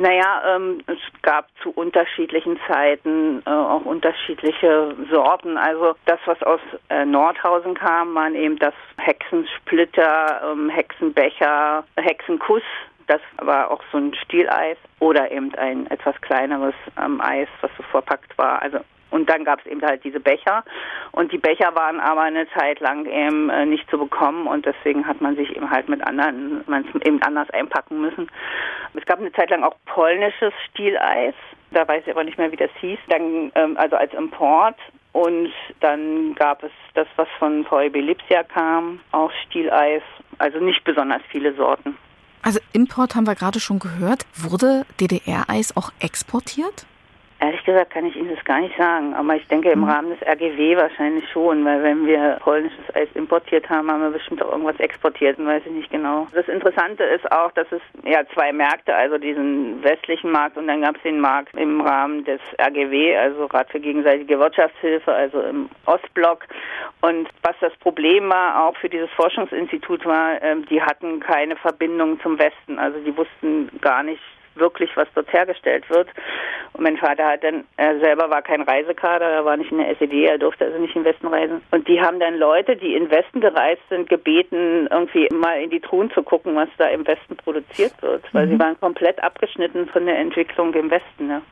Naja, 0.00 0.56
ähm, 0.56 0.82
es 0.86 0.96
gab 1.20 1.48
zu 1.62 1.72
unterschiedlichen 1.72 2.58
Zeiten 2.66 3.42
äh, 3.44 3.50
auch 3.50 3.84
unterschiedliche 3.84 4.96
Sorten. 5.10 5.58
Also 5.58 5.94
das, 6.06 6.18
was 6.24 6.42
aus 6.42 6.60
äh, 6.88 7.04
Nordhausen 7.04 7.74
kam, 7.74 8.14
waren 8.14 8.34
eben 8.34 8.58
das 8.58 8.72
Hexensplitter, 8.96 10.52
ähm, 10.52 10.70
Hexenbecher, 10.70 11.84
Hexenkuss. 11.98 12.62
Das 13.08 13.20
war 13.42 13.70
auch 13.70 13.82
so 13.92 13.98
ein 13.98 14.14
Stieleis 14.14 14.78
oder 15.00 15.30
eben 15.30 15.54
ein 15.56 15.86
etwas 15.88 16.18
kleineres 16.22 16.74
ähm, 16.98 17.20
Eis, 17.20 17.48
was 17.60 17.70
so 17.76 17.82
verpackt 17.82 18.38
war. 18.38 18.62
Also 18.62 18.78
und 19.10 19.28
dann 19.28 19.44
gab 19.44 19.60
es 19.60 19.66
eben 19.66 19.82
halt 19.82 20.04
diese 20.04 20.20
Becher. 20.20 20.64
Und 21.12 21.32
die 21.32 21.38
Becher 21.38 21.74
waren 21.74 22.00
aber 22.00 22.22
eine 22.22 22.48
Zeit 22.50 22.80
lang 22.80 23.06
eben 23.06 23.50
äh, 23.50 23.66
nicht 23.66 23.88
zu 23.90 23.98
bekommen 23.98 24.46
und 24.46 24.66
deswegen 24.66 25.06
hat 25.06 25.20
man 25.20 25.36
sich 25.36 25.54
eben 25.56 25.70
halt 25.70 25.88
mit 25.88 26.02
anderen, 26.06 26.62
man 26.66 26.84
eben 27.04 27.22
anders 27.22 27.50
einpacken 27.50 28.00
müssen. 28.00 28.28
Es 28.94 29.04
gab 29.06 29.18
eine 29.18 29.32
Zeit 29.32 29.50
lang 29.50 29.62
auch 29.62 29.76
polnisches 29.86 30.52
Stieleis. 30.70 31.34
Da 31.72 31.86
weiß 31.86 32.02
ich 32.04 32.12
aber 32.12 32.24
nicht 32.24 32.38
mehr, 32.38 32.50
wie 32.50 32.56
das 32.56 32.70
hieß. 32.80 32.98
Dann, 33.08 33.52
ähm, 33.54 33.76
also 33.76 33.96
als 33.96 34.12
Import. 34.14 34.76
Und 35.12 35.52
dann 35.80 36.34
gab 36.34 36.62
es 36.62 36.70
das, 36.94 37.08
was 37.16 37.28
von 37.38 37.64
VEB 37.64 37.96
Lipsia 37.96 38.44
kam, 38.44 39.00
auch 39.12 39.30
Stieleis. 39.46 40.02
Also 40.38 40.58
nicht 40.58 40.84
besonders 40.84 41.22
viele 41.30 41.54
Sorten. 41.54 41.96
Also 42.42 42.60
Import 42.72 43.14
haben 43.14 43.26
wir 43.26 43.34
gerade 43.34 43.60
schon 43.60 43.78
gehört. 43.78 44.24
Wurde 44.34 44.86
DDR-Eis 44.98 45.76
auch 45.76 45.92
exportiert? 46.00 46.86
Ehrlich 47.40 47.64
gesagt 47.64 47.90
kann 47.90 48.04
ich 48.04 48.16
Ihnen 48.16 48.34
das 48.34 48.44
gar 48.44 48.60
nicht 48.60 48.76
sagen, 48.76 49.14
aber 49.14 49.34
ich 49.34 49.46
denke 49.48 49.70
im 49.70 49.82
hm. 49.82 49.88
Rahmen 49.88 50.10
des 50.10 50.20
RGW 50.28 50.76
wahrscheinlich 50.76 51.26
schon, 51.30 51.64
weil 51.64 51.82
wenn 51.82 52.06
wir 52.06 52.36
polnisches 52.40 52.94
Eis 52.94 53.08
importiert 53.14 53.68
haben, 53.70 53.90
haben 53.90 54.02
wir 54.02 54.10
bestimmt 54.10 54.42
auch 54.42 54.52
irgendwas 54.52 54.78
exportiert, 54.78 55.42
weiß 55.42 55.62
ich 55.64 55.72
nicht 55.72 55.90
genau. 55.90 56.26
Das 56.34 56.46
Interessante 56.48 57.02
ist 57.02 57.32
auch, 57.32 57.50
dass 57.52 57.66
es 57.72 57.80
ja 58.04 58.24
zwei 58.34 58.52
Märkte, 58.52 58.94
also 58.94 59.16
diesen 59.16 59.82
westlichen 59.82 60.30
Markt 60.30 60.58
und 60.58 60.66
dann 60.66 60.82
gab 60.82 60.96
es 60.96 61.02
den 61.02 61.18
Markt 61.18 61.54
im 61.54 61.80
Rahmen 61.80 62.24
des 62.24 62.40
RGW, 62.58 63.16
also 63.16 63.46
Rat 63.46 63.70
für 63.70 63.80
gegenseitige 63.80 64.38
Wirtschaftshilfe, 64.38 65.10
also 65.10 65.40
im 65.40 65.70
Ostblock. 65.86 66.46
Und 67.00 67.26
was 67.42 67.56
das 67.60 67.74
Problem 67.76 68.28
war, 68.28 68.64
auch 68.64 68.76
für 68.76 68.90
dieses 68.90 69.10
Forschungsinstitut 69.12 70.04
war, 70.04 70.42
ähm, 70.42 70.66
die 70.66 70.82
hatten 70.82 71.20
keine 71.20 71.56
Verbindung 71.56 72.20
zum 72.20 72.38
Westen, 72.38 72.78
also 72.78 72.98
die 73.00 73.16
wussten 73.16 73.70
gar 73.80 74.02
nicht, 74.02 74.20
wirklich, 74.60 74.90
was 74.96 75.08
dort 75.14 75.32
hergestellt 75.32 75.88
wird. 75.90 76.08
Und 76.74 76.84
mein 76.84 76.96
Vater 76.96 77.26
hat 77.26 77.42
dann, 77.42 77.64
er 77.76 77.98
selber 77.98 78.30
war 78.30 78.42
kein 78.42 78.62
Reisekader, 78.62 79.26
er 79.26 79.44
war 79.44 79.56
nicht 79.56 79.72
in 79.72 79.78
der 79.78 79.90
SED, 79.90 80.24
er 80.24 80.38
durfte 80.38 80.66
also 80.66 80.78
nicht 80.78 80.94
in 80.94 81.02
den 81.02 81.12
Westen 81.12 81.26
reisen. 81.26 81.60
Und 81.70 81.88
die 81.88 82.00
haben 82.00 82.20
dann 82.20 82.36
Leute, 82.38 82.76
die 82.76 82.94
in 82.94 83.04
den 83.04 83.10
Westen 83.10 83.40
gereist 83.40 83.82
sind, 83.88 84.08
gebeten, 84.08 84.86
irgendwie 84.90 85.28
mal 85.32 85.60
in 85.60 85.70
die 85.70 85.80
Truhen 85.80 86.10
zu 86.12 86.22
gucken, 86.22 86.54
was 86.54 86.68
da 86.78 86.86
im 86.88 87.06
Westen 87.06 87.36
produziert 87.36 88.00
wird, 88.02 88.22
weil 88.32 88.46
mhm. 88.46 88.50
sie 88.52 88.60
waren 88.60 88.80
komplett 88.80 89.22
abgeschnitten 89.22 89.88
von 89.88 90.06
der 90.06 90.18
Entwicklung 90.18 90.72
im 90.74 90.90
Westen. 90.90 91.26
Ne? 91.26 91.42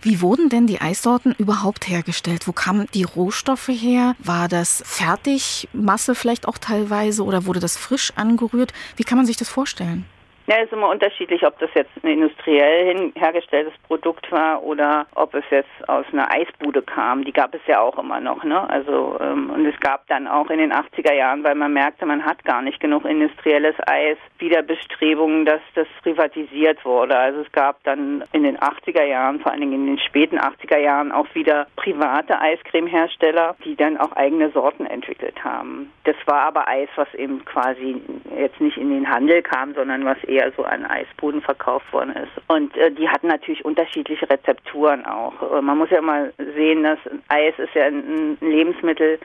Wie 0.00 0.20
wurden 0.20 0.48
denn 0.48 0.68
die 0.68 0.80
Eissorten 0.80 1.34
überhaupt 1.38 1.88
hergestellt? 1.88 2.46
Wo 2.46 2.52
kamen 2.52 2.86
die 2.94 3.02
Rohstoffe 3.02 3.68
her? 3.68 4.14
War 4.20 4.46
das 4.46 4.82
Fertigmasse 4.86 6.14
vielleicht 6.14 6.46
auch 6.46 6.58
teilweise 6.58 7.24
oder 7.24 7.46
wurde 7.46 7.58
das 7.58 7.76
frisch 7.76 8.12
angerührt? 8.14 8.72
Wie 8.96 9.02
kann 9.02 9.18
man 9.18 9.26
sich 9.26 9.36
das 9.36 9.48
vorstellen? 9.48 10.04
Ja, 10.48 10.56
es 10.60 10.64
ist 10.64 10.72
immer 10.72 10.88
unterschiedlich, 10.88 11.46
ob 11.46 11.58
das 11.58 11.68
jetzt 11.74 11.90
ein 12.02 12.08
industriell 12.08 13.12
hergestelltes 13.14 13.74
Produkt 13.86 14.32
war 14.32 14.62
oder 14.62 15.06
ob 15.14 15.34
es 15.34 15.44
jetzt 15.50 15.68
aus 15.86 16.06
einer 16.10 16.32
Eisbude 16.32 16.80
kam. 16.80 17.22
Die 17.22 17.34
gab 17.34 17.54
es 17.54 17.60
ja 17.66 17.82
auch 17.82 17.98
immer 17.98 18.18
noch. 18.18 18.42
Ne? 18.44 18.58
Also 18.70 19.18
ähm, 19.20 19.50
und 19.50 19.66
es 19.66 19.78
gab 19.80 20.06
dann 20.06 20.26
auch 20.26 20.48
in 20.48 20.56
den 20.56 20.72
80er 20.72 21.12
Jahren, 21.12 21.44
weil 21.44 21.54
man 21.54 21.74
merkte, 21.74 22.06
man 22.06 22.24
hat 22.24 22.42
gar 22.46 22.62
nicht 22.62 22.80
genug 22.80 23.04
industrielles 23.04 23.74
Eis, 23.86 24.16
wieder 24.38 24.62
Bestrebungen, 24.62 25.44
dass 25.44 25.60
das 25.74 25.86
privatisiert 26.02 26.82
wurde. 26.82 27.14
Also 27.14 27.42
es 27.42 27.52
gab 27.52 27.84
dann 27.84 28.24
in 28.32 28.44
den 28.44 28.56
80er 28.56 29.04
Jahren, 29.04 29.40
vor 29.40 29.52
allen 29.52 29.60
Dingen 29.60 29.74
in 29.74 29.86
den 29.86 29.98
späten 29.98 30.38
80er 30.38 30.78
Jahren, 30.78 31.12
auch 31.12 31.26
wieder 31.34 31.66
private 31.76 32.40
Eiscremehersteller, 32.40 33.54
die 33.66 33.76
dann 33.76 33.98
auch 33.98 34.12
eigene 34.12 34.48
Sorten 34.52 34.86
entwickelt 34.86 35.44
haben. 35.44 35.92
Das 36.04 36.16
war 36.24 36.40
aber 36.40 36.68
Eis, 36.68 36.88
was 36.96 37.12
eben 37.12 37.44
quasi 37.44 38.00
jetzt 38.34 38.62
nicht 38.62 38.78
in 38.78 38.88
den 38.88 39.10
Handel 39.10 39.42
kam, 39.42 39.74
sondern 39.74 40.06
was 40.06 40.16
eher 40.24 40.37
eher 40.38 40.52
so 40.56 40.64
an 40.64 40.84
Eisbuden 40.84 41.42
verkauft 41.42 41.92
worden 41.92 42.14
ist. 42.16 42.32
Und 42.48 42.76
äh, 42.76 42.90
die 42.90 43.08
hatten 43.08 43.28
natürlich 43.28 43.64
unterschiedliche 43.64 44.28
Rezepturen 44.30 45.04
auch. 45.04 45.34
Äh, 45.52 45.62
man 45.62 45.78
muss 45.78 45.90
ja 45.90 46.00
mal 46.00 46.32
sehen, 46.54 46.82
dass 46.84 46.98
Eis 47.28 47.54
ist 47.58 47.74
ja 47.74 47.86
ein, 47.86 48.36
ein 48.40 48.48
Lebensmittel, 48.48 49.18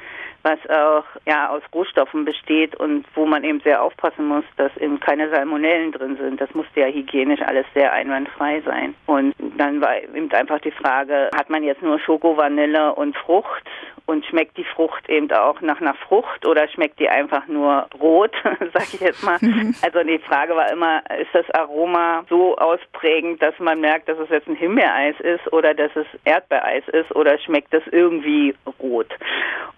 was 0.44 0.60
auch 0.70 1.06
ja 1.26 1.50
aus 1.50 1.62
Rohstoffen 1.74 2.26
besteht 2.26 2.76
und 2.76 3.06
wo 3.16 3.26
man 3.26 3.44
eben 3.44 3.62
sehr 3.62 3.82
aufpassen 3.82 4.28
muss, 4.28 4.44
dass 4.58 4.76
eben 4.78 5.00
keine 5.00 5.30
Salmonellen 5.30 5.94
drin 5.94 6.18
sind. 6.18 6.42
Das 6.42 6.54
musste 6.54 6.82
ja 6.82 6.88
hygienisch 6.88 7.42
alles 7.42 7.66
sehr 7.74 7.94
einwandfrei 7.94 8.62
sein. 8.66 8.94
Und 9.06 9.34
dann 9.58 9.80
war 9.82 9.96
eben 10.02 10.32
einfach 10.34 10.60
die 10.60 10.72
Frage, 10.72 11.30
hat 11.36 11.50
man 11.50 11.64
jetzt 11.64 11.82
nur 11.82 11.98
Schoko, 12.00 12.36
Vanille 12.36 12.94
und 12.94 13.16
Frucht 13.16 13.64
und 14.06 14.26
schmeckt 14.26 14.58
die 14.58 14.66
Frucht 14.66 15.08
eben 15.10 15.32
auch 15.32 15.62
nach 15.62 15.80
einer 15.80 15.94
Frucht 15.94 16.46
oder 16.46 16.68
schmeckt 16.68 17.00
die 17.00 17.08
einfach 17.08 17.48
nur 17.48 17.88
rot, 18.00 18.36
sag 18.74 18.94
ich 18.94 19.00
jetzt 19.00 19.24
mal. 19.24 19.40
Also 19.82 20.04
die 20.04 20.20
Frage 20.20 20.56
war 20.56 20.72
immer, 20.72 21.03
ist 21.20 21.34
das 21.34 21.50
Aroma 21.52 22.24
so 22.30 22.56
ausprägend, 22.58 23.42
dass 23.42 23.58
man 23.60 23.82
merkt, 23.82 24.10
dass 24.10 24.20
es 24.20 24.30
jetzt 24.30 24.48
ein 24.48 24.56
Himbeereis 24.56 25.16
ist 25.20 25.52
oder 25.52 25.74
dass 25.74 25.92
es 25.96 26.06
Erdbeereis 26.26 26.84
ist 26.90 27.16
oder 27.16 27.38
schmeckt 27.40 27.74
das 27.74 27.84
irgendwie 27.92 28.56
rot? 28.80 29.10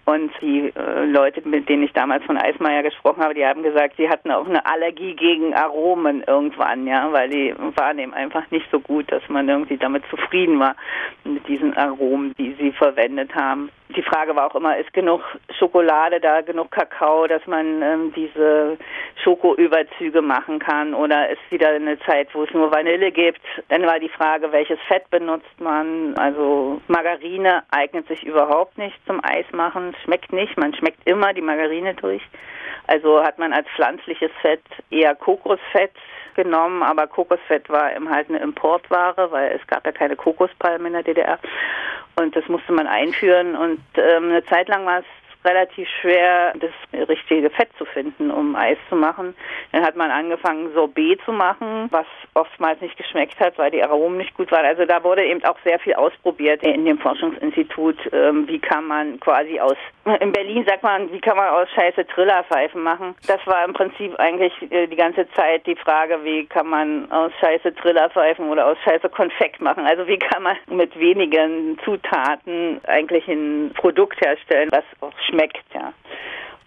Und 0.04 0.30
die 0.40 0.72
äh, 0.76 1.04
Leute, 1.06 1.46
mit 1.48 1.68
denen 1.68 1.82
ich 1.82 1.92
damals 1.92 2.24
von 2.24 2.36
Eismeier 2.36 2.82
gesprochen 2.82 3.22
habe, 3.22 3.34
die 3.34 3.44
haben 3.44 3.62
gesagt, 3.62 3.94
sie 3.96 4.08
hatten 4.08 4.30
auch 4.30 4.46
eine 4.46 4.64
Allergie 4.66 5.14
gegen 5.14 5.54
Aromen 5.54 6.22
irgendwann, 6.26 6.86
ja, 6.86 7.12
weil 7.12 7.28
die 7.28 7.54
waren 7.76 7.98
eben 7.98 8.14
einfach 8.14 8.50
nicht 8.50 8.66
so 8.70 8.80
gut, 8.80 9.10
dass 9.10 9.22
man 9.28 9.48
irgendwie 9.48 9.76
damit 9.76 10.04
zufrieden 10.10 10.60
war 10.60 10.76
mit 11.24 11.48
diesen 11.48 11.76
Aromen, 11.76 12.34
die 12.38 12.54
sie 12.58 12.72
verwendet 12.72 13.34
haben. 13.34 13.70
Die 13.96 14.02
Frage 14.02 14.26
Frage 14.26 14.34
war 14.34 14.46
auch 14.46 14.54
immer, 14.54 14.76
ist 14.76 14.92
genug 14.92 15.20
Schokolade 15.58 16.20
da, 16.20 16.40
genug 16.40 16.70
Kakao, 16.70 17.26
dass 17.26 17.46
man 17.46 17.82
ähm, 17.82 18.12
diese 18.16 18.76
Schokoüberzüge 19.22 20.22
machen 20.22 20.58
kann 20.58 20.94
oder 20.94 21.15
ist 21.24 21.40
wieder 21.50 21.70
eine 21.70 21.98
Zeit, 22.00 22.28
wo 22.34 22.44
es 22.44 22.52
nur 22.52 22.70
Vanille 22.70 23.10
gibt. 23.10 23.40
Dann 23.68 23.86
war 23.86 23.98
die 23.98 24.08
Frage, 24.08 24.52
welches 24.52 24.78
Fett 24.86 25.08
benutzt 25.10 25.60
man. 25.60 26.14
Also 26.16 26.80
Margarine 26.88 27.62
eignet 27.70 28.08
sich 28.08 28.24
überhaupt 28.24 28.78
nicht 28.78 28.96
zum 29.06 29.20
Eismachen, 29.24 29.94
schmeckt 30.04 30.32
nicht, 30.32 30.56
man 30.56 30.74
schmeckt 30.74 31.06
immer 31.08 31.32
die 31.32 31.42
Margarine 31.42 31.94
durch. 31.94 32.22
Also 32.86 33.22
hat 33.22 33.38
man 33.38 33.52
als 33.52 33.66
pflanzliches 33.74 34.30
Fett 34.40 34.62
eher 34.90 35.14
Kokosfett 35.14 35.92
genommen, 36.36 36.82
aber 36.82 37.06
Kokosfett 37.06 37.68
war 37.68 37.94
eben 37.94 38.08
halt 38.08 38.28
eine 38.28 38.38
Importware, 38.38 39.30
weil 39.30 39.52
es 39.52 39.66
gab 39.66 39.84
ja 39.86 39.92
keine 39.92 40.14
Kokospalmen 40.14 40.86
in 40.88 40.92
der 40.92 41.02
DDR. 41.02 41.38
Und 42.18 42.36
das 42.36 42.46
musste 42.48 42.72
man 42.72 42.86
einführen. 42.86 43.56
Und 43.56 43.80
ähm, 43.96 44.30
eine 44.30 44.44
Zeit 44.44 44.68
lang 44.68 44.86
war 44.86 45.00
es 45.00 45.04
relativ 45.46 45.88
schwer, 46.00 46.52
das 46.54 47.08
richtige 47.08 47.50
Fett 47.50 47.70
zu 47.78 47.84
finden, 47.84 48.30
um 48.30 48.56
Eis 48.56 48.78
zu 48.88 48.96
machen. 48.96 49.34
Dann 49.72 49.84
hat 49.84 49.96
man 49.96 50.10
angefangen, 50.10 50.72
Sorbet 50.74 51.20
zu 51.24 51.32
machen, 51.32 51.88
was 51.90 52.06
oftmals 52.34 52.80
nicht 52.80 52.96
geschmeckt 52.96 53.38
hat, 53.40 53.56
weil 53.58 53.70
die 53.70 53.82
Aromen 53.82 54.18
nicht 54.18 54.34
gut 54.34 54.50
waren. 54.50 54.64
Also 54.64 54.84
da 54.84 55.02
wurde 55.04 55.24
eben 55.24 55.42
auch 55.44 55.58
sehr 55.64 55.78
viel 55.78 55.94
ausprobiert 55.94 56.62
in 56.62 56.84
dem 56.84 56.98
Forschungsinstitut. 56.98 57.96
Ähm, 58.12 58.48
wie 58.48 58.58
kann 58.58 58.86
man 58.86 59.20
quasi 59.20 59.60
aus, 59.60 59.76
in 60.20 60.32
Berlin 60.32 60.64
sagt 60.66 60.82
man, 60.82 61.12
wie 61.12 61.20
kann 61.20 61.36
man 61.36 61.48
aus 61.48 61.68
Scheiße 61.70 62.06
Trillerpfeifen 62.06 62.82
machen? 62.82 63.14
Das 63.26 63.44
war 63.46 63.64
im 63.64 63.72
Prinzip 63.72 64.18
eigentlich 64.18 64.52
äh, 64.70 64.86
die 64.86 64.96
ganze 64.96 65.28
Zeit 65.30 65.66
die 65.66 65.76
Frage, 65.76 66.18
wie 66.24 66.46
kann 66.46 66.68
man 66.68 67.10
aus 67.10 67.32
Scheiße 67.40 67.74
Trillerpfeifen 67.74 68.48
oder 68.48 68.66
aus 68.66 68.78
Scheiße 68.84 69.08
Konfekt 69.08 69.60
machen? 69.60 69.86
Also 69.86 70.06
wie 70.06 70.18
kann 70.18 70.42
man 70.42 70.56
mit 70.68 70.98
wenigen 70.98 71.78
Zutaten 71.84 72.80
eigentlich 72.86 73.28
ein 73.28 73.72
Produkt 73.74 74.20
herstellen, 74.20 74.68
was 74.72 74.84
auch 75.00 75.12
schmeckt, 75.28 75.35
ja. 75.74 75.92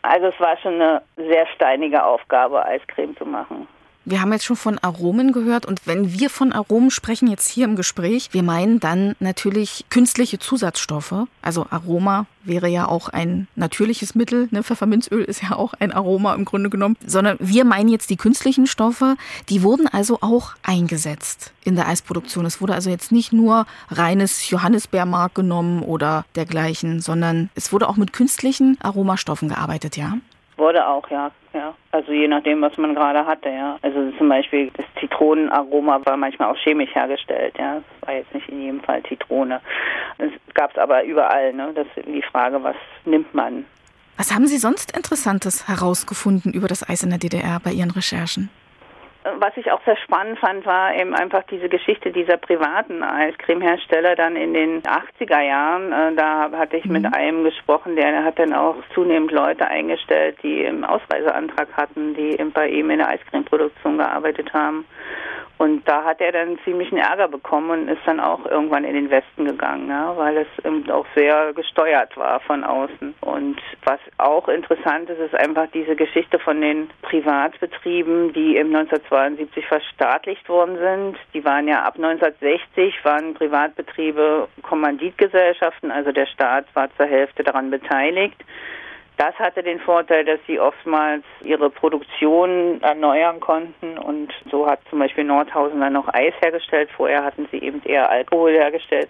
Also 0.01 0.27
es 0.27 0.39
war 0.39 0.57
schon 0.57 0.75
eine 0.75 1.01
sehr 1.17 1.45
steinige 1.47 2.03
Aufgabe, 2.03 2.63
Eiscreme 2.65 3.15
zu 3.17 3.25
machen. 3.25 3.67
Wir 4.09 4.21
haben 4.21 4.33
jetzt 4.33 4.45
schon 4.45 4.55
von 4.55 4.79
Aromen 4.79 5.33
gehört 5.33 5.67
und 5.67 5.85
wenn 5.85 6.11
wir 6.11 6.31
von 6.31 6.51
Aromen 6.51 6.89
sprechen 6.89 7.27
jetzt 7.27 7.47
hier 7.47 7.65
im 7.65 7.75
Gespräch, 7.75 8.29
wir 8.31 8.41
meinen 8.41 8.79
dann 8.79 9.15
natürlich 9.19 9.85
künstliche 9.91 10.39
Zusatzstoffe. 10.39 11.13
Also 11.43 11.67
Aroma 11.69 12.25
wäre 12.43 12.67
ja 12.67 12.87
auch 12.87 13.09
ein 13.09 13.47
natürliches 13.55 14.15
Mittel. 14.15 14.47
Ne? 14.49 14.63
Pfefferminzöl 14.63 15.23
ist 15.23 15.43
ja 15.43 15.55
auch 15.55 15.75
ein 15.75 15.91
Aroma 15.91 16.33
im 16.33 16.43
Grunde 16.43 16.71
genommen. 16.71 16.97
Sondern 17.05 17.37
wir 17.39 17.65
meinen 17.65 17.89
jetzt 17.89 18.09
die 18.09 18.17
künstlichen 18.17 18.65
Stoffe. 18.65 19.15
Die 19.47 19.61
wurden 19.61 19.87
also 19.87 20.17
auch 20.21 20.53
eingesetzt 20.63 21.53
in 21.63 21.75
der 21.75 21.87
Eisproduktion. 21.87 22.47
Es 22.47 22.61
wurde 22.61 22.73
also 22.73 22.89
jetzt 22.89 23.11
nicht 23.11 23.31
nur 23.31 23.67
reines 23.91 24.49
Johannisbeermark 24.49 25.35
genommen 25.35 25.83
oder 25.83 26.25
dergleichen, 26.35 26.99
sondern 26.99 27.51
es 27.53 27.71
wurde 27.71 27.87
auch 27.87 27.97
mit 27.97 28.11
künstlichen 28.11 28.79
Aromastoffen 28.81 29.49
gearbeitet, 29.49 29.97
ja? 29.97 30.17
Wurde 30.59 30.85
auch, 30.85 31.09
ja. 31.09 31.31
ja. 31.53 31.73
Also 31.91 32.11
je 32.11 32.27
nachdem, 32.27 32.61
was 32.61 32.77
man 32.77 32.93
gerade 32.93 33.25
hatte, 33.25 33.49
ja. 33.49 33.77
Also 33.81 34.11
zum 34.17 34.27
Beispiel 34.27 34.69
das 34.75 34.85
Zitronenaroma 34.99 36.01
war 36.05 36.17
manchmal 36.17 36.51
auch 36.51 36.57
chemisch 36.57 36.93
hergestellt, 36.93 37.55
ja. 37.57 37.75
Das 37.75 38.07
war 38.07 38.15
jetzt 38.15 38.33
nicht 38.33 38.49
in 38.49 38.61
jedem 38.61 38.81
Fall 38.81 39.01
Zitrone. 39.03 39.61
Es 40.17 40.31
gab 40.53 40.71
es 40.71 40.77
aber 40.77 41.03
überall, 41.05 41.53
ne. 41.53 41.71
Das 41.73 41.87
ist 41.95 42.05
die 42.05 42.21
Frage, 42.21 42.61
was 42.61 42.75
nimmt 43.05 43.33
man? 43.33 43.65
Was 44.17 44.33
haben 44.33 44.47
Sie 44.47 44.57
sonst 44.57 44.95
Interessantes 44.95 45.69
herausgefunden 45.69 46.51
über 46.51 46.67
das 46.67 46.87
Eis 46.87 47.03
in 47.03 47.09
der 47.09 47.19
DDR 47.19 47.61
bei 47.63 47.71
Ihren 47.71 47.91
Recherchen? 47.91 48.49
Was 49.37 49.55
ich 49.57 49.71
auch 49.71 49.83
sehr 49.85 49.97
spannend 49.97 50.39
fand, 50.39 50.65
war 50.65 50.95
eben 50.95 51.13
einfach 51.13 51.43
diese 51.43 51.69
Geschichte 51.69 52.11
dieser 52.11 52.37
privaten 52.37 53.03
Eiscremehersteller 53.03 54.15
dann 54.15 54.35
in 54.35 54.53
den 54.53 54.81
80er 54.81 55.41
Jahren. 55.41 55.91
Äh, 55.91 56.15
da 56.15 56.51
hatte 56.51 56.77
ich 56.77 56.85
mit 56.85 57.03
mhm. 57.03 57.13
einem 57.13 57.43
gesprochen, 57.43 57.95
der 57.95 58.23
hat 58.23 58.39
dann 58.39 58.53
auch 58.53 58.75
zunehmend 58.93 59.31
Leute 59.31 59.67
eingestellt, 59.67 60.37
die 60.43 60.63
im 60.63 60.83
Ausreiseantrag 60.83 61.69
hatten, 61.73 62.13
die 62.15 62.37
bei 62.53 62.69
ihm 62.69 62.89
in 62.89 62.99
der 62.99 63.09
Eiscremeproduktion 63.09 63.97
gearbeitet 63.97 64.53
haben. 64.53 64.85
Und 65.59 65.85
da 65.89 66.05
hat 66.05 66.21
er 66.21 66.31
dann 66.31 66.57
ziemlichen 66.63 66.97
Ärger 66.97 67.27
bekommen 67.27 67.69
und 67.69 67.89
ist 67.89 68.01
dann 68.05 68.21
auch 68.21 68.45
irgendwann 68.45 68.85
in 68.85 68.93
den 68.93 69.09
Westen 69.09 69.43
gegangen, 69.43 69.89
ja, 69.89 70.15
weil 70.15 70.37
es 70.37 70.47
eben 70.65 70.89
auch 70.89 71.05
sehr 71.15 71.51
gesteuert 71.51 72.15
war 72.15 72.39
von 72.39 72.63
außen. 72.63 73.13
Und 73.19 73.57
was 73.83 73.99
auch 74.19 74.47
interessant 74.47 75.09
ist, 75.09 75.19
ist 75.19 75.35
einfach 75.35 75.67
diese 75.73 75.97
Geschichte 75.97 76.39
von 76.39 76.61
den 76.61 76.89
Privatbetrieben, 77.01 78.31
die 78.31 78.55
im 78.55 78.73
1972 78.73 79.65
verstaatlicht 79.67 80.47
worden 80.47 80.77
sind. 80.77 81.17
Die 81.33 81.43
waren 81.43 81.67
ja 81.67 81.83
ab 81.83 81.95
1960 81.97 83.03
waren 83.03 83.33
Privatbetriebe 83.33 84.47
Kommanditgesellschaften, 84.61 85.91
also 85.91 86.13
der 86.13 86.27
Staat 86.27 86.67
war 86.73 86.87
zur 86.95 87.07
Hälfte 87.07 87.43
daran 87.43 87.69
beteiligt. 87.69 88.41
Das 89.19 89.37
hatte 89.37 89.61
den 89.61 89.81
Vorteil, 89.81 90.23
dass 90.23 90.39
sie 90.47 90.61
oftmals 90.61 91.25
ihre 91.41 91.69
Produktion 91.69 92.81
erneuern 92.81 93.41
konnten 93.41 93.97
und 93.97 94.31
so 94.49 94.65
hat 94.65 94.79
zum 94.89 94.99
Beispiel 94.99 95.25
Nordhausen 95.25 95.81
dann 95.81 95.91
noch 95.91 96.07
Eis 96.13 96.33
hergestellt. 96.41 96.89
Vorher 96.95 97.25
hatten 97.25 97.45
sie 97.51 97.57
eben 97.57 97.81
eher 97.83 98.09
Alkohol 98.09 98.53
hergestellt. 98.53 99.09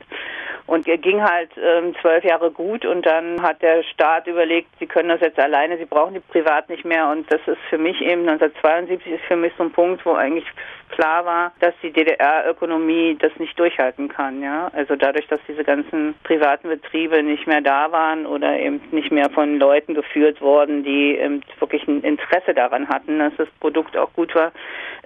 Und 0.65 0.85
ging 0.85 1.23
halt 1.23 1.51
ähm, 1.57 1.95
zwölf 2.01 2.23
Jahre 2.23 2.49
gut 2.49 2.85
und 2.85 3.05
dann 3.05 3.41
hat 3.41 3.61
der 3.61 3.83
Staat 3.83 4.25
überlegt, 4.25 4.69
sie 4.79 4.87
können 4.87 5.09
das 5.09 5.21
jetzt 5.21 5.39
alleine, 5.39 5.77
sie 5.77 5.85
brauchen 5.85 6.15
die 6.15 6.19
privat 6.19 6.69
nicht 6.69 6.85
mehr. 6.85 7.09
Und 7.09 7.31
das 7.31 7.41
ist 7.45 7.57
für 7.69 7.77
mich 7.77 8.01
eben 8.01 8.27
1972 8.27 9.13
ist 9.13 9.25
für 9.25 9.35
mich 9.35 9.53
so 9.57 9.63
ein 9.63 9.71
Punkt, 9.71 10.05
wo 10.05 10.13
eigentlich 10.13 10.45
klar 10.89 11.25
war, 11.25 11.51
dass 11.59 11.73
die 11.81 11.91
DDR-Ökonomie 11.91 13.17
das 13.19 13.31
nicht 13.39 13.57
durchhalten 13.59 14.09
kann. 14.09 14.41
Ja, 14.41 14.69
also 14.73 14.95
dadurch, 14.95 15.27
dass 15.27 15.39
diese 15.47 15.63
ganzen 15.63 16.15
privaten 16.23 16.69
Betriebe 16.69 17.23
nicht 17.23 17.47
mehr 17.47 17.61
da 17.61 17.91
waren 17.91 18.25
oder 18.25 18.57
eben 18.59 18.81
nicht 18.91 19.11
mehr 19.11 19.29
von 19.29 19.57
Leuten 19.57 19.95
geführt 20.01 20.41
worden, 20.41 20.83
die 20.83 21.17
eben 21.17 21.41
wirklich 21.59 21.87
ein 21.87 22.01
Interesse 22.01 22.53
daran 22.53 22.87
hatten, 22.87 23.19
dass 23.19 23.33
das 23.37 23.49
Produkt 23.59 23.97
auch 23.97 24.13
gut 24.13 24.33
war. 24.35 24.51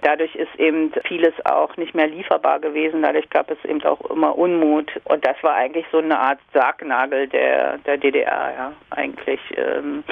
Dadurch 0.02 0.34
ist 0.34 0.54
eben 0.58 0.92
vieles 1.04 1.34
auch 1.44 1.76
nicht 1.76 1.94
mehr 1.94 2.06
lieferbar 2.06 2.60
gewesen. 2.60 3.02
Dadurch 3.02 3.28
gab 3.30 3.50
es 3.50 3.58
eben 3.64 3.82
auch 3.82 4.00
immer 4.10 4.36
Unmut. 4.36 4.90
Und 5.04 5.26
das 5.26 5.36
war 5.42 5.54
eigentlich 5.54 5.86
so 5.90 5.98
eine 5.98 6.18
Art 6.18 6.38
Sargnagel 6.52 7.28
der, 7.28 7.78
der 7.78 7.96
DDR, 7.96 8.54
ja, 8.56 8.72
eigentlich. 8.90 9.40
Ähm, 9.56 10.04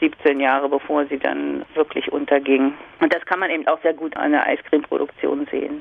17 0.00 0.40
Jahre 0.40 0.68
bevor 0.68 1.06
sie 1.06 1.18
dann 1.18 1.64
wirklich 1.74 2.10
unterging. 2.12 2.74
Und 3.00 3.14
das 3.14 3.24
kann 3.24 3.38
man 3.38 3.50
eben 3.50 3.68
auch 3.68 3.80
sehr 3.82 3.94
gut 3.94 4.16
an 4.16 4.32
der 4.32 4.44
Eiscremeproduktion 4.46 5.46
sehen. 5.48 5.80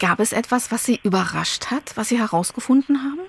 Gab 0.00 0.20
es 0.20 0.32
etwas, 0.32 0.72
was 0.72 0.84
Sie 0.86 1.00
überrascht 1.02 1.70
hat, 1.70 1.96
was 1.96 2.08
Sie 2.08 2.18
herausgefunden 2.18 3.02
haben? 3.02 3.20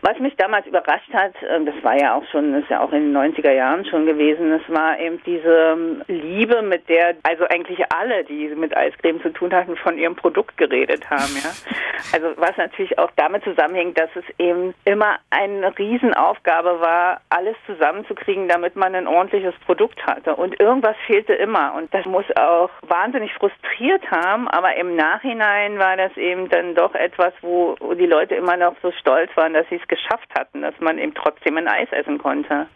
Was 0.00 0.18
mich 0.18 0.34
damals 0.36 0.66
überrascht 0.66 1.12
hat, 1.12 1.34
ähm, 1.48 1.66
das 1.66 1.76
war 1.82 1.98
ja 1.98 2.14
auch 2.14 2.24
schon, 2.30 2.52
das 2.52 2.62
ist 2.64 2.70
ja 2.70 2.80
auch 2.80 2.92
in 2.92 3.12
den 3.12 3.16
90er 3.16 3.52
Jahren 3.52 3.84
schon 3.86 4.06
gewesen, 4.06 4.50
das 4.50 4.62
war 4.68 4.98
eben 4.98 5.20
diese 5.24 5.74
ähm, 5.74 6.02
Liebe, 6.08 6.62
mit 6.62 6.88
der 6.88 7.14
also 7.22 7.44
eigentlich 7.44 7.80
alle, 7.94 8.24
die 8.24 8.48
mit 8.48 8.76
Eiscreme 8.76 9.22
zu 9.22 9.30
tun 9.30 9.54
hatten, 9.54 9.76
von 9.76 9.96
ihrem 9.96 10.16
Produkt 10.16 10.56
geredet 10.56 11.08
haben, 11.10 11.34
ja. 11.42 11.50
Also 12.12 12.28
was 12.36 12.56
natürlich 12.56 12.98
auch 12.98 13.10
damit 13.16 13.44
zusammenhängt, 13.44 13.98
dass 13.98 14.10
es 14.14 14.24
eben 14.38 14.74
immer 14.84 15.16
eine 15.30 15.76
Riesenaufgabe 15.78 16.80
war, 16.80 17.20
alles 17.30 17.56
zusammenzukriegen, 17.66 18.46
damit 18.48 18.76
man 18.76 18.94
ein 18.94 19.06
ordentliches 19.06 19.54
Produkt 19.64 20.04
hatte. 20.06 20.36
Und 20.36 20.60
irgendwas 20.60 20.96
fehlte 21.06 21.32
immer. 21.32 21.74
Und 21.74 21.92
das 21.94 22.04
muss 22.04 22.24
auch 22.36 22.70
wahnsinnig 22.86 23.32
frustriert 23.34 24.02
haben, 24.10 24.48
aber 24.48 24.76
im 24.76 24.96
Nachhinein 24.96 25.78
war 25.78 25.96
das 25.96 26.14
eben 26.16 26.48
dann 26.50 26.74
doch 26.74 26.94
etwas, 26.94 27.32
wo 27.40 27.74
die 27.94 28.06
Leute 28.06 28.34
immer 28.34 28.56
noch 28.56 28.74
so 28.82 28.92
stolz 28.92 29.30
waren, 29.36 29.54
dass 29.54 29.68
sie 29.68 29.76
es 29.76 29.83
geschafft 29.88 30.28
hatten, 30.38 30.62
dass 30.62 30.78
man 30.80 30.98
eben 30.98 31.14
trotzdem 31.14 31.56
ein 31.56 31.68
Eis 31.68 31.88
essen 31.92 32.18
konnte. 32.18 32.66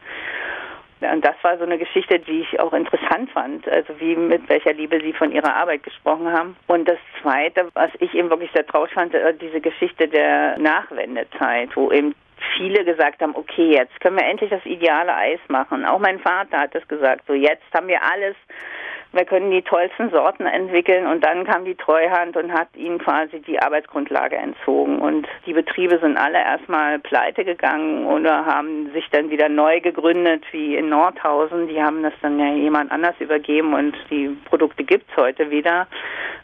Und 1.01 1.25
das 1.25 1.37
war 1.43 1.57
so 1.59 1.65
eine 1.65 1.79
Geschichte, 1.79 2.19
die 2.19 2.41
ich 2.41 2.59
auch 2.59 2.73
interessant 2.73 3.31
fand, 3.31 3.69
also 3.69 4.01
wie 4.01 4.17
mit 4.17 4.49
welcher 4.49 4.73
Liebe 4.73 5.01
Sie 5.01 5.13
von 5.13 5.31
Ihrer 5.31 5.55
Arbeit 5.55 5.85
gesprochen 5.85 6.33
haben. 6.33 6.57
Und 6.67 6.89
das 6.89 6.99
Zweite, 7.23 7.69
was 7.75 7.91
ich 8.01 8.15
eben 8.15 8.31
wirklich 8.31 8.51
sehr 8.53 8.67
traurig 8.67 8.93
fand, 8.93 9.15
äh, 9.15 9.35
diese 9.35 9.61
Geschichte 9.61 10.09
der 10.09 10.59
Nachwendezeit, 10.59 11.77
wo 11.77 11.93
eben 11.93 12.15
viele 12.57 12.85
gesagt 12.85 13.23
haben, 13.23 13.37
okay, 13.37 13.73
jetzt 13.73 13.99
können 14.01 14.17
wir 14.17 14.27
endlich 14.27 14.51
das 14.51 14.65
ideale 14.65 15.15
Eis 15.15 15.41
machen. 15.49 15.85
Auch 15.85 15.99
mein 15.99 16.19
Vater 16.19 16.59
hat 16.59 16.75
das 16.75 16.87
gesagt, 16.89 17.25
so 17.27 17.35
jetzt 17.35 17.65
haben 17.73 17.89
wir 17.89 18.03
alles 18.03 18.35
wir 19.13 19.25
können 19.25 19.51
die 19.51 19.63
tollsten 19.63 20.11
Sorten 20.11 20.47
entwickeln 20.47 21.07
und 21.07 21.25
dann 21.25 21.45
kam 21.45 21.65
die 21.65 21.75
Treuhand 21.75 22.37
und 22.37 22.53
hat 22.53 22.69
ihnen 22.77 22.99
quasi 22.99 23.41
die 23.41 23.59
Arbeitsgrundlage 23.59 24.37
entzogen 24.37 24.99
und 24.99 25.27
die 25.47 25.55
Betriebe 25.55 25.99
sind 25.99 26.19
alle 26.19 26.39
erstmal 26.39 26.99
pleite 26.99 27.45
gegangen 27.45 28.05
oder 28.07 28.45
haben 28.45 28.93
sich 28.93 29.09
dann 29.11 29.31
wieder 29.31 29.49
neu 29.49 29.81
gegründet 29.81 30.45
wie 30.53 30.77
in 30.77 30.91
Nordhausen. 30.91 31.69
Die 31.69 31.83
haben 31.83 32.03
das 32.03 32.13
dann 32.21 32.39
ja 32.39 32.53
jemand 32.55 32.93
anders 32.93 33.15
übergeben 33.19 33.73
und 33.73 33.97
die 34.11 34.37
Produkte 34.45 34.85
gibt's 34.85 35.17
heute 35.17 35.51
wieder. 35.51 35.87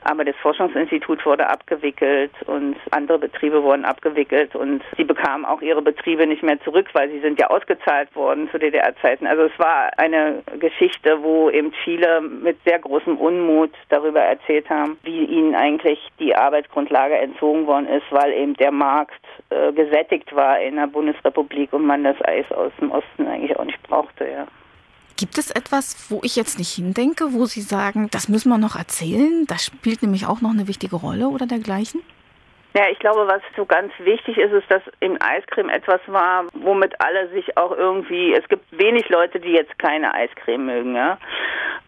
Aber 0.05 0.25
das 0.25 0.37
Forschungsinstitut 0.37 1.25
wurde 1.25 1.49
abgewickelt 1.49 2.31
und 2.47 2.77
andere 2.91 3.19
Betriebe 3.19 3.63
wurden 3.63 3.87
abgewickelt 3.87 4.55
und 4.55 4.83
sie 4.97 5.05
bekamen 5.05 5.47
auch 5.47 5.63
ihre 5.63 5.81
Betriebe 5.81 6.27
nicht 6.27 6.43
mehr 6.43 6.61
zurück, 6.61 6.89
weil 6.93 7.11
sie 7.11 7.21
sind 7.21 7.41
ja 7.41 7.49
ausgezahlt 7.49 8.15
worden 8.15 8.51
zu 8.51 8.59
DDR-Zeiten. 8.59 9.27
Also 9.27 9.45
es 9.45 9.59
war 9.59 9.91
eine 9.97 10.43
Geschichte, 10.61 11.23
wo 11.23 11.49
eben 11.49 11.73
viele 11.85 12.21
mit 12.21 12.54
sehr 12.65 12.79
großem 12.79 13.17
Unmut 13.17 13.73
darüber 13.89 14.21
erzählt 14.21 14.69
haben, 14.71 14.99
wie 15.03 15.25
ihnen 15.25 15.55
eigentlich 15.55 15.99
die 16.19 16.35
Arbeitsgrundlage 16.35 17.17
entzogen 17.17 17.67
worden 17.67 17.89
ist, 17.89 18.05
weil 18.11 18.33
eben 18.33 18.55
der 18.55 18.73
Markt 18.73 19.25
äh, 19.51 19.73
gesättigt 19.73 20.35
war 20.35 20.61
in 20.61 20.77
der 20.77 20.87
Bundesrepublik 20.87 21.73
und 21.73 21.87
man 21.87 22.05
das 22.05 22.17
Eis 22.25 22.51
aus 22.53 22.73
dem 22.81 22.91
Osten 22.91 23.27
eigentlich 23.27 23.59
auch 23.59 23.65
nicht 23.65 23.83
brauchte, 23.83 24.29
ja. 24.29 24.47
Gibt 25.17 25.39
es 25.39 25.53
etwas, 25.53 26.11
wo 26.11 26.21
ich 26.25 26.35
jetzt 26.35 26.59
nicht 26.59 26.75
hindenke, 26.75 27.33
wo 27.33 27.45
Sie 27.45 27.61
sagen, 27.61 28.09
das 28.11 28.29
müssen 28.29 28.49
wir 28.49 28.59
noch 28.59 28.75
erzählen? 28.75 29.45
Das 29.47 29.65
spielt 29.65 30.03
nämlich 30.03 30.27
auch 30.27 30.41
noch 30.41 30.51
eine 30.51 30.67
wichtige 30.67 30.97
Rolle 30.97 31.29
oder 31.29 31.47
dergleichen? 31.47 32.03
Ja, 32.77 32.89
ich 32.91 32.99
glaube, 32.99 33.29
was 33.29 33.41
so 33.57 33.65
ganz 33.67 33.93
wichtig 34.01 34.37
ist, 34.37 34.53
ist, 34.53 34.69
dass 34.69 34.83
im 34.99 35.17
Eiscreme 35.23 35.69
etwas 35.69 36.01
war, 36.09 36.47
womit 36.55 37.01
alle 37.01 37.29
sich 37.29 37.57
auch 37.57 37.71
irgendwie, 37.71 38.35
es 38.35 38.49
gibt 38.49 38.65
wenig 38.77 39.09
Leute, 39.11 39.39
die 39.39 39.53
jetzt 39.53 39.79
keine 39.79 40.13
Eiscreme 40.13 40.67
mögen, 40.67 40.97
ja. 40.97 41.17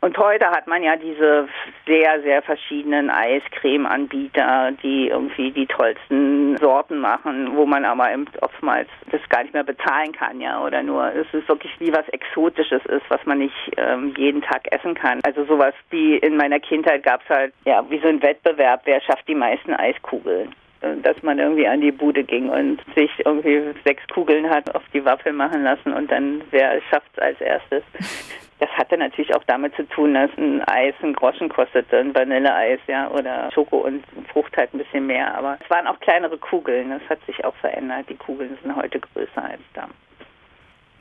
Und 0.01 0.17
heute 0.17 0.47
hat 0.49 0.69
man 0.69 0.85
ja 0.85 0.95
diese 0.95 1.49
sehr, 1.87 2.23
sehr 2.23 2.41
verschiedenen 2.43 3.11
Eiscreme-Anbieter, 3.11 4.75
die 4.81 5.09
irgendwie 5.09 5.51
die 5.51 5.67
tollsten 5.67 6.57
Sorten 6.59 7.01
machen, 7.01 7.57
wo 7.57 7.67
man 7.67 7.85
aber 7.85 8.09
oftmals 8.41 8.89
das 9.11 9.29
gar 9.29 9.43
nicht 9.43 9.55
mehr 9.55 9.65
bezahlen 9.65 10.13
kann, 10.13 10.41
ja, 10.41 10.63
oder 10.63 10.85
nur, 10.85 11.13
es 11.13 11.27
ist 11.35 11.49
wirklich 11.49 11.73
wie 11.81 11.93
was 11.93 12.09
Exotisches 12.11 12.87
ist, 12.87 13.05
was 13.09 13.27
man 13.27 13.39
nicht 13.39 13.73
ähm, 13.77 14.15
jeden 14.17 14.43
Tag 14.43 14.73
essen 14.73 14.95
kann. 14.95 15.19
Also 15.25 15.45
sowas 15.47 15.75
wie 15.91 16.17
in 16.19 16.37
meiner 16.37 16.61
Kindheit 16.61 17.03
gab 17.03 17.23
es 17.23 17.29
halt, 17.29 17.55
ja, 17.65 17.85
wie 17.91 17.99
so 17.99 18.07
ein 18.07 18.23
Wettbewerb, 18.23 18.83
wer 18.85 19.01
schafft 19.01 19.27
die 19.27 19.35
meisten 19.35 19.75
Eiskugeln 19.75 20.55
dass 20.81 21.23
man 21.23 21.39
irgendwie 21.39 21.67
an 21.67 21.81
die 21.81 21.93
Bude 21.93 22.25
ging 22.25 22.49
und 22.49 22.81
sich 22.95 23.11
irgendwie 23.25 23.75
sechs 23.85 24.07
Kugeln 24.09 24.49
hat 24.49 24.75
auf 24.75 24.83
die 24.93 25.05
Waffel 25.05 25.33
machen 25.33 25.63
lassen 25.63 25.93
und 25.93 26.11
dann 26.11 26.43
wer 26.51 26.81
schafft 26.91 27.11
es 27.15 27.23
als 27.23 27.41
erstes. 27.41 27.83
Das 28.59 28.71
hatte 28.71 28.97
natürlich 28.97 29.35
auch 29.35 29.45
damit 29.47 29.75
zu 29.77 29.87
tun, 29.87 30.15
dass 30.15 30.31
ein 30.39 30.63
Eis 30.67 30.95
ein 31.03 31.13
Groschen 31.13 31.51
kostete, 31.51 31.99
ein 31.99 32.15
Vanilleeis, 32.15 32.81
ja, 32.87 33.11
oder 33.11 33.51
Schoko 33.53 33.81
und 33.81 34.03
Frucht 34.33 34.57
halt 34.57 34.73
ein 34.73 34.79
bisschen 34.79 35.07
mehr. 35.07 35.37
Aber 35.37 35.59
es 35.63 35.69
waren 35.69 35.87
auch 35.87 36.01
kleinere 36.01 36.39
Kugeln. 36.39 36.89
Das 36.89 37.03
hat 37.11 37.19
sich 37.27 37.45
auch 37.45 37.55
verändert. 37.57 38.09
Die 38.09 38.17
Kugeln 38.17 38.57
sind 38.63 38.75
heute 38.75 38.99
größer 38.99 39.45
als 39.45 39.61
damals. 39.75 40.06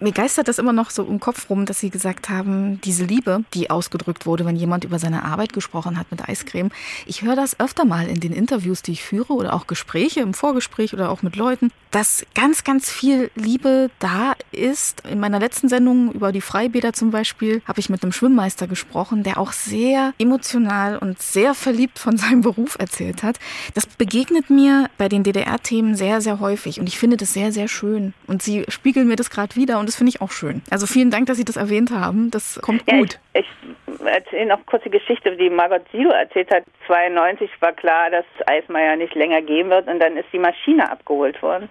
Mir 0.01 0.11
geistert 0.11 0.49
das 0.49 0.59
immer 0.59 0.73
noch 0.73 0.89
so 0.89 1.03
im 1.05 1.21
Kopf 1.21 1.49
rum, 1.49 1.65
dass 1.65 1.79
Sie 1.79 1.89
gesagt 1.89 2.29
haben, 2.29 2.81
diese 2.81 3.05
Liebe, 3.05 3.45
die 3.53 3.69
ausgedrückt 3.69 4.25
wurde, 4.25 4.45
wenn 4.45 4.57
jemand 4.57 4.83
über 4.83 4.99
seine 4.99 5.23
Arbeit 5.23 5.53
gesprochen 5.53 5.97
hat 5.97 6.11
mit 6.11 6.27
Eiscreme. 6.27 6.69
Ich 7.05 7.21
höre 7.21 7.37
das 7.37 7.61
öfter 7.61 7.85
mal 7.85 8.07
in 8.07 8.19
den 8.19 8.33
Interviews, 8.33 8.81
die 8.81 8.91
ich 8.91 9.03
führe 9.03 9.31
oder 9.31 9.53
auch 9.53 9.67
Gespräche 9.67 10.19
im 10.19 10.33
Vorgespräch 10.33 10.93
oder 10.93 11.09
auch 11.09 11.21
mit 11.21 11.37
Leuten, 11.37 11.71
dass 11.91 12.25
ganz, 12.35 12.65
ganz 12.65 12.89
viel 12.89 13.31
Liebe 13.35 13.89
da 13.99 14.33
ist. 14.51 15.01
In 15.09 15.21
meiner 15.21 15.39
letzten 15.39 15.69
Sendung 15.69 16.11
über 16.11 16.33
die 16.33 16.41
Freibäder 16.41 16.91
zum 16.91 17.11
Beispiel 17.11 17.61
habe 17.65 17.79
ich 17.79 17.89
mit 17.89 18.03
einem 18.03 18.11
Schwimmmeister 18.11 18.67
gesprochen, 18.67 19.23
der 19.23 19.37
auch 19.37 19.53
sehr 19.53 20.13
emotional 20.17 20.97
und 20.97 21.21
sehr 21.21 21.53
verliebt 21.53 21.99
von 21.99 22.17
seinem 22.17 22.41
Beruf 22.41 22.75
erzählt 22.77 23.23
hat. 23.23 23.39
Das 23.75 23.85
begegnet 23.85 24.49
mir 24.49 24.89
bei 24.97 25.07
den 25.07 25.23
DDR-Themen 25.23 25.95
sehr, 25.95 26.19
sehr 26.19 26.41
häufig 26.41 26.81
und 26.81 26.87
ich 26.87 26.99
finde 26.99 27.15
das 27.15 27.31
sehr, 27.31 27.53
sehr 27.53 27.69
schön. 27.69 28.13
Und 28.27 28.43
Sie 28.43 28.65
spiegeln 28.67 29.07
mir 29.07 29.15
das 29.15 29.29
gerade 29.29 29.55
wieder 29.55 29.79
und 29.86 29.89
das 29.89 29.97
finde 29.97 30.09
ich 30.09 30.21
auch 30.21 30.31
schön. 30.31 30.63
Also 30.71 30.88
vielen 30.88 31.11
Dank, 31.11 31.27
dass 31.27 31.38
Sie 31.38 31.45
das 31.45 31.57
erwähnt 31.57 31.91
haben. 31.91 32.31
Das 32.31 32.59
kommt 32.59 32.81
ja, 32.89 32.97
gut. 32.97 33.19
Ich, 33.33 33.45
ich 33.86 34.01
erzähle 34.03 34.47
noch 34.47 34.65
kurz 34.65 34.81
die 34.83 34.89
Geschichte, 34.89 35.38
die 35.38 35.51
Margot 35.51 35.83
Sido 35.91 36.09
erzählt 36.09 36.49
hat. 36.49 36.63
92 36.88 37.51
war 37.59 37.71
klar, 37.73 38.09
dass 38.09 38.25
Eismeier 38.47 38.95
nicht 38.95 39.13
länger 39.13 39.43
gehen 39.43 39.69
wird 39.69 39.88
und 39.88 39.99
dann 39.99 40.17
ist 40.17 40.25
die 40.33 40.39
Maschine 40.39 40.91
abgeholt 40.91 41.39
worden 41.43 41.69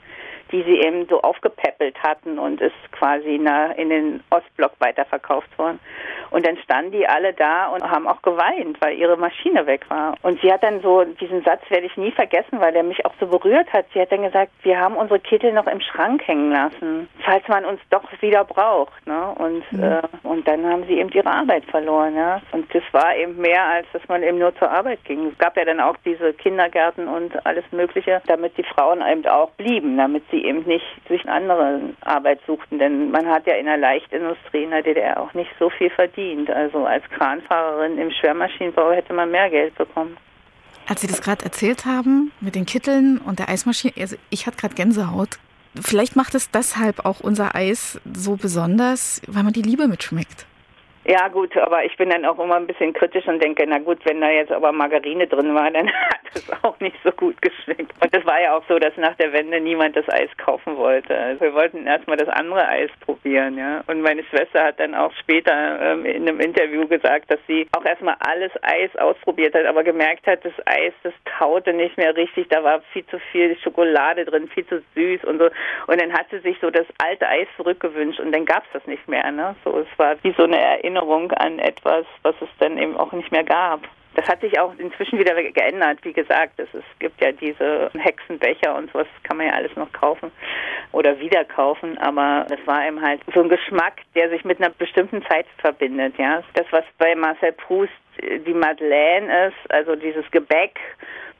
die 0.52 0.62
sie 0.62 0.78
eben 0.78 1.06
so 1.08 1.20
aufgepäppelt 1.22 2.00
hatten 2.00 2.38
und 2.38 2.60
ist 2.60 2.74
quasi 2.92 3.34
in 3.34 3.88
den 3.88 4.22
Ostblock 4.30 4.72
weiterverkauft 4.78 5.58
worden. 5.58 5.80
Und 6.30 6.46
dann 6.46 6.56
standen 6.58 6.92
die 6.92 7.06
alle 7.06 7.32
da 7.32 7.68
und 7.68 7.82
haben 7.82 8.06
auch 8.06 8.22
geweint, 8.22 8.80
weil 8.80 8.96
ihre 8.96 9.16
Maschine 9.16 9.66
weg 9.66 9.88
war. 9.88 10.14
Und 10.22 10.40
sie 10.40 10.52
hat 10.52 10.62
dann 10.62 10.80
so, 10.80 11.04
diesen 11.04 11.42
Satz 11.42 11.62
werde 11.68 11.86
ich 11.86 11.96
nie 11.96 12.12
vergessen, 12.12 12.60
weil 12.60 12.72
der 12.72 12.82
mich 12.82 13.04
auch 13.06 13.14
so 13.20 13.26
berührt 13.26 13.72
hat. 13.72 13.86
Sie 13.92 14.00
hat 14.00 14.12
dann 14.12 14.22
gesagt, 14.22 14.52
wir 14.62 14.78
haben 14.78 14.96
unsere 14.96 15.20
Kittel 15.20 15.52
noch 15.52 15.66
im 15.66 15.80
Schrank 15.80 16.26
hängen 16.26 16.52
lassen, 16.52 17.08
falls 17.24 17.46
man 17.48 17.64
uns 17.64 17.80
doch 17.90 18.04
wieder 18.20 18.44
braucht. 18.44 19.06
Ne? 19.06 19.34
Und, 19.36 19.72
mhm. 19.72 19.82
äh, 19.82 20.02
und 20.22 20.46
dann 20.46 20.64
haben 20.66 20.84
sie 20.86 20.98
eben 20.98 21.10
ihre 21.10 21.30
Arbeit 21.30 21.64
verloren. 21.66 22.16
Ja? 22.16 22.40
Und 22.52 22.72
das 22.74 22.82
war 22.92 23.16
eben 23.16 23.36
mehr, 23.36 23.64
als 23.64 23.86
dass 23.92 24.06
man 24.08 24.22
eben 24.22 24.38
nur 24.38 24.54
zur 24.56 24.70
Arbeit 24.70 25.04
ging. 25.04 25.28
Es 25.28 25.38
gab 25.38 25.56
ja 25.56 25.64
dann 25.64 25.80
auch 25.80 25.96
diese 26.04 26.32
Kindergärten 26.32 27.08
und 27.08 27.46
alles 27.46 27.64
Mögliche, 27.72 28.22
damit 28.26 28.56
die 28.56 28.64
Frauen 28.64 29.02
eben 29.02 29.26
auch 29.26 29.50
blieben, 29.50 29.96
damit 29.96 30.24
sie 30.30 30.44
eben 30.44 30.62
nicht 30.62 30.84
sich 31.08 31.22
eine 31.22 31.32
andere 31.32 31.80
Arbeit 32.02 32.40
suchten. 32.46 32.78
Denn 32.78 33.10
man 33.10 33.28
hat 33.28 33.46
ja 33.46 33.54
in 33.54 33.66
der 33.66 33.76
Leichtindustrie 33.76 34.64
in 34.64 34.70
der 34.70 34.82
DDR 34.82 35.20
auch 35.20 35.34
nicht 35.34 35.50
so 35.58 35.70
viel 35.70 35.90
verdient. 35.90 36.13
Also 36.50 36.86
als 36.86 37.04
Kranfahrerin 37.10 37.98
im 37.98 38.10
Schwermaschinenbau 38.10 38.92
hätte 38.92 39.12
man 39.12 39.30
mehr 39.30 39.50
Geld 39.50 39.74
bekommen. 39.74 40.16
Als 40.86 41.00
Sie 41.00 41.06
das 41.06 41.22
gerade 41.22 41.44
erzählt 41.44 41.86
haben 41.86 42.30
mit 42.40 42.54
den 42.54 42.66
Kitteln 42.66 43.18
und 43.18 43.38
der 43.38 43.48
Eismaschine, 43.48 43.94
also 43.98 44.16
ich 44.30 44.46
hatte 44.46 44.58
gerade 44.58 44.74
Gänsehaut. 44.74 45.38
Vielleicht 45.80 46.14
macht 46.14 46.34
es 46.34 46.50
deshalb 46.50 47.04
auch 47.04 47.20
unser 47.20 47.54
Eis 47.54 48.00
so 48.14 48.36
besonders, 48.36 49.20
weil 49.26 49.42
man 49.42 49.52
die 49.52 49.62
Liebe 49.62 49.88
mitschmeckt. 49.88 50.46
Ja 51.06 51.28
gut, 51.28 51.54
aber 51.58 51.84
ich 51.84 51.94
bin 51.98 52.08
dann 52.08 52.24
auch 52.24 52.38
immer 52.38 52.56
ein 52.56 52.66
bisschen 52.66 52.94
kritisch 52.94 53.26
und 53.26 53.42
denke, 53.42 53.66
na 53.66 53.78
gut, 53.78 53.98
wenn 54.04 54.22
da 54.22 54.30
jetzt 54.30 54.50
aber 54.50 54.72
Margarine 54.72 55.26
drin 55.26 55.54
war, 55.54 55.70
dann 55.70 55.86
hat 55.92 56.20
es 56.32 56.50
auch 56.62 56.80
nicht 56.80 56.96
so 57.04 57.12
gut 57.12 57.40
geschmeckt. 57.42 57.92
Und 58.02 58.16
es 58.16 58.24
war 58.24 58.40
ja 58.40 58.56
auch 58.56 58.62
so, 58.68 58.78
dass 58.78 58.96
nach 58.96 59.14
der 59.16 59.34
Wende 59.34 59.60
niemand 59.60 59.96
das 59.96 60.08
Eis 60.08 60.30
kaufen 60.38 60.78
wollte. 60.78 61.14
Also 61.14 61.42
wir 61.42 61.52
wollten 61.52 61.86
erstmal 61.86 62.16
das 62.16 62.28
andere 62.30 62.66
Eis 62.66 62.90
probieren, 63.00 63.58
ja. 63.58 63.84
Und 63.86 64.00
meine 64.00 64.24
Schwester 64.24 64.64
hat 64.64 64.80
dann 64.80 64.94
auch 64.94 65.12
später 65.20 65.52
ähm, 65.82 66.06
in 66.06 66.26
einem 66.26 66.40
Interview 66.40 66.88
gesagt, 66.88 67.30
dass 67.30 67.40
sie 67.46 67.68
auch 67.76 67.84
erstmal 67.84 68.16
alles 68.20 68.52
Eis 68.62 68.96
ausprobiert 68.96 69.54
hat, 69.54 69.66
aber 69.66 69.84
gemerkt 69.84 70.26
hat, 70.26 70.42
das 70.42 70.54
Eis, 70.64 70.94
das 71.02 71.12
taute 71.38 71.74
nicht 71.74 71.98
mehr 71.98 72.16
richtig, 72.16 72.48
da 72.48 72.64
war 72.64 72.80
viel 72.94 73.04
zu 73.08 73.18
viel 73.30 73.58
Schokolade 73.58 74.24
drin, 74.24 74.48
viel 74.48 74.66
zu 74.66 74.82
süß 74.94 75.24
und 75.24 75.38
so. 75.38 75.50
Und 75.86 76.00
dann 76.00 76.14
hat 76.14 76.28
sie 76.30 76.38
sich 76.38 76.56
so 76.62 76.70
das 76.70 76.86
alte 77.02 77.28
Eis 77.28 77.46
zurückgewünscht 77.58 78.20
und 78.20 78.32
dann 78.32 78.46
gab 78.46 78.64
es 78.64 78.72
das 78.72 78.86
nicht 78.86 79.06
mehr, 79.06 79.30
ne. 79.30 79.54
So, 79.64 79.80
es 79.80 79.98
war 79.98 80.16
wie 80.22 80.32
so 80.38 80.44
eine 80.44 80.58
Erinnerung 80.58 80.93
Erinnerung 80.94 81.32
an 81.32 81.58
etwas, 81.58 82.06
was 82.22 82.34
es 82.40 82.48
dann 82.58 82.78
eben 82.78 82.96
auch 82.96 83.12
nicht 83.12 83.32
mehr 83.32 83.44
gab. 83.44 83.80
Das 84.14 84.28
hat 84.28 84.42
sich 84.42 84.60
auch 84.60 84.72
inzwischen 84.78 85.18
wieder 85.18 85.34
geändert. 85.34 85.98
Wie 86.02 86.12
gesagt, 86.12 86.60
es, 86.60 86.68
es 86.72 86.84
gibt 87.00 87.20
ja 87.20 87.32
diese 87.32 87.90
Hexenbecher 87.98 88.76
und 88.76 88.92
sowas 88.92 89.08
kann 89.24 89.38
man 89.38 89.46
ja 89.46 89.54
alles 89.54 89.74
noch 89.74 89.92
kaufen 89.92 90.30
oder 90.92 91.18
wieder 91.18 91.44
kaufen. 91.44 91.98
Aber 91.98 92.46
das 92.48 92.60
war 92.64 92.86
eben 92.86 93.02
halt 93.02 93.20
so 93.34 93.42
ein 93.42 93.48
Geschmack, 93.48 94.02
der 94.14 94.30
sich 94.30 94.44
mit 94.44 94.60
einer 94.60 94.70
bestimmten 94.70 95.24
Zeit 95.24 95.46
verbindet. 95.58 96.16
Ja, 96.16 96.44
das 96.54 96.66
was 96.70 96.84
bei 96.98 97.16
Marcel 97.16 97.52
Proust 97.52 97.92
die 98.46 98.54
Madeleine 98.54 99.48
ist, 99.48 99.72
also 99.72 99.96
dieses 99.96 100.30
Gebäck 100.30 100.78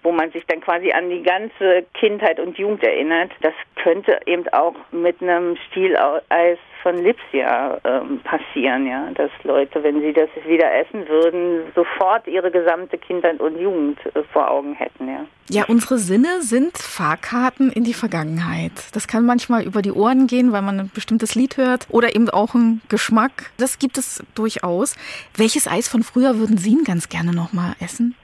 wo 0.04 0.12
man 0.12 0.30
sich 0.30 0.44
dann 0.46 0.60
quasi 0.60 0.92
an 0.92 1.10
die 1.10 1.22
ganze 1.22 1.84
Kindheit 1.94 2.38
und 2.38 2.56
Jugend 2.58 2.84
erinnert. 2.84 3.32
Das 3.40 3.54
könnte 3.82 4.20
eben 4.26 4.46
auch 4.52 4.76
mit 4.92 5.20
einem 5.20 5.56
Stieleis 5.68 6.58
von 6.82 7.02
Lipsia 7.02 7.80
ähm, 7.84 8.20
passieren, 8.20 8.86
ja, 8.86 9.10
dass 9.14 9.30
Leute, 9.42 9.82
wenn 9.82 10.02
sie 10.02 10.12
das 10.12 10.28
wieder 10.46 10.70
essen 10.72 11.08
würden, 11.08 11.72
sofort 11.74 12.26
ihre 12.26 12.50
gesamte 12.50 12.98
Kindheit 12.98 13.40
und 13.40 13.58
Jugend 13.58 13.98
äh, 14.14 14.22
vor 14.32 14.50
Augen 14.50 14.74
hätten, 14.74 15.08
ja. 15.08 15.24
Ja, 15.50 15.64
unsere 15.66 15.98
Sinne 15.98 16.40
sind 16.40 16.76
Fahrkarten 16.78 17.70
in 17.70 17.84
die 17.84 17.94
Vergangenheit. 17.94 18.72
Das 18.92 19.08
kann 19.08 19.26
manchmal 19.26 19.64
über 19.64 19.82
die 19.82 19.92
Ohren 19.92 20.26
gehen, 20.26 20.52
weil 20.52 20.62
man 20.62 20.80
ein 20.80 20.90
bestimmtes 20.94 21.34
Lied 21.34 21.56
hört 21.56 21.86
oder 21.90 22.14
eben 22.14 22.30
auch 22.30 22.54
einen 22.54 22.80
Geschmack. 22.88 23.50
Das 23.58 23.78
gibt 23.78 23.98
es 23.98 24.22
durchaus. 24.34 24.96
Welches 25.36 25.66
Eis 25.66 25.88
von 25.88 26.02
früher 26.02 26.38
würden 26.38 26.56
Sie 26.56 26.76
ganz 26.84 27.08
gerne 27.08 27.32
noch 27.32 27.52
mal 27.52 27.74
essen? 27.80 28.14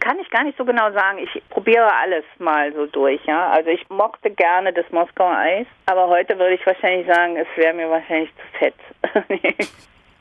Kann 0.00 0.18
ich 0.18 0.30
gar 0.30 0.44
nicht 0.44 0.58
so 0.58 0.64
genau 0.64 0.90
sagen. 0.92 1.18
Ich 1.18 1.42
probiere 1.50 1.94
alles 1.94 2.24
mal 2.38 2.72
so 2.72 2.86
durch, 2.86 3.24
ja. 3.26 3.50
Also 3.50 3.70
ich 3.70 3.88
mochte 3.88 4.30
gerne 4.30 4.72
das 4.72 4.84
Moskauer 4.90 5.36
Eis, 5.36 5.66
aber 5.86 6.08
heute 6.08 6.38
würde 6.38 6.54
ich 6.54 6.66
wahrscheinlich 6.66 7.06
sagen, 7.06 7.36
es 7.36 7.46
wäre 7.56 7.74
mir 7.74 7.88
wahrscheinlich 7.88 8.30
zu 8.34 8.58
fett. 8.58 8.74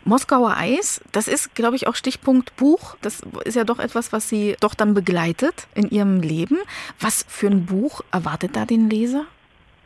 Moskauer 0.05 0.55
Eis, 0.57 1.03
das 1.11 1.27
ist, 1.27 1.55
glaube 1.55 1.75
ich, 1.75 1.87
auch 1.87 1.95
Stichpunkt 1.95 2.55
Buch. 2.55 2.95
Das 3.01 3.21
ist 3.45 3.55
ja 3.55 3.63
doch 3.63 3.79
etwas, 3.79 4.11
was 4.11 4.29
Sie 4.29 4.55
doch 4.59 4.73
dann 4.73 4.93
begleitet 4.93 5.67
in 5.75 5.89
Ihrem 5.89 6.21
Leben. 6.21 6.57
Was 6.99 7.25
für 7.27 7.47
ein 7.47 7.65
Buch 7.65 8.01
erwartet 8.11 8.55
da 8.55 8.65
den 8.65 8.89
Leser? 8.89 9.25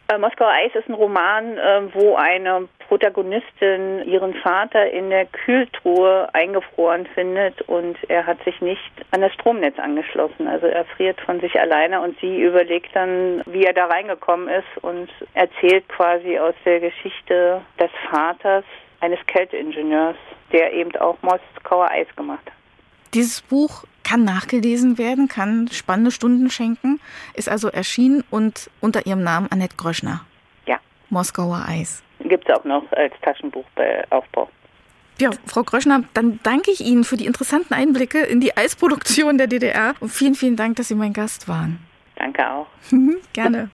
Äh, 0.08 0.18
Moskauer 0.18 0.52
Eis 0.52 0.72
ist 0.76 0.88
ein 0.88 0.94
Roman, 0.94 1.58
äh, 1.58 1.82
wo 1.94 2.16
eine 2.16 2.68
Protagonistin 2.94 4.08
ihren 4.08 4.36
Vater 4.36 4.92
in 4.92 5.10
der 5.10 5.26
Kühltruhe 5.26 6.30
eingefroren 6.32 7.08
findet 7.16 7.60
und 7.64 7.98
er 8.08 8.28
hat 8.28 8.38
sich 8.44 8.62
nicht 8.62 8.80
an 9.10 9.22
das 9.22 9.34
Stromnetz 9.34 9.80
angeschlossen. 9.80 10.48
Also 10.48 10.68
er 10.68 10.86
friert 10.86 11.20
von 11.22 11.40
sich 11.40 11.60
alleine 11.60 12.02
und 12.02 12.16
sie 12.22 12.40
überlegt 12.40 12.96
dann, 12.96 13.42
wie 13.48 13.64
er 13.64 13.74
da 13.74 13.88
reingekommen 13.88 14.48
ist 14.48 14.84
und 14.84 15.10
erzählt 15.34 15.90
quasi 15.90 16.38
aus 16.38 16.54
der 16.66 16.82
Geschichte 16.82 17.62
des 17.80 17.90
Vaters 18.12 18.64
eines 19.00 19.18
Kälteingenieurs, 19.26 20.18
der 20.52 20.72
eben 20.74 20.96
auch 20.98 21.18
Moskauer 21.24 21.90
Eis 21.90 22.16
gemacht 22.16 22.46
hat. 22.46 22.54
Dieses 23.16 23.42
Buch 23.42 23.86
kann 24.04 24.24
nachgelesen 24.24 25.00
werden, 25.00 25.28
kann 25.28 25.68
spannende 25.72 26.12
Stunden 26.12 26.52
schenken, 26.52 27.00
ist 27.34 27.50
also 27.50 27.70
erschienen 27.70 28.24
und 28.30 28.70
unter 28.82 29.08
ihrem 29.08 29.24
Namen 29.24 29.48
Annette 29.52 29.78
Gröschner. 29.78 30.24
Ja. 30.68 30.78
Moskauer 31.10 31.66
Eis. 31.68 32.04
Gibt 32.24 32.50
es 32.50 32.56
auch 32.56 32.64
noch 32.64 32.90
als 32.94 33.14
Taschenbuch 33.22 33.66
bei 33.76 34.04
Aufbau. 34.10 34.50
Ja, 35.20 35.30
Frau 35.46 35.64
Gröschner, 35.64 36.04
dann 36.14 36.40
danke 36.44 36.72
ich 36.72 36.82
Ihnen 36.82 37.04
für 37.04 37.18
die 37.18 37.26
interessanten 37.26 37.74
Einblicke 37.74 38.20
in 38.20 38.40
die 38.40 38.58
Eisproduktion 38.58 39.38
der 39.38 39.48
DDR 39.48 39.94
und 40.00 40.10
vielen, 40.10 40.36
vielen 40.36 40.56
Dank, 40.56 40.78
dass 40.78 40.88
Sie 40.88 40.96
mein 40.96 41.14
Gast 41.14 41.48
waren. 41.48 41.80
Danke 42.16 42.50
auch. 42.50 42.68
Gerne. 43.34 43.70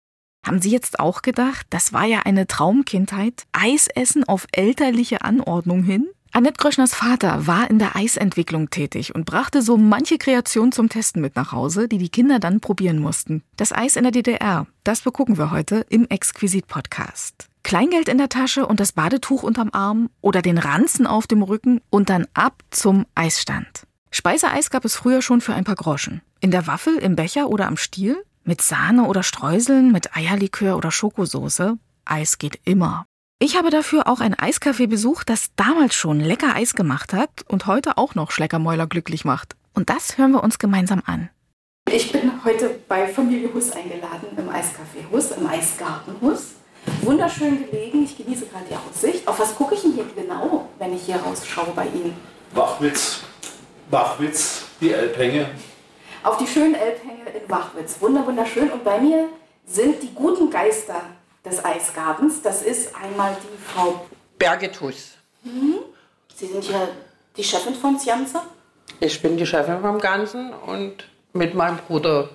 Haben 0.46 0.60
Sie 0.60 0.70
jetzt 0.70 1.00
auch 1.00 1.22
gedacht, 1.22 1.66
das 1.70 1.92
war 1.92 2.04
ja 2.04 2.20
eine 2.24 2.46
Traumkindheit? 2.46 3.44
Eisessen 3.52 4.24
auf 4.24 4.46
elterliche 4.52 5.22
Anordnung 5.22 5.82
hin? 5.82 6.06
Annette 6.32 6.58
Gröschners 6.58 6.94
Vater 6.94 7.46
war 7.46 7.70
in 7.70 7.78
der 7.78 7.96
Eisentwicklung 7.96 8.68
tätig 8.68 9.14
und 9.14 9.24
brachte 9.24 9.62
so 9.62 9.76
manche 9.76 10.18
Kreation 10.18 10.72
zum 10.72 10.88
Testen 10.88 11.22
mit 11.22 11.36
nach 11.36 11.52
Hause, 11.52 11.88
die 11.88 11.98
die 11.98 12.08
Kinder 12.08 12.40
dann 12.40 12.60
probieren 12.60 12.98
mussten. 12.98 13.42
Das 13.56 13.72
Eis 13.72 13.96
in 13.96 14.02
der 14.02 14.12
DDR, 14.12 14.66
das 14.82 15.02
begucken 15.02 15.38
wir 15.38 15.50
heute 15.50 15.86
im 15.88 16.08
Exquisit-Podcast. 16.08 17.48
Kleingeld 17.64 18.10
in 18.10 18.18
der 18.18 18.28
Tasche 18.28 18.66
und 18.66 18.78
das 18.78 18.92
Badetuch 18.92 19.42
unterm 19.42 19.70
Arm 19.72 20.10
oder 20.20 20.42
den 20.42 20.58
Ranzen 20.58 21.06
auf 21.06 21.26
dem 21.26 21.42
Rücken 21.42 21.80
und 21.88 22.10
dann 22.10 22.26
ab 22.34 22.62
zum 22.70 23.06
Eisstand. 23.14 23.86
Speiseeis 24.10 24.70
gab 24.70 24.84
es 24.84 24.94
früher 24.94 25.22
schon 25.22 25.40
für 25.40 25.54
ein 25.54 25.64
paar 25.64 25.74
Groschen. 25.74 26.20
In 26.40 26.50
der 26.50 26.66
Waffel, 26.66 26.98
im 26.98 27.16
Becher 27.16 27.48
oder 27.48 27.66
am 27.66 27.78
Stiel? 27.78 28.22
Mit 28.44 28.60
Sahne 28.60 29.04
oder 29.04 29.22
Streuseln, 29.22 29.90
mit 29.92 30.14
Eierlikör 30.14 30.76
oder 30.76 30.90
Schokosoße? 30.90 31.78
Eis 32.04 32.36
geht 32.36 32.60
immer. 32.64 33.06
Ich 33.38 33.56
habe 33.56 33.70
dafür 33.70 34.08
auch 34.08 34.20
ein 34.20 34.34
Eiscafé 34.34 34.86
besucht, 34.86 35.30
das 35.30 35.48
damals 35.56 35.94
schon 35.94 36.20
lecker 36.20 36.54
Eis 36.54 36.74
gemacht 36.74 37.14
hat 37.14 37.44
und 37.48 37.66
heute 37.66 37.96
auch 37.96 38.14
noch 38.14 38.30
Schleckermäuler 38.30 38.86
glücklich 38.86 39.24
macht. 39.24 39.56
Und 39.72 39.88
das 39.88 40.18
hören 40.18 40.32
wir 40.32 40.44
uns 40.44 40.58
gemeinsam 40.58 41.02
an. 41.06 41.30
Ich 41.90 42.12
bin 42.12 42.44
heute 42.44 42.78
bei 42.88 43.08
Familie 43.08 43.52
Huss 43.54 43.72
eingeladen 43.72 44.28
im 44.36 44.50
Eiscafé 44.50 45.10
Huss, 45.10 45.30
im 45.30 45.46
Eisgarten 45.46 46.20
Huss. 46.20 46.56
Wunderschön 47.02 47.70
gelegen, 47.70 48.04
ich 48.04 48.16
genieße 48.16 48.46
gerade 48.46 48.64
die 48.70 48.74
Aussicht. 48.74 49.26
Auf 49.26 49.38
was 49.38 49.54
gucke 49.54 49.74
ich 49.74 49.82
denn 49.82 49.92
hier 49.92 50.06
genau, 50.14 50.68
wenn 50.78 50.94
ich 50.94 51.02
hier 51.02 51.16
rausschaue 51.16 51.72
bei 51.74 51.84
Ihnen? 51.86 52.16
Wachwitz, 52.52 53.20
Wachwitz, 53.90 54.62
die 54.80 54.92
Elbhänge. 54.92 55.50
Auf 56.22 56.38
die 56.38 56.46
schönen 56.46 56.74
Elbhänge 56.74 57.24
in 57.30 57.50
Wachwitz. 57.50 57.96
Wunder, 58.00 58.26
wunderschön. 58.26 58.70
Und 58.70 58.84
bei 58.84 58.98
mir 58.98 59.28
sind 59.66 60.02
die 60.02 60.14
guten 60.14 60.50
Geister 60.50 61.02
des 61.44 61.64
Eisgartens. 61.64 62.40
Das 62.42 62.62
ist 62.62 62.94
einmal 62.94 63.36
die 63.42 63.62
Frau 63.62 64.06
Birgit 64.38 64.80
Huss. 64.80 65.12
Mhm. 65.42 65.80
Sie 66.34 66.46
sind 66.46 66.64
hier 66.64 66.88
die 67.36 67.44
Chefin 67.44 67.74
von 67.74 67.98
Sianza? 67.98 68.42
Ich 69.00 69.20
bin 69.20 69.36
die 69.36 69.46
Chefin 69.46 69.80
vom 69.80 69.98
Ganzen 69.98 70.52
und 70.52 71.04
mit 71.32 71.54
meinem 71.54 71.78
Bruder 71.78 72.30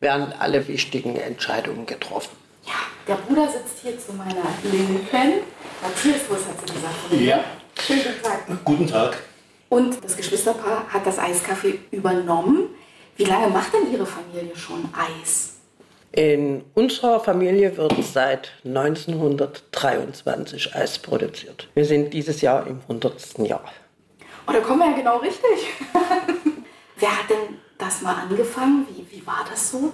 werden 0.00 0.32
alle 0.38 0.66
wichtigen 0.68 1.16
Entscheidungen 1.16 1.86
getroffen. 1.86 2.36
Ja, 2.64 2.72
der 3.06 3.14
Bruder 3.14 3.48
sitzt 3.48 3.78
hier 3.82 3.98
zu 3.98 4.12
meiner 4.12 4.42
Linken. 4.62 5.42
Matthias 5.82 6.28
Huss 6.28 6.46
hat 6.46 6.60
sie 6.60 6.66
gesagt. 6.74 6.94
Von 7.08 7.18
mir. 7.18 7.24
Ja. 7.24 7.44
Schönen 7.80 8.02
guten 8.02 8.22
Tag. 8.22 8.64
Guten 8.64 8.86
Tag. 8.86 9.22
Und 9.68 10.04
das 10.04 10.16
Geschwisterpaar 10.16 10.86
hat 10.88 11.06
das 11.06 11.18
Eiscafé 11.18 11.78
übernommen. 11.90 12.68
Wie 13.16 13.24
lange 13.24 13.48
macht 13.48 13.72
denn 13.72 13.90
Ihre 13.92 14.06
Familie 14.06 14.54
schon 14.56 14.88
Eis? 14.92 15.54
In 16.12 16.64
unserer 16.74 17.20
Familie 17.20 17.76
wird 17.76 17.94
seit 18.04 18.52
1923 18.66 20.74
Eis 20.74 20.98
produziert. 20.98 21.68
Wir 21.74 21.86
sind 21.86 22.12
dieses 22.12 22.42
Jahr 22.42 22.66
im 22.66 22.80
100. 22.82 23.38
Jahr. 23.38 23.64
Oh, 24.46 24.52
da 24.52 24.60
kommen 24.60 24.80
wir 24.80 24.90
ja 24.90 24.96
genau 24.96 25.16
richtig. 25.18 25.68
Wer 26.96 27.18
hat 27.18 27.30
denn 27.30 27.56
das 27.78 28.02
mal 28.02 28.14
angefangen? 28.14 28.86
Wie, 28.90 29.06
wie 29.10 29.26
war 29.26 29.46
das 29.48 29.70
so? 29.70 29.92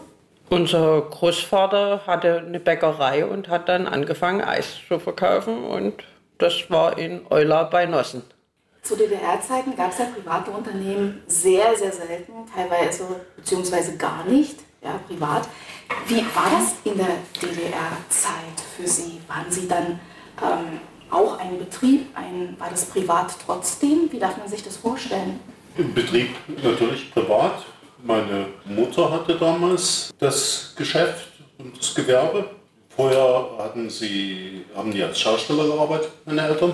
Unser 0.51 1.03
Großvater 1.03 2.07
hatte 2.07 2.39
eine 2.39 2.59
Bäckerei 2.59 3.27
und 3.27 3.49
hat 3.49 3.69
dann 3.69 3.87
angefangen, 3.87 4.41
Eis 4.41 4.79
zu 4.89 4.99
verkaufen. 4.99 5.65
Und 5.65 6.03
das 6.39 6.71
war 6.71 6.97
in 6.97 7.27
Euler 7.31 7.65
bei 7.67 7.85
Nossen. 7.85 8.23
Zu 8.83 8.97
DDR-Zeiten 8.97 9.77
gab 9.77 9.93
es 9.93 9.99
ja 9.99 10.07
private 10.07 10.51
Unternehmen 10.51 11.23
sehr, 11.27 11.77
sehr 11.77 11.93
selten, 11.93 12.33
teilweise 12.55 13.05
beziehungsweise 13.37 13.99
gar 13.99 14.25
nicht, 14.25 14.61
ja, 14.83 14.99
privat. 15.07 15.49
Wie 16.07 16.25
war 16.35 16.51
das 16.51 16.77
in 16.85 16.97
der 16.97 17.17
DDR-Zeit 17.43 18.61
für 18.77 18.87
Sie? 18.87 19.21
Waren 19.27 19.51
Sie 19.51 19.69
dann 19.69 20.01
ähm, 20.41 20.81
auch 21.11 21.39
ein 21.39 21.59
Betrieb? 21.59 22.07
Ein, 22.15 22.57
war 22.59 22.71
das 22.71 22.87
privat 22.87 23.35
trotzdem? 23.45 24.11
Wie 24.11 24.19
darf 24.19 24.39
man 24.39 24.49
sich 24.49 24.63
das 24.63 24.79
vorstellen? 24.79 25.41
Im 25.77 25.93
Betrieb 25.93 26.31
natürlich 26.63 27.13
privat. 27.13 27.67
Meine 28.05 28.47
Mutter 28.65 29.11
hatte 29.11 29.35
damals 29.37 30.11
das 30.19 30.73
Geschäft 30.77 31.29
und 31.59 31.79
das 31.79 31.95
Gewerbe. 31.95 32.49
Vorher 32.97 33.51
hatten 33.59 33.91
sie, 33.91 34.65
haben 34.75 34.91
die 34.93 35.03
als 35.03 35.21
Schausteller 35.21 35.65
gearbeitet, 35.67 36.11
meine 36.25 36.43
Eltern. 36.43 36.73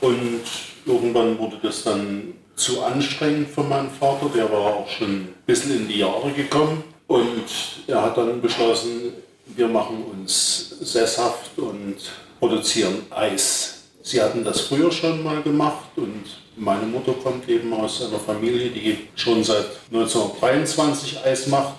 Und 0.00 0.42
irgendwann 0.84 1.38
wurde 1.38 1.58
das 1.62 1.82
dann 1.82 2.34
zu 2.54 2.82
anstrengend 2.82 3.50
für 3.50 3.62
meinen 3.62 3.90
Vater. 3.90 4.30
Der 4.34 4.50
war 4.50 4.74
auch 4.74 4.88
schon 4.88 5.08
ein 5.08 5.34
bisschen 5.46 5.76
in 5.76 5.88
die 5.88 5.98
Jahre 5.98 6.30
gekommen. 6.32 6.82
Und 7.06 7.44
er 7.86 8.02
hat 8.02 8.16
dann 8.16 8.40
beschlossen, 8.40 9.12
wir 9.46 9.68
machen 9.68 10.04
uns 10.04 10.76
sesshaft 10.80 11.56
und 11.56 11.96
produzieren 12.40 13.06
Eis. 13.10 13.75
Sie 14.06 14.22
hatten 14.22 14.44
das 14.44 14.60
früher 14.60 14.92
schon 14.92 15.24
mal 15.24 15.42
gemacht 15.42 15.88
und 15.96 16.22
meine 16.54 16.86
Mutter 16.86 17.12
kommt 17.12 17.48
eben 17.48 17.74
aus 17.74 18.00
einer 18.06 18.20
Familie, 18.20 18.70
die 18.70 19.08
schon 19.16 19.42
seit 19.42 19.66
1923 19.92 21.24
Eis 21.24 21.48
macht. 21.48 21.74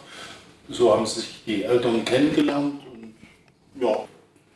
So 0.68 0.94
haben 0.94 1.06
sich 1.06 1.46
die 1.46 1.64
Eltern 1.64 2.04
kennengelernt 2.04 2.82
und 2.92 3.16
ja. 3.82 4.00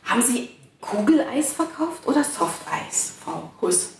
Haben 0.04 0.20
Sie 0.20 0.50
Kugeleis 0.82 1.54
verkauft 1.54 2.06
oder 2.06 2.22
Softeis, 2.22 3.14
Frau 3.24 3.50
Huss? 3.62 3.94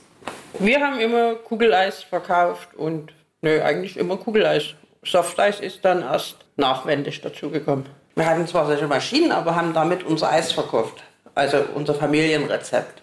Wir 0.59 0.79
haben 0.79 1.01
immer 1.01 1.37
Kugeleis 1.37 2.03
verkauft 2.03 2.75
und 2.77 3.15
nö, 3.41 3.63
eigentlich 3.63 3.97
immer 3.97 4.19
Kugeleis. 4.19 4.75
Softeis 5.03 5.61
ist 5.61 5.83
dann 5.83 6.03
erst 6.03 6.37
nachwendig 6.57 7.23
dazugekommen. 7.23 7.87
Wir 8.17 8.27
hatten 8.27 8.47
zwar 8.47 8.67
solche 8.67 8.87
Maschinen, 8.87 9.33
aber 9.33 9.57
haben 9.57 9.73
damit 9.73 10.05
unser 10.05 10.31
Eis 10.31 10.53
verkauft. 10.53 11.03
Also 11.35 11.65
unser 11.75 11.95
Familienrezept. 11.95 13.02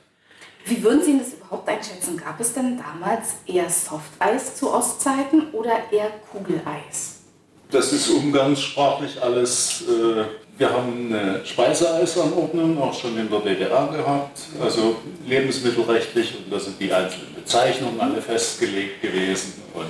Wie 0.66 0.84
würden 0.84 1.04
Sie 1.04 1.18
das 1.18 1.34
überhaupt 1.34 1.68
einschätzen? 1.68 2.18
Gab 2.18 2.40
es 2.40 2.54
denn 2.54 2.78
damals 2.78 3.36
eher 3.46 3.70
Softeis 3.70 4.56
zu 4.56 4.72
Ostzeiten 4.72 5.52
oder 5.54 5.92
eher 5.92 6.12
Kugeleis? 6.32 7.20
Das 7.72 7.94
ist 7.94 8.10
umgangssprachlich 8.10 9.22
alles. 9.22 9.84
Äh, 9.88 10.26
wir 10.58 10.70
haben 10.70 11.14
eine 11.14 11.46
Speiseeisanordnung 11.46 12.82
auch 12.82 12.94
schon 12.94 13.18
in 13.18 13.30
der 13.30 13.40
DDR 13.40 13.88
gehabt, 13.88 14.40
also 14.62 14.98
lebensmittelrechtlich, 15.26 16.36
und 16.36 16.52
da 16.52 16.60
sind 16.60 16.78
die 16.82 16.92
einzelnen 16.92 17.34
Bezeichnungen 17.34 18.02
alle 18.02 18.22
festgelegt 18.22 19.02
gewesen. 19.02 19.54
Und 19.74 19.88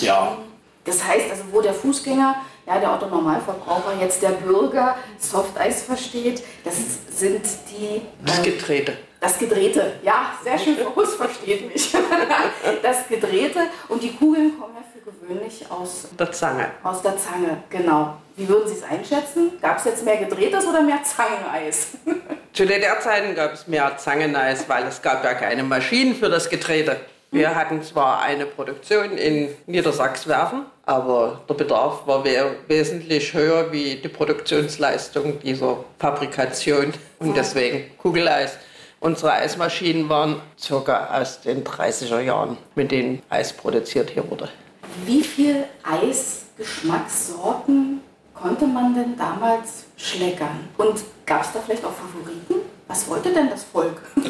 ja. 0.00 0.36
Das 0.84 1.04
heißt, 1.04 1.30
also 1.30 1.44
wo 1.52 1.60
der 1.60 1.74
Fußgänger, 1.74 2.34
ja, 2.66 2.80
der 2.80 2.92
Otto-Normalverbraucher, 2.92 4.00
jetzt 4.00 4.20
der 4.22 4.30
Bürger 4.30 4.96
Softeis 5.18 5.82
versteht, 5.82 6.42
das 6.64 6.76
sind 7.16 7.42
die. 7.70 8.02
Das 8.24 8.42
Gedrehte. 8.42 8.96
Das 9.20 9.38
Gedrehte, 9.38 9.92
ja, 10.02 10.32
sehr 10.42 10.58
schön, 10.58 10.76
Huss 10.96 11.14
versteht 11.14 11.72
mich. 11.72 11.92
Das 12.82 13.06
Gedrehte 13.08 13.60
und 13.88 14.02
die 14.02 14.12
Kugeln 14.14 14.58
kommen 14.58 14.74
ja 14.74 14.82
für 14.92 15.10
gewöhnlich 15.10 15.64
aus 15.70 16.08
der 16.18 16.32
Zange. 16.32 16.70
Aus 16.82 17.02
der 17.02 17.16
Zange, 17.18 17.62
genau. 17.68 18.16
Wie 18.36 18.48
würden 18.48 18.68
Sie 18.68 18.76
es 18.76 18.82
einschätzen? 18.82 19.52
Gab 19.60 19.78
es 19.78 19.84
jetzt 19.84 20.04
mehr 20.04 20.16
Gedrehtes 20.16 20.66
oder 20.66 20.80
mehr 20.80 21.02
Zangeneis? 21.02 21.88
Zu 22.52 22.64
DDR-Zeiten 22.64 23.34
gab 23.34 23.52
es 23.52 23.66
mehr 23.66 23.96
Zangeneis, 23.98 24.68
weil 24.68 24.86
es 24.86 25.02
gab 25.02 25.22
ja 25.24 25.34
keine 25.34 25.62
Maschinen 25.62 26.14
für 26.14 26.30
das 26.30 26.48
Gedrehte. 26.48 26.96
Wir 27.30 27.54
hatten 27.54 27.82
zwar 27.82 28.22
eine 28.22 28.46
Produktion 28.46 29.16
in 29.16 29.48
Niedersachswerfen, 29.66 30.62
aber 30.84 31.42
der 31.48 31.54
Bedarf 31.54 32.06
war 32.06 32.24
wesentlich 32.24 33.32
höher 33.34 33.70
wie 33.70 33.96
die 33.96 34.08
Produktionsleistung 34.08 35.38
dieser 35.40 35.84
Fabrikation 35.98 36.92
und 37.20 37.36
deswegen 37.36 37.96
Kugeleis. 37.98 38.58
Unsere 39.02 39.32
Eismaschinen 39.32 40.10
waren 40.10 40.42
circa 40.58 41.18
aus 41.18 41.40
den 41.40 41.64
30er 41.64 42.20
Jahren, 42.20 42.58
mit 42.74 42.92
denen 42.92 43.22
Eis 43.30 43.54
produziert 43.54 44.10
hier 44.10 44.30
wurde. 44.30 44.50
Wie 45.06 45.22
viel 45.22 45.64
Eisgeschmackssorten 45.82 48.02
konnte 48.34 48.66
man 48.66 48.94
denn 48.94 49.16
damals 49.16 49.86
schleckern? 49.96 50.68
Und 50.76 51.00
gab 51.24 51.40
es 51.40 51.52
da 51.52 51.60
vielleicht 51.60 51.82
auch 51.82 51.94
Favoriten? 51.94 52.56
Was 52.88 53.08
wollte 53.08 53.32
denn 53.32 53.48
das 53.48 53.64
Volk? 53.64 54.02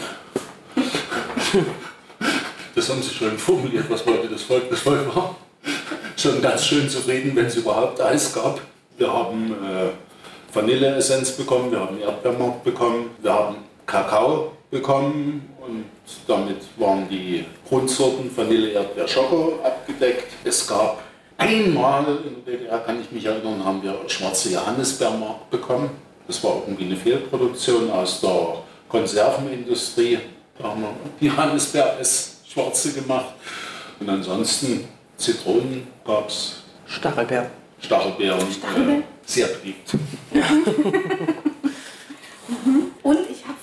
Das 2.73 2.89
haben 2.89 3.03
Sie 3.03 3.11
schon 3.11 3.37
formuliert, 3.37 3.91
was 3.91 4.07
wollte 4.07 4.29
das 4.29 4.43
Volk? 4.43 4.71
Das 4.71 4.79
Volk 4.79 5.05
war 5.15 5.35
schon 6.17 6.41
ganz 6.41 6.65
schön 6.65 6.89
zufrieden, 6.89 7.35
wenn 7.35 7.47
es 7.47 7.57
überhaupt 7.57 8.01
Eis 8.01 8.33
gab. 8.33 8.61
Wir 8.97 9.13
haben 9.13 9.53
äh, 9.53 9.89
Vanilleessenz 10.55 11.33
bekommen, 11.33 11.73
wir 11.73 11.81
haben 11.81 12.01
Erdbeermark 12.01 12.63
bekommen, 12.63 13.11
wir 13.21 13.33
haben 13.33 13.57
Kakao 13.85 14.53
bekommen 14.71 15.49
und 15.61 15.85
damit 16.27 16.59
waren 16.77 17.09
die 17.09 17.45
Grundsorten 17.69 18.35
Vanille, 18.37 18.71
Erdbeer, 18.71 19.09
Schoko 19.09 19.59
abgedeckt. 19.63 20.33
Es 20.45 20.67
gab 20.67 21.03
einmal 21.37 22.05
in 22.25 22.45
der 22.45 22.55
DDR, 22.55 22.79
kann 22.81 23.01
ich 23.01 23.11
mich 23.11 23.25
erinnern, 23.25 23.65
haben 23.65 23.83
wir 23.83 23.97
schwarze 24.07 24.51
Johannisbeermark 24.51 25.51
bekommen. 25.51 25.91
Das 26.27 26.43
war 26.45 26.63
irgendwie 26.67 26.85
eine 26.85 26.97
Fehlproduktion 26.97 27.91
aus 27.91 28.21
der 28.21 28.63
Konservenindustrie. 28.89 30.19
Da 30.59 30.69
haben 30.69 30.83
wir 30.83 31.29
Johannisbeer 31.29 31.97
schwarze 32.47 32.93
gemacht. 32.93 33.35
Und 33.99 34.09
ansonsten 34.09 34.89
Zitronen 35.17 35.87
gab 36.05 36.29
es. 36.29 36.63
Stachelbeer. 36.87 37.51
Stachelbeeren. 37.81 38.53
Stachelbeer? 38.53 38.99
Äh, 38.99 39.03
sehr 39.25 39.47
beliebt. 39.49 39.97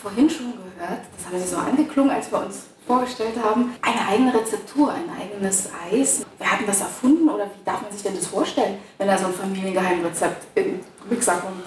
Vorhin 0.08 0.30
schon 0.30 0.54
gehört, 0.54 1.02
das 1.18 1.26
haben 1.26 1.38
Sie 1.38 1.48
so 1.50 1.58
angeklungen, 1.58 2.12
als 2.12 2.32
wir 2.32 2.40
uns 2.40 2.68
vorgestellt 2.88 3.34
haben, 3.44 3.76
eine 3.82 4.08
eigene 4.08 4.34
Rezeptur, 4.34 4.90
ein 4.90 5.10
eigenes 5.20 5.70
Eis. 5.92 6.26
Wer 6.38 6.50
hat 6.50 6.62
denn 6.62 6.68
das 6.68 6.80
erfunden 6.80 7.28
oder 7.28 7.44
wie 7.44 7.66
darf 7.66 7.82
man 7.82 7.92
sich 7.92 8.04
denn 8.04 8.16
das 8.16 8.28
vorstellen, 8.28 8.78
wenn 8.98 9.10
da 9.10 9.18
so 9.18 9.26
ein 9.26 9.34
Familiengeheimrezept 9.34 10.48
im 10.56 10.80
Mixer 11.10 11.34
kommt? 11.34 11.62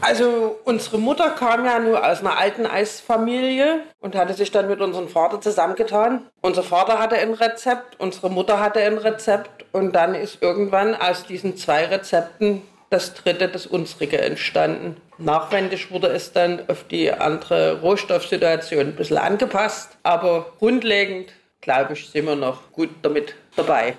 Also 0.00 0.56
unsere 0.64 0.98
Mutter 0.98 1.30
kam 1.30 1.64
ja 1.64 1.78
nur 1.78 2.04
aus 2.04 2.20
einer 2.20 2.36
alten 2.38 2.66
Eisfamilie 2.66 3.84
und 4.00 4.16
hatte 4.16 4.34
sich 4.34 4.50
dann 4.50 4.66
mit 4.66 4.80
unserem 4.80 5.08
Vater 5.08 5.40
zusammengetan. 5.40 6.26
Unser 6.40 6.64
Vater 6.64 6.98
hatte 6.98 7.14
ein 7.18 7.34
Rezept, 7.34 8.00
unsere 8.00 8.30
Mutter 8.30 8.58
hatte 8.58 8.80
ein 8.80 8.98
Rezept 8.98 9.64
und 9.70 9.92
dann 9.92 10.16
ist 10.16 10.42
irgendwann 10.42 10.96
aus 10.96 11.24
diesen 11.24 11.56
zwei 11.56 11.84
Rezepten 11.84 12.62
das 12.88 13.14
dritte, 13.14 13.46
das 13.46 13.66
unsrige, 13.66 14.20
entstanden. 14.20 14.96
Nachwendig 15.20 15.90
wurde 15.90 16.08
es 16.08 16.32
dann 16.32 16.62
auf 16.68 16.84
die 16.84 17.12
andere 17.12 17.80
Rohstoffsituation 17.80 18.80
ein 18.80 18.96
bisschen 18.96 19.18
angepasst, 19.18 19.90
aber 20.02 20.52
grundlegend, 20.58 21.32
glaube 21.60 21.92
ich, 21.92 22.08
sind 22.08 22.24
wir 22.24 22.36
noch 22.36 22.72
gut 22.72 22.88
damit 23.02 23.34
dabei. 23.54 23.96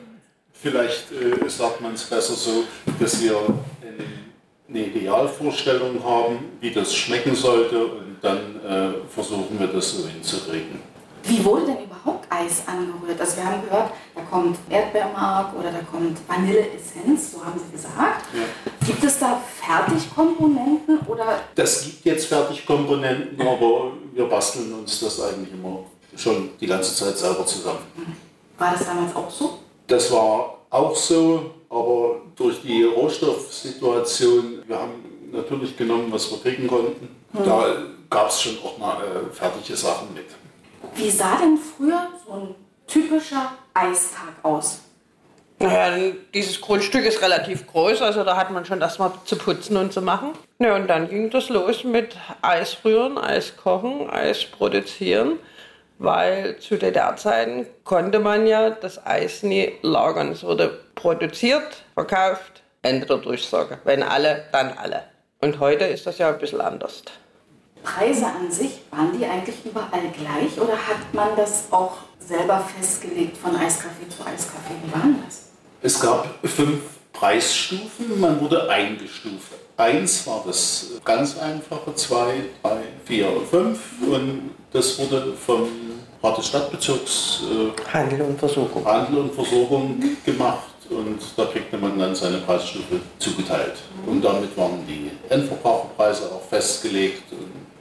Vielleicht 0.52 1.12
äh, 1.12 1.48
sagt 1.48 1.80
man 1.82 1.94
es 1.94 2.04
besser 2.04 2.34
so, 2.34 2.64
dass 3.00 3.22
wir 3.22 3.38
eine 4.68 4.80
Idealvorstellung 4.80 6.04
haben, 6.04 6.58
wie 6.60 6.72
das 6.72 6.96
schmecken 6.96 7.36
sollte 7.36 7.86
und 7.86 8.18
dann 8.22 8.60
äh, 8.66 9.08
versuchen 9.14 9.60
wir 9.60 9.68
das 9.68 9.92
so 9.92 10.08
hinzukriegen. 10.08 10.80
Wie 11.24 11.44
wurde 11.44 11.66
denn 11.66 11.84
überhaupt 11.84 12.26
Eis 12.30 12.64
angerührt? 12.68 13.20
Also 13.20 13.38
wir 13.38 13.46
haben 13.46 13.64
gehört, 13.64 13.92
da 14.16 14.22
kommt 14.30 14.58
Erdbeermark 14.70 15.54
oder 15.58 15.72
da 15.72 15.80
kommt 15.80 16.18
Vanilleessenz, 16.28 17.34
so 17.34 17.46
haben 17.46 17.60
Sie 17.60 17.72
gesagt. 17.72 18.26
Ja. 18.34 18.86
Gibt 18.86 19.04
es 19.04 19.20
da 19.20 19.42
Fertigkomponenten 19.60 21.00
oder? 21.08 21.42
Das 21.56 21.84
gibt 21.84 22.06
jetzt 22.06 22.28
Fertigkomponenten, 22.28 23.40
aber 23.42 23.92
wir 24.14 24.26
basteln 24.26 24.74
uns 24.74 25.00
das 25.00 25.22
eigentlich 25.22 25.54
immer 25.54 25.84
schon 26.16 26.50
die 26.60 26.68
ganze 26.68 26.94
Zeit 26.96 27.18
selber 27.18 27.46
zusammen. 27.46 27.80
War 28.58 28.74
das 28.74 28.86
damals 28.86 29.16
auch 29.16 29.30
so? 29.30 29.60
Das 29.88 30.12
war 30.12 30.58
auch 30.70 30.96
so, 30.96 31.52
aber 31.70 32.22
durch 32.36 32.62
die 32.62 32.84
Rohstoffsituation, 32.84 34.64
wir 34.68 34.78
haben 34.78 34.92
natürlich 35.32 35.78
genommen, 35.78 36.08
was 36.12 36.30
wir 36.32 36.40
kriegen 36.40 36.68
konnten. 36.68 37.10
Hm. 37.34 37.46
Da 37.46 37.76
gab 38.10 38.30
es 38.30 38.42
schon 38.42 38.58
auch 38.64 38.78
mal 38.78 38.98
äh, 38.98 39.34
fertige 39.34 39.76
Sachen 39.76 40.14
mit. 40.14 40.26
Wie 40.96 41.10
sah 41.10 41.38
denn 41.38 41.58
früher 41.58 42.08
so 42.26 42.34
ein 42.34 42.56
typischer 42.88 43.54
Eistag 43.74 44.34
aus? 44.44 44.82
Naja, 45.60 46.12
dieses 46.34 46.60
Grundstück 46.60 47.06
ist 47.06 47.22
relativ 47.22 47.68
groß, 47.68 48.02
also 48.02 48.24
da 48.24 48.36
hat 48.36 48.50
man 48.50 48.66
schon 48.66 48.80
das 48.80 48.98
mal 48.98 49.12
zu 49.26 49.38
putzen 49.38 49.78
und 49.78 49.94
zu 49.94 50.02
machen. 50.02 50.34
Ja, 50.60 50.76
und 50.76 50.88
dann 50.88 51.08
ging 51.08 51.30
das 51.30 51.50
los 51.50 51.84
mit 51.84 52.18
Eis 52.42 52.78
rühren, 52.84 53.18
Eis 53.18 53.56
kochen, 53.58 54.10
Eis 54.10 54.44
produzieren, 54.44 55.38
weil 56.00 56.58
zu 56.58 56.78
DDR-Zeiten 56.78 57.68
konnte 57.84 58.20
man 58.20 58.48
ja 58.48 58.72
das 58.72 59.06
Eis 59.06 59.44
nie 59.44 59.74
lagern. 59.84 60.32
Es 60.32 60.44
wurde 60.44 60.80
produziert, 60.96 61.84
verkauft, 61.94 62.64
Ende 62.82 63.06
der 63.06 63.18
Durchsage. 63.18 63.78
Wenn 63.84 64.02
alle, 64.02 64.46
dann 64.52 64.74
alle. 64.76 65.04
Und 65.42 65.60
heute 65.60 65.86
ist 65.86 66.08
das 66.08 66.18
ja 66.18 66.30
ein 66.30 66.40
bisschen 66.40 66.62
anders. 66.62 67.04
Preise 67.84 68.26
an 68.26 68.52
sich, 68.52 68.82
waren 68.92 69.18
die 69.18 69.26
eigentlich 69.26 69.56
überall 69.66 70.10
gleich 70.18 70.60
oder 70.60 70.74
hat 70.74 71.14
man 71.14 71.30
das 71.36 71.66
auch 71.72 71.98
selber 72.20 72.60
festgelegt 72.78 73.38
von 73.38 73.56
Eiskaffee 73.56 74.08
zu 74.10 74.26
Eiskaffee? 74.26 74.76
Wie 74.84 74.92
war 74.92 75.02
denn 75.02 75.24
das? 75.26 75.50
Es 75.82 76.00
gab 76.00 76.28
fünf 76.44 76.82
Preisstufen, 77.12 78.20
man 78.20 78.40
wurde 78.40 78.70
eingestuft. 78.70 79.54
Eins 79.78 80.26
war 80.28 80.44
das 80.46 80.92
ganz 81.04 81.38
einfache, 81.40 81.96
zwei, 81.96 82.34
drei, 82.62 82.82
vier, 83.06 83.28
fünf 83.50 83.80
und 84.08 84.52
das 84.72 84.98
wurde 85.00 85.34
vom 85.34 85.68
Rat 86.24 86.38
des 86.38 86.48
Stadtbezirks 86.48 87.42
äh, 87.44 87.92
Handel 87.92 88.22
und 88.22 88.40
Versorgung, 88.40 88.86
Handel 88.86 89.22
und 89.22 89.34
Versorgung 89.34 90.00
gemacht 90.24 90.72
und 90.92 91.20
da 91.36 91.46
kriegte 91.46 91.78
man 91.78 91.98
dann 91.98 92.14
seine 92.14 92.38
Preisstufe 92.38 93.00
zugeteilt. 93.18 93.76
Und 94.06 94.24
damit 94.24 94.56
waren 94.58 94.86
die 94.88 95.12
Endverbraucherpreise 95.30 96.32
auch 96.32 96.44
festgelegt. 96.50 97.24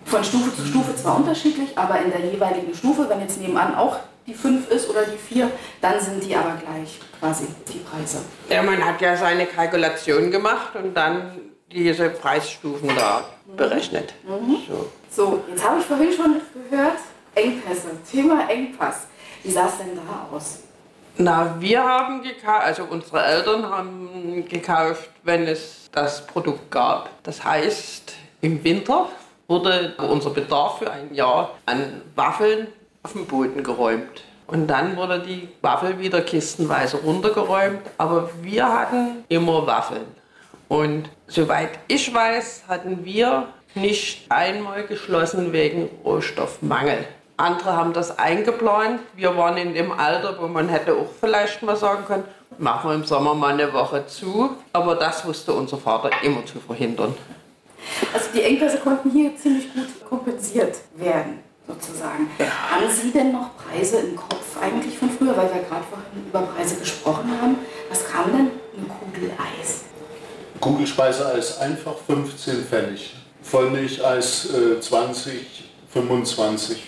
Von 0.04 0.24
Stufe 0.24 0.54
zu 0.56 0.66
Stufe 0.66 0.94
zwar 0.96 1.16
unterschiedlich, 1.16 1.76
aber 1.76 2.00
in 2.00 2.10
der 2.10 2.20
jeweiligen 2.20 2.74
Stufe, 2.74 3.08
wenn 3.08 3.20
jetzt 3.20 3.40
nebenan 3.40 3.74
auch 3.74 3.98
die 4.26 4.34
5 4.34 4.70
ist 4.70 4.88
oder 4.88 5.04
die 5.04 5.16
4, 5.16 5.50
dann 5.80 6.00
sind 6.00 6.24
die 6.24 6.34
aber 6.34 6.54
gleich 6.54 6.98
quasi 7.18 7.46
die 7.72 7.78
Preise. 7.78 8.18
Ja, 8.48 8.62
man 8.62 8.84
hat 8.84 9.00
ja 9.00 9.16
seine 9.16 9.46
Kalkulation 9.46 10.30
gemacht 10.30 10.74
und 10.74 10.94
dann 10.94 11.38
diese 11.70 12.10
Preisstufen 12.10 12.90
da 12.94 13.24
berechnet. 13.56 14.14
Mhm. 14.24 14.56
So. 14.68 14.90
so, 15.10 15.44
jetzt 15.48 15.64
habe 15.64 15.80
ich 15.80 15.86
vorhin 15.86 16.12
schon 16.12 16.40
gehört, 16.70 16.98
Engpässe, 17.34 17.90
Thema 18.10 18.48
Engpass. 18.48 19.06
Wie 19.42 19.50
sah 19.50 19.66
es 19.66 19.78
denn 19.78 19.96
da 19.96 20.34
aus? 20.34 20.60
Na, 21.16 21.56
wir 21.58 21.82
haben 21.82 22.22
gekauft, 22.22 22.64
also 22.64 22.84
unsere 22.84 23.22
Eltern 23.22 23.68
haben 23.68 24.44
gekauft, 24.48 25.10
wenn 25.22 25.46
es 25.46 25.90
das 25.92 26.26
Produkt 26.26 26.70
gab. 26.70 27.10
Das 27.22 27.44
heißt, 27.44 28.14
im 28.40 28.62
Winter 28.64 29.08
wurde 29.50 29.94
unser 29.98 30.30
Bedarf 30.30 30.78
für 30.78 30.90
ein 30.90 31.12
Jahr 31.12 31.50
an 31.66 32.00
Waffeln 32.14 32.68
auf 33.02 33.12
den 33.12 33.26
Boden 33.26 33.62
geräumt. 33.62 34.22
Und 34.46 34.68
dann 34.68 34.96
wurde 34.96 35.20
die 35.20 35.48
Waffel 35.60 35.98
wieder 35.98 36.22
kistenweise 36.22 36.98
runtergeräumt. 36.98 37.80
Aber 37.98 38.30
wir 38.42 38.72
hatten 38.72 39.24
immer 39.28 39.66
Waffeln. 39.66 40.06
Und 40.68 41.10
soweit 41.26 41.70
ich 41.88 42.14
weiß, 42.14 42.64
hatten 42.68 43.04
wir 43.04 43.48
nicht 43.74 44.30
einmal 44.30 44.84
geschlossen 44.84 45.52
wegen 45.52 45.90
Rohstoffmangel. 46.04 47.04
Andere 47.36 47.76
haben 47.76 47.92
das 47.92 48.18
eingeplant. 48.18 49.00
Wir 49.16 49.36
waren 49.36 49.56
in 49.56 49.74
dem 49.74 49.92
Alter, 49.92 50.36
wo 50.40 50.46
man 50.46 50.68
hätte 50.68 50.94
auch 50.94 51.08
vielleicht 51.18 51.62
mal 51.62 51.76
sagen 51.76 52.04
können, 52.06 52.24
machen 52.58 52.90
wir 52.90 52.94
im 52.94 53.04
Sommer 53.04 53.34
mal 53.34 53.54
eine 53.54 53.72
Woche 53.72 54.06
zu. 54.06 54.50
Aber 54.72 54.94
das 54.94 55.24
wusste 55.24 55.52
unser 55.52 55.78
Vater 55.78 56.10
immer 56.22 56.44
zu 56.46 56.60
verhindern. 56.60 57.14
Also 58.12 58.26
die 58.34 58.42
Engpässe 58.42 58.78
konnten 58.78 59.10
hier 59.10 59.36
ziemlich 59.36 59.72
gut 59.72 59.86
kompensiert 60.08 60.76
werden, 60.96 61.40
sozusagen. 61.66 62.30
Haben 62.38 62.90
Sie 62.90 63.10
denn 63.10 63.32
noch 63.32 63.50
Preise 63.56 63.98
im 63.98 64.16
Kopf 64.16 64.56
eigentlich 64.60 64.98
von 64.98 65.10
früher, 65.10 65.36
weil 65.36 65.52
wir 65.54 65.62
gerade 65.62 65.84
vorhin 65.88 66.26
über 66.28 66.42
Preise 66.42 66.76
gesprochen 66.76 67.30
haben? 67.40 67.56
Was 67.88 68.06
kam 68.06 68.26
denn 68.32 68.50
eine 68.76 68.86
Kugel 68.86 69.30
Eis? 69.38 69.82
Kugelspeiseeis 70.60 71.58
einfach 71.58 71.94
15 72.06 72.64
Pfennig. 72.64 73.14
Vollmilcheis 73.42 74.50
äh, 74.52 74.80
20, 74.80 75.70
25. 75.92 76.82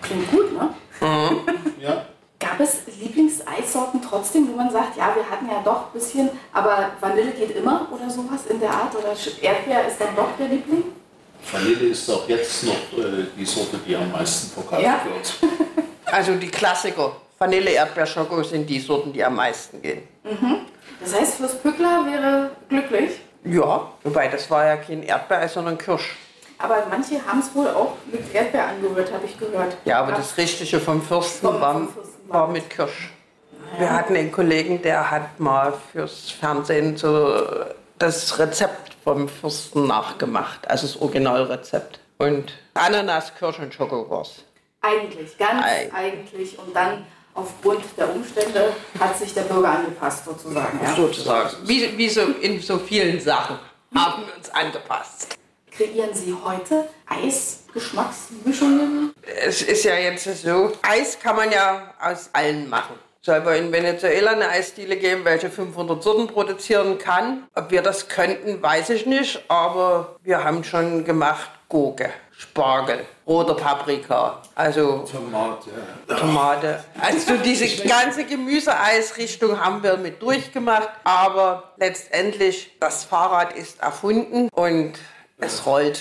Klingt 0.00 0.30
gut, 0.30 0.52
ne? 0.52 0.70
Mhm. 1.00 1.40
ja. 1.80 2.06
Gab 2.38 2.60
es 2.60 2.82
Lieblingseissorten 3.00 4.02
trotzdem, 4.02 4.48
wo 4.52 4.56
man 4.56 4.70
sagt, 4.70 4.96
ja, 4.96 5.14
wir 5.14 5.28
hatten 5.28 5.46
ja 5.46 5.62
doch 5.64 5.86
ein 5.86 5.92
bisschen, 5.94 6.28
aber 6.52 6.90
Vanille 7.00 7.30
geht 7.30 7.56
immer 7.56 7.88
oder 7.90 8.10
sowas 8.10 8.46
in 8.48 8.60
der 8.60 8.70
Art? 8.70 8.94
Oder 8.94 9.14
Erdbeer 9.40 9.88
ist 9.88 9.98
dann 9.98 10.14
doch 10.14 10.28
der 10.38 10.48
Liebling? 10.48 10.84
Vanille 11.50 11.90
ist 11.90 12.10
auch 12.10 12.28
jetzt 12.28 12.64
noch 12.64 12.74
äh, 12.98 13.26
die 13.36 13.46
Sorte, 13.46 13.78
die 13.86 13.96
am 13.96 14.12
meisten 14.12 14.50
verkauft 14.50 14.82
ja. 14.82 15.00
wird. 15.04 15.50
Also 16.08 16.36
die 16.36 16.48
Klassiker. 16.48 17.16
Vanille, 17.36 17.70
Erdbeer, 17.70 18.06
Schoko 18.06 18.40
sind 18.44 18.70
die 18.70 18.78
Sorten, 18.78 19.12
die 19.12 19.24
am 19.24 19.34
meisten 19.34 19.82
gehen. 19.82 20.06
Mhm. 20.22 20.58
Das 21.00 21.18
heißt, 21.18 21.34
fürs 21.34 21.58
Pückler 21.58 22.06
wäre 22.06 22.50
glücklich? 22.68 23.10
Ja, 23.44 23.90
wobei 24.04 24.28
das 24.28 24.48
war 24.48 24.66
ja 24.66 24.76
kein 24.76 25.02
Erdbeer, 25.02 25.48
sondern 25.48 25.76
Kirsch. 25.76 26.16
Aber 26.58 26.86
manche 26.90 27.24
haben 27.26 27.40
es 27.40 27.54
wohl 27.54 27.68
auch 27.68 27.94
mit 28.10 28.34
Erdbeer 28.34 28.68
angerührt, 28.68 29.12
habe 29.12 29.26
ich 29.26 29.38
gehört. 29.38 29.76
Ja, 29.84 30.00
aber 30.00 30.12
das 30.12 30.36
Richtige 30.36 30.80
vom 30.80 31.02
Fürsten, 31.02 31.46
vom, 31.46 31.60
war, 31.60 31.74
Fürsten 31.74 32.28
war, 32.28 32.48
mit 32.48 32.70
Kirsch. 32.70 33.10
Ja. 33.74 33.80
Wir 33.80 33.92
hatten 33.92 34.16
einen 34.16 34.32
Kollegen, 34.32 34.80
der 34.80 35.10
hat 35.10 35.38
mal 35.38 35.74
fürs 35.92 36.30
Fernsehen 36.30 36.96
so 36.96 37.36
das 37.98 38.38
Rezept 38.38 38.96
vom 39.04 39.28
Fürsten 39.28 39.86
nachgemacht, 39.86 40.68
also 40.68 40.86
das 40.86 41.00
Originalrezept. 41.00 42.00
Und 42.18 42.54
Ananas, 42.74 43.34
Kirsch 43.34 43.58
und 43.58 43.74
Schoko 43.74 44.08
war's. 44.08 44.42
Eigentlich, 44.80 45.36
ganz 45.36 45.62
Eig 45.62 45.92
eigentlich. 45.92 46.58
Und 46.58 46.74
dann 46.74 47.04
aufgrund 47.34 47.82
der 47.98 48.14
Umstände 48.14 48.72
hat 48.98 49.18
sich 49.18 49.34
der 49.34 49.42
Bürger 49.42 49.70
angepasst, 49.70 50.24
sozusagen. 50.24 50.80
Ja? 50.82 50.94
Sozusagen. 50.94 51.50
Wie, 51.64 51.96
wie 51.98 52.08
so 52.08 52.22
in 52.40 52.60
so 52.60 52.78
vielen 52.78 53.20
Sachen 53.20 53.58
haben 53.94 54.24
wir 54.26 54.36
uns 54.36 54.48
angepasst. 54.50 55.36
Kreieren 55.76 56.14
Sie 56.14 56.34
heute 56.42 56.88
Eisgeschmacksmischungen? 57.06 59.12
Es 59.44 59.60
ist 59.60 59.84
ja 59.84 59.96
jetzt 59.96 60.24
so, 60.42 60.72
Eis 60.80 61.18
kann 61.20 61.36
man 61.36 61.52
ja 61.52 61.92
aus 62.00 62.30
allen 62.32 62.70
machen. 62.70 62.94
Soll 63.20 63.44
wir 63.44 63.56
in 63.56 63.70
Venezuela 63.72 64.30
eine 64.30 64.48
Eisdiele 64.48 64.96
geben, 64.96 65.22
welche 65.24 65.50
500 65.50 66.02
Sorten 66.02 66.28
produzieren 66.28 66.96
kann? 66.96 67.46
Ob 67.54 67.70
wir 67.70 67.82
das 67.82 68.08
könnten, 68.08 68.62
weiß 68.62 68.88
ich 68.90 69.04
nicht. 69.04 69.44
Aber 69.48 70.16
wir 70.22 70.44
haben 70.44 70.64
schon 70.64 71.04
gemacht 71.04 71.50
Gurke, 71.68 72.08
Spargel, 72.30 73.04
roter 73.26 73.54
Paprika, 73.54 74.40
also 74.54 75.04
Tomate. 75.10 75.70
Tomate. 76.06 76.84
Also 77.00 77.36
diese 77.44 77.86
ganze 77.86 78.24
Gemüseeisrichtung 78.24 79.62
haben 79.62 79.82
wir 79.82 79.98
mit 79.98 80.22
durchgemacht, 80.22 80.88
aber 81.04 81.74
letztendlich 81.76 82.74
das 82.80 83.04
Fahrrad 83.04 83.52
ist 83.52 83.82
erfunden 83.82 84.48
und 84.54 84.94
es 85.38 85.64
rollt. 85.66 86.00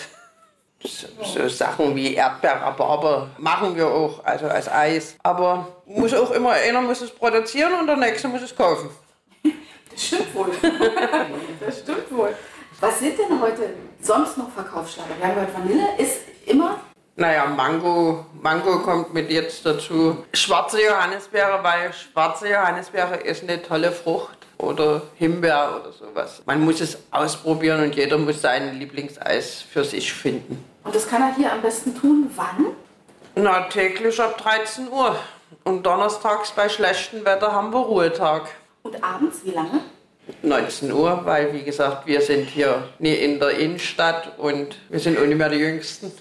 So, 0.84 1.08
so 1.24 1.48
Sachen 1.48 1.96
wie 1.96 2.14
Erdbeer, 2.14 2.62
Rhabarber 2.62 3.30
machen 3.40 3.76
wir 3.76 3.88
auch, 3.88 4.24
also 4.24 4.48
als 4.48 4.70
Eis. 4.70 5.16
Aber 5.24 5.68
muss 5.86 6.14
auch 6.14 6.32
immer 6.32 6.52
einer 6.52 6.82
muss 6.82 7.02
es 7.02 7.10
produzieren 7.10 7.74
und 7.80 7.88
der 7.88 7.98
nächste 7.98 8.28
muss 8.28 8.44
es 8.44 8.56
kaufen. 8.56 8.90
Das 9.92 10.06
stimmt 10.06 10.36
wohl. 10.36 10.52
das 11.60 11.80
stimmt 11.80 12.12
wohl. 12.12 12.36
Was 12.82 13.00
sind 13.00 13.18
denn 13.18 13.40
heute 13.40 13.74
sonst 14.02 14.38
noch 14.38 14.52
Verkaufsschlager? 14.52 15.10
Wir 15.18 15.28
haben 15.28 15.36
gehört, 15.36 15.54
Vanille 15.54 15.88
ist 15.98 16.20
immer. 16.46 16.80
Naja, 17.16 17.46
Mango, 17.46 18.26
Mango 18.42 18.80
kommt 18.80 19.14
mit 19.14 19.32
jetzt 19.32 19.66
dazu. 19.66 20.26
Schwarze 20.34 20.84
Johannisbeere, 20.84 21.64
weil 21.64 21.94
schwarze 21.94 22.50
Johannisbeere 22.50 23.16
ist 23.16 23.44
eine 23.44 23.64
tolle 23.64 23.94
Frucht. 23.94 24.35
Oder 24.58 25.02
Himbeer 25.16 25.82
oder 25.82 25.92
sowas. 25.92 26.42
Man 26.46 26.64
muss 26.64 26.82
es 26.82 26.98
ausprobieren 27.12 27.84
und 27.84 27.96
jeder 27.96 28.18
muss 28.18 28.42
sein 28.42 28.80
Lieblingseis 28.80 29.62
für 29.62 29.84
sich 29.84 30.14
finden. 30.14 30.64
Und 30.84 30.96
das 30.96 31.08
kann 31.08 31.22
er 31.22 31.36
hier 31.36 31.52
am 31.52 31.62
besten 31.62 31.96
tun. 31.96 32.32
Wann? 32.36 32.68
Na, 33.36 33.62
täglich 33.64 34.20
ab 34.22 34.38
13 34.38 34.90
Uhr. 34.90 35.16
Und 35.64 35.86
donnerstags 35.86 36.52
bei 36.52 36.70
schlechtem 36.70 37.26
Wetter 37.26 37.52
haben 37.52 37.74
wir 37.74 37.80
Ruhetag. 37.80 38.44
Und 38.84 39.04
abends 39.04 39.40
wie 39.44 39.52
lange? 39.52 39.82
19 40.42 40.92
Uhr, 40.92 41.22
weil 41.24 41.54
wie 41.54 41.64
gesagt, 41.64 42.08
wir 42.08 42.22
sind 42.22 42.50
hier 42.50 42.88
nie 43.00 43.14
in 43.14 43.40
der 43.40 43.52
Innenstadt 43.58 44.38
und 44.40 44.78
wir 44.90 45.00
sind 45.00 45.18
auch 45.18 45.26
nicht 45.26 45.38
mehr 45.38 45.50
die 45.50 45.58
Jüngsten. 45.58 46.12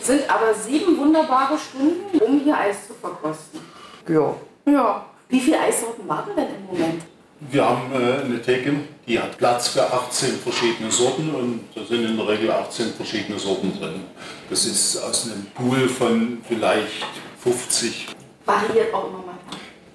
Es 0.00 0.06
sind 0.06 0.28
aber 0.28 0.54
sieben 0.54 0.98
wunderbare 0.98 1.56
Stunden, 1.58 2.18
um 2.18 2.40
hier 2.40 2.56
Eis 2.56 2.86
zu 2.86 2.94
verkosten. 2.94 3.60
Ja. 4.08 4.34
Ja. 4.66 5.06
Wie 5.28 5.40
viele 5.40 5.58
Eissorten 5.60 6.08
warten 6.08 6.30
denn 6.36 6.46
im 6.46 6.66
Moment? 6.66 7.02
Wir 7.50 7.68
haben 7.68 7.92
äh, 7.92 8.22
eine 8.24 8.40
Theke, 8.40 8.74
die 9.06 9.18
hat 9.18 9.36
Platz 9.36 9.68
für 9.68 9.82
18 9.82 10.38
verschiedene 10.38 10.90
Sorten 10.90 11.34
und 11.34 11.64
da 11.74 11.84
sind 11.84 12.04
in 12.04 12.16
der 12.16 12.28
Regel 12.28 12.50
18 12.50 12.94
verschiedene 12.94 13.38
Sorten 13.38 13.78
drin. 13.78 14.04
Das 14.48 14.64
ist 14.64 14.96
aus 15.02 15.26
einem 15.26 15.46
Pool 15.54 15.88
von 15.88 16.38
vielleicht 16.46 17.04
50. 17.42 18.08
Variiert 18.46 18.94
auch 18.94 19.08
immer 19.08 19.18
mal. 19.18 19.34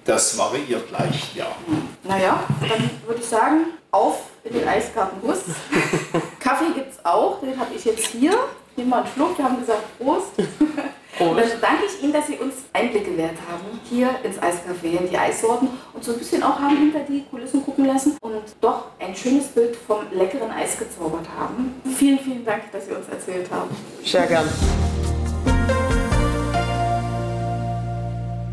Das 0.04 0.36
variiert 0.36 0.90
leicht, 0.90 1.34
ja. 1.34 1.46
Naja, 2.04 2.44
dann 2.60 2.90
würde 3.06 3.20
ich 3.20 3.26
sagen, 3.26 3.66
auf 3.90 4.30
in 4.44 4.52
den 4.54 4.66
Eisgartenbus. 4.66 5.38
Kaffee 6.40 6.72
gibt 6.74 6.92
es 6.92 7.04
auch, 7.04 7.40
den 7.40 7.58
habe 7.58 7.74
ich 7.74 7.84
jetzt 7.84 8.06
hier. 8.06 8.32
Nehmen 8.76 8.90
wir 8.90 8.98
einen 8.98 9.12
Schluck, 9.14 9.36
wir 9.36 9.44
haben 9.44 9.60
gesagt 9.60 9.98
Prost. 9.98 10.32
Dann 11.18 11.36
danke 11.36 11.84
ich 11.86 12.02
Ihnen, 12.02 12.12
dass 12.12 12.26
Sie 12.26 12.36
uns 12.36 12.54
Einblick 12.72 13.04
gewährt 13.04 13.36
haben, 13.50 13.80
hier 13.88 14.10
ins 14.22 14.38
Eiscafé, 14.38 14.98
in 14.98 15.10
die 15.10 15.18
Eissorten 15.18 15.68
und 15.92 16.04
so 16.04 16.12
ein 16.12 16.18
bisschen 16.18 16.42
auch 16.42 16.58
haben 16.58 16.76
hinter 16.76 17.00
die 17.00 17.24
Kulissen 17.30 17.64
gucken 17.64 17.84
lassen 17.84 18.16
und 18.22 18.42
doch 18.60 18.86
ein 18.98 19.14
schönes 19.14 19.48
Bild 19.48 19.76
vom 19.76 19.98
leckeren 20.12 20.50
Eis 20.50 20.78
gezaubert 20.78 21.26
haben. 21.38 21.74
Vielen, 21.94 22.18
vielen 22.18 22.44
Dank, 22.44 22.70
dass 22.72 22.86
Sie 22.86 22.92
uns 22.92 23.08
erzählt 23.08 23.50
haben. 23.50 23.70
Sehr 24.04 24.26
gern. 24.26 24.48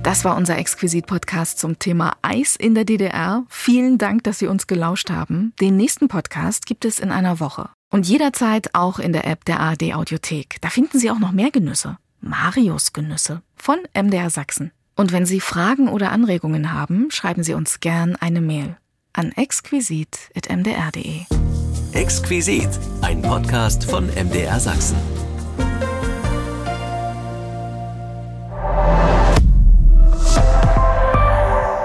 Das 0.07 0.23
war 0.23 0.37
unser 0.37 0.57
Exquisit-Podcast 0.57 1.59
zum 1.59 1.79
Thema 1.79 2.13
Eis 2.21 2.55
in 2.55 2.75
der 2.75 2.85
DDR. 2.85 3.43
Vielen 3.49 3.97
Dank, 3.97 4.23
dass 4.23 4.39
Sie 4.39 4.47
uns 4.47 4.65
gelauscht 4.65 5.09
haben. 5.09 5.51
Den 5.59 5.75
nächsten 5.75 6.07
Podcast 6.07 6.65
gibt 6.65 6.85
es 6.85 6.99
in 6.99 7.11
einer 7.11 7.41
Woche. 7.41 7.69
Und 7.89 8.07
jederzeit 8.07 8.73
auch 8.73 8.99
in 8.99 9.11
der 9.11 9.27
App 9.27 9.43
der 9.43 9.59
ARD 9.59 9.93
Audiothek. 9.95 10.57
Da 10.61 10.69
finden 10.69 10.97
Sie 10.97 11.11
auch 11.11 11.19
noch 11.19 11.33
mehr 11.33 11.51
Genüsse. 11.51 11.97
Marius 12.21 12.93
Genüsse 12.93 13.41
von 13.55 13.79
MDR 13.93 14.29
Sachsen. 14.29 14.71
Und 14.95 15.11
wenn 15.11 15.25
Sie 15.25 15.39
Fragen 15.39 15.89
oder 15.89 16.11
Anregungen 16.11 16.73
haben, 16.73 17.11
schreiben 17.11 17.43
Sie 17.43 17.53
uns 17.53 17.79
gern 17.79 18.15
eine 18.15 18.41
Mail 18.41 18.77
an 19.13 19.31
exquisit.mdr.de. 19.31 21.21
Exquisit, 21.93 22.69
ein 23.01 23.21
Podcast 23.21 23.83
von 23.83 24.07
MDR 24.07 24.59
Sachsen. 24.59 24.97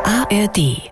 ARD 0.04 0.91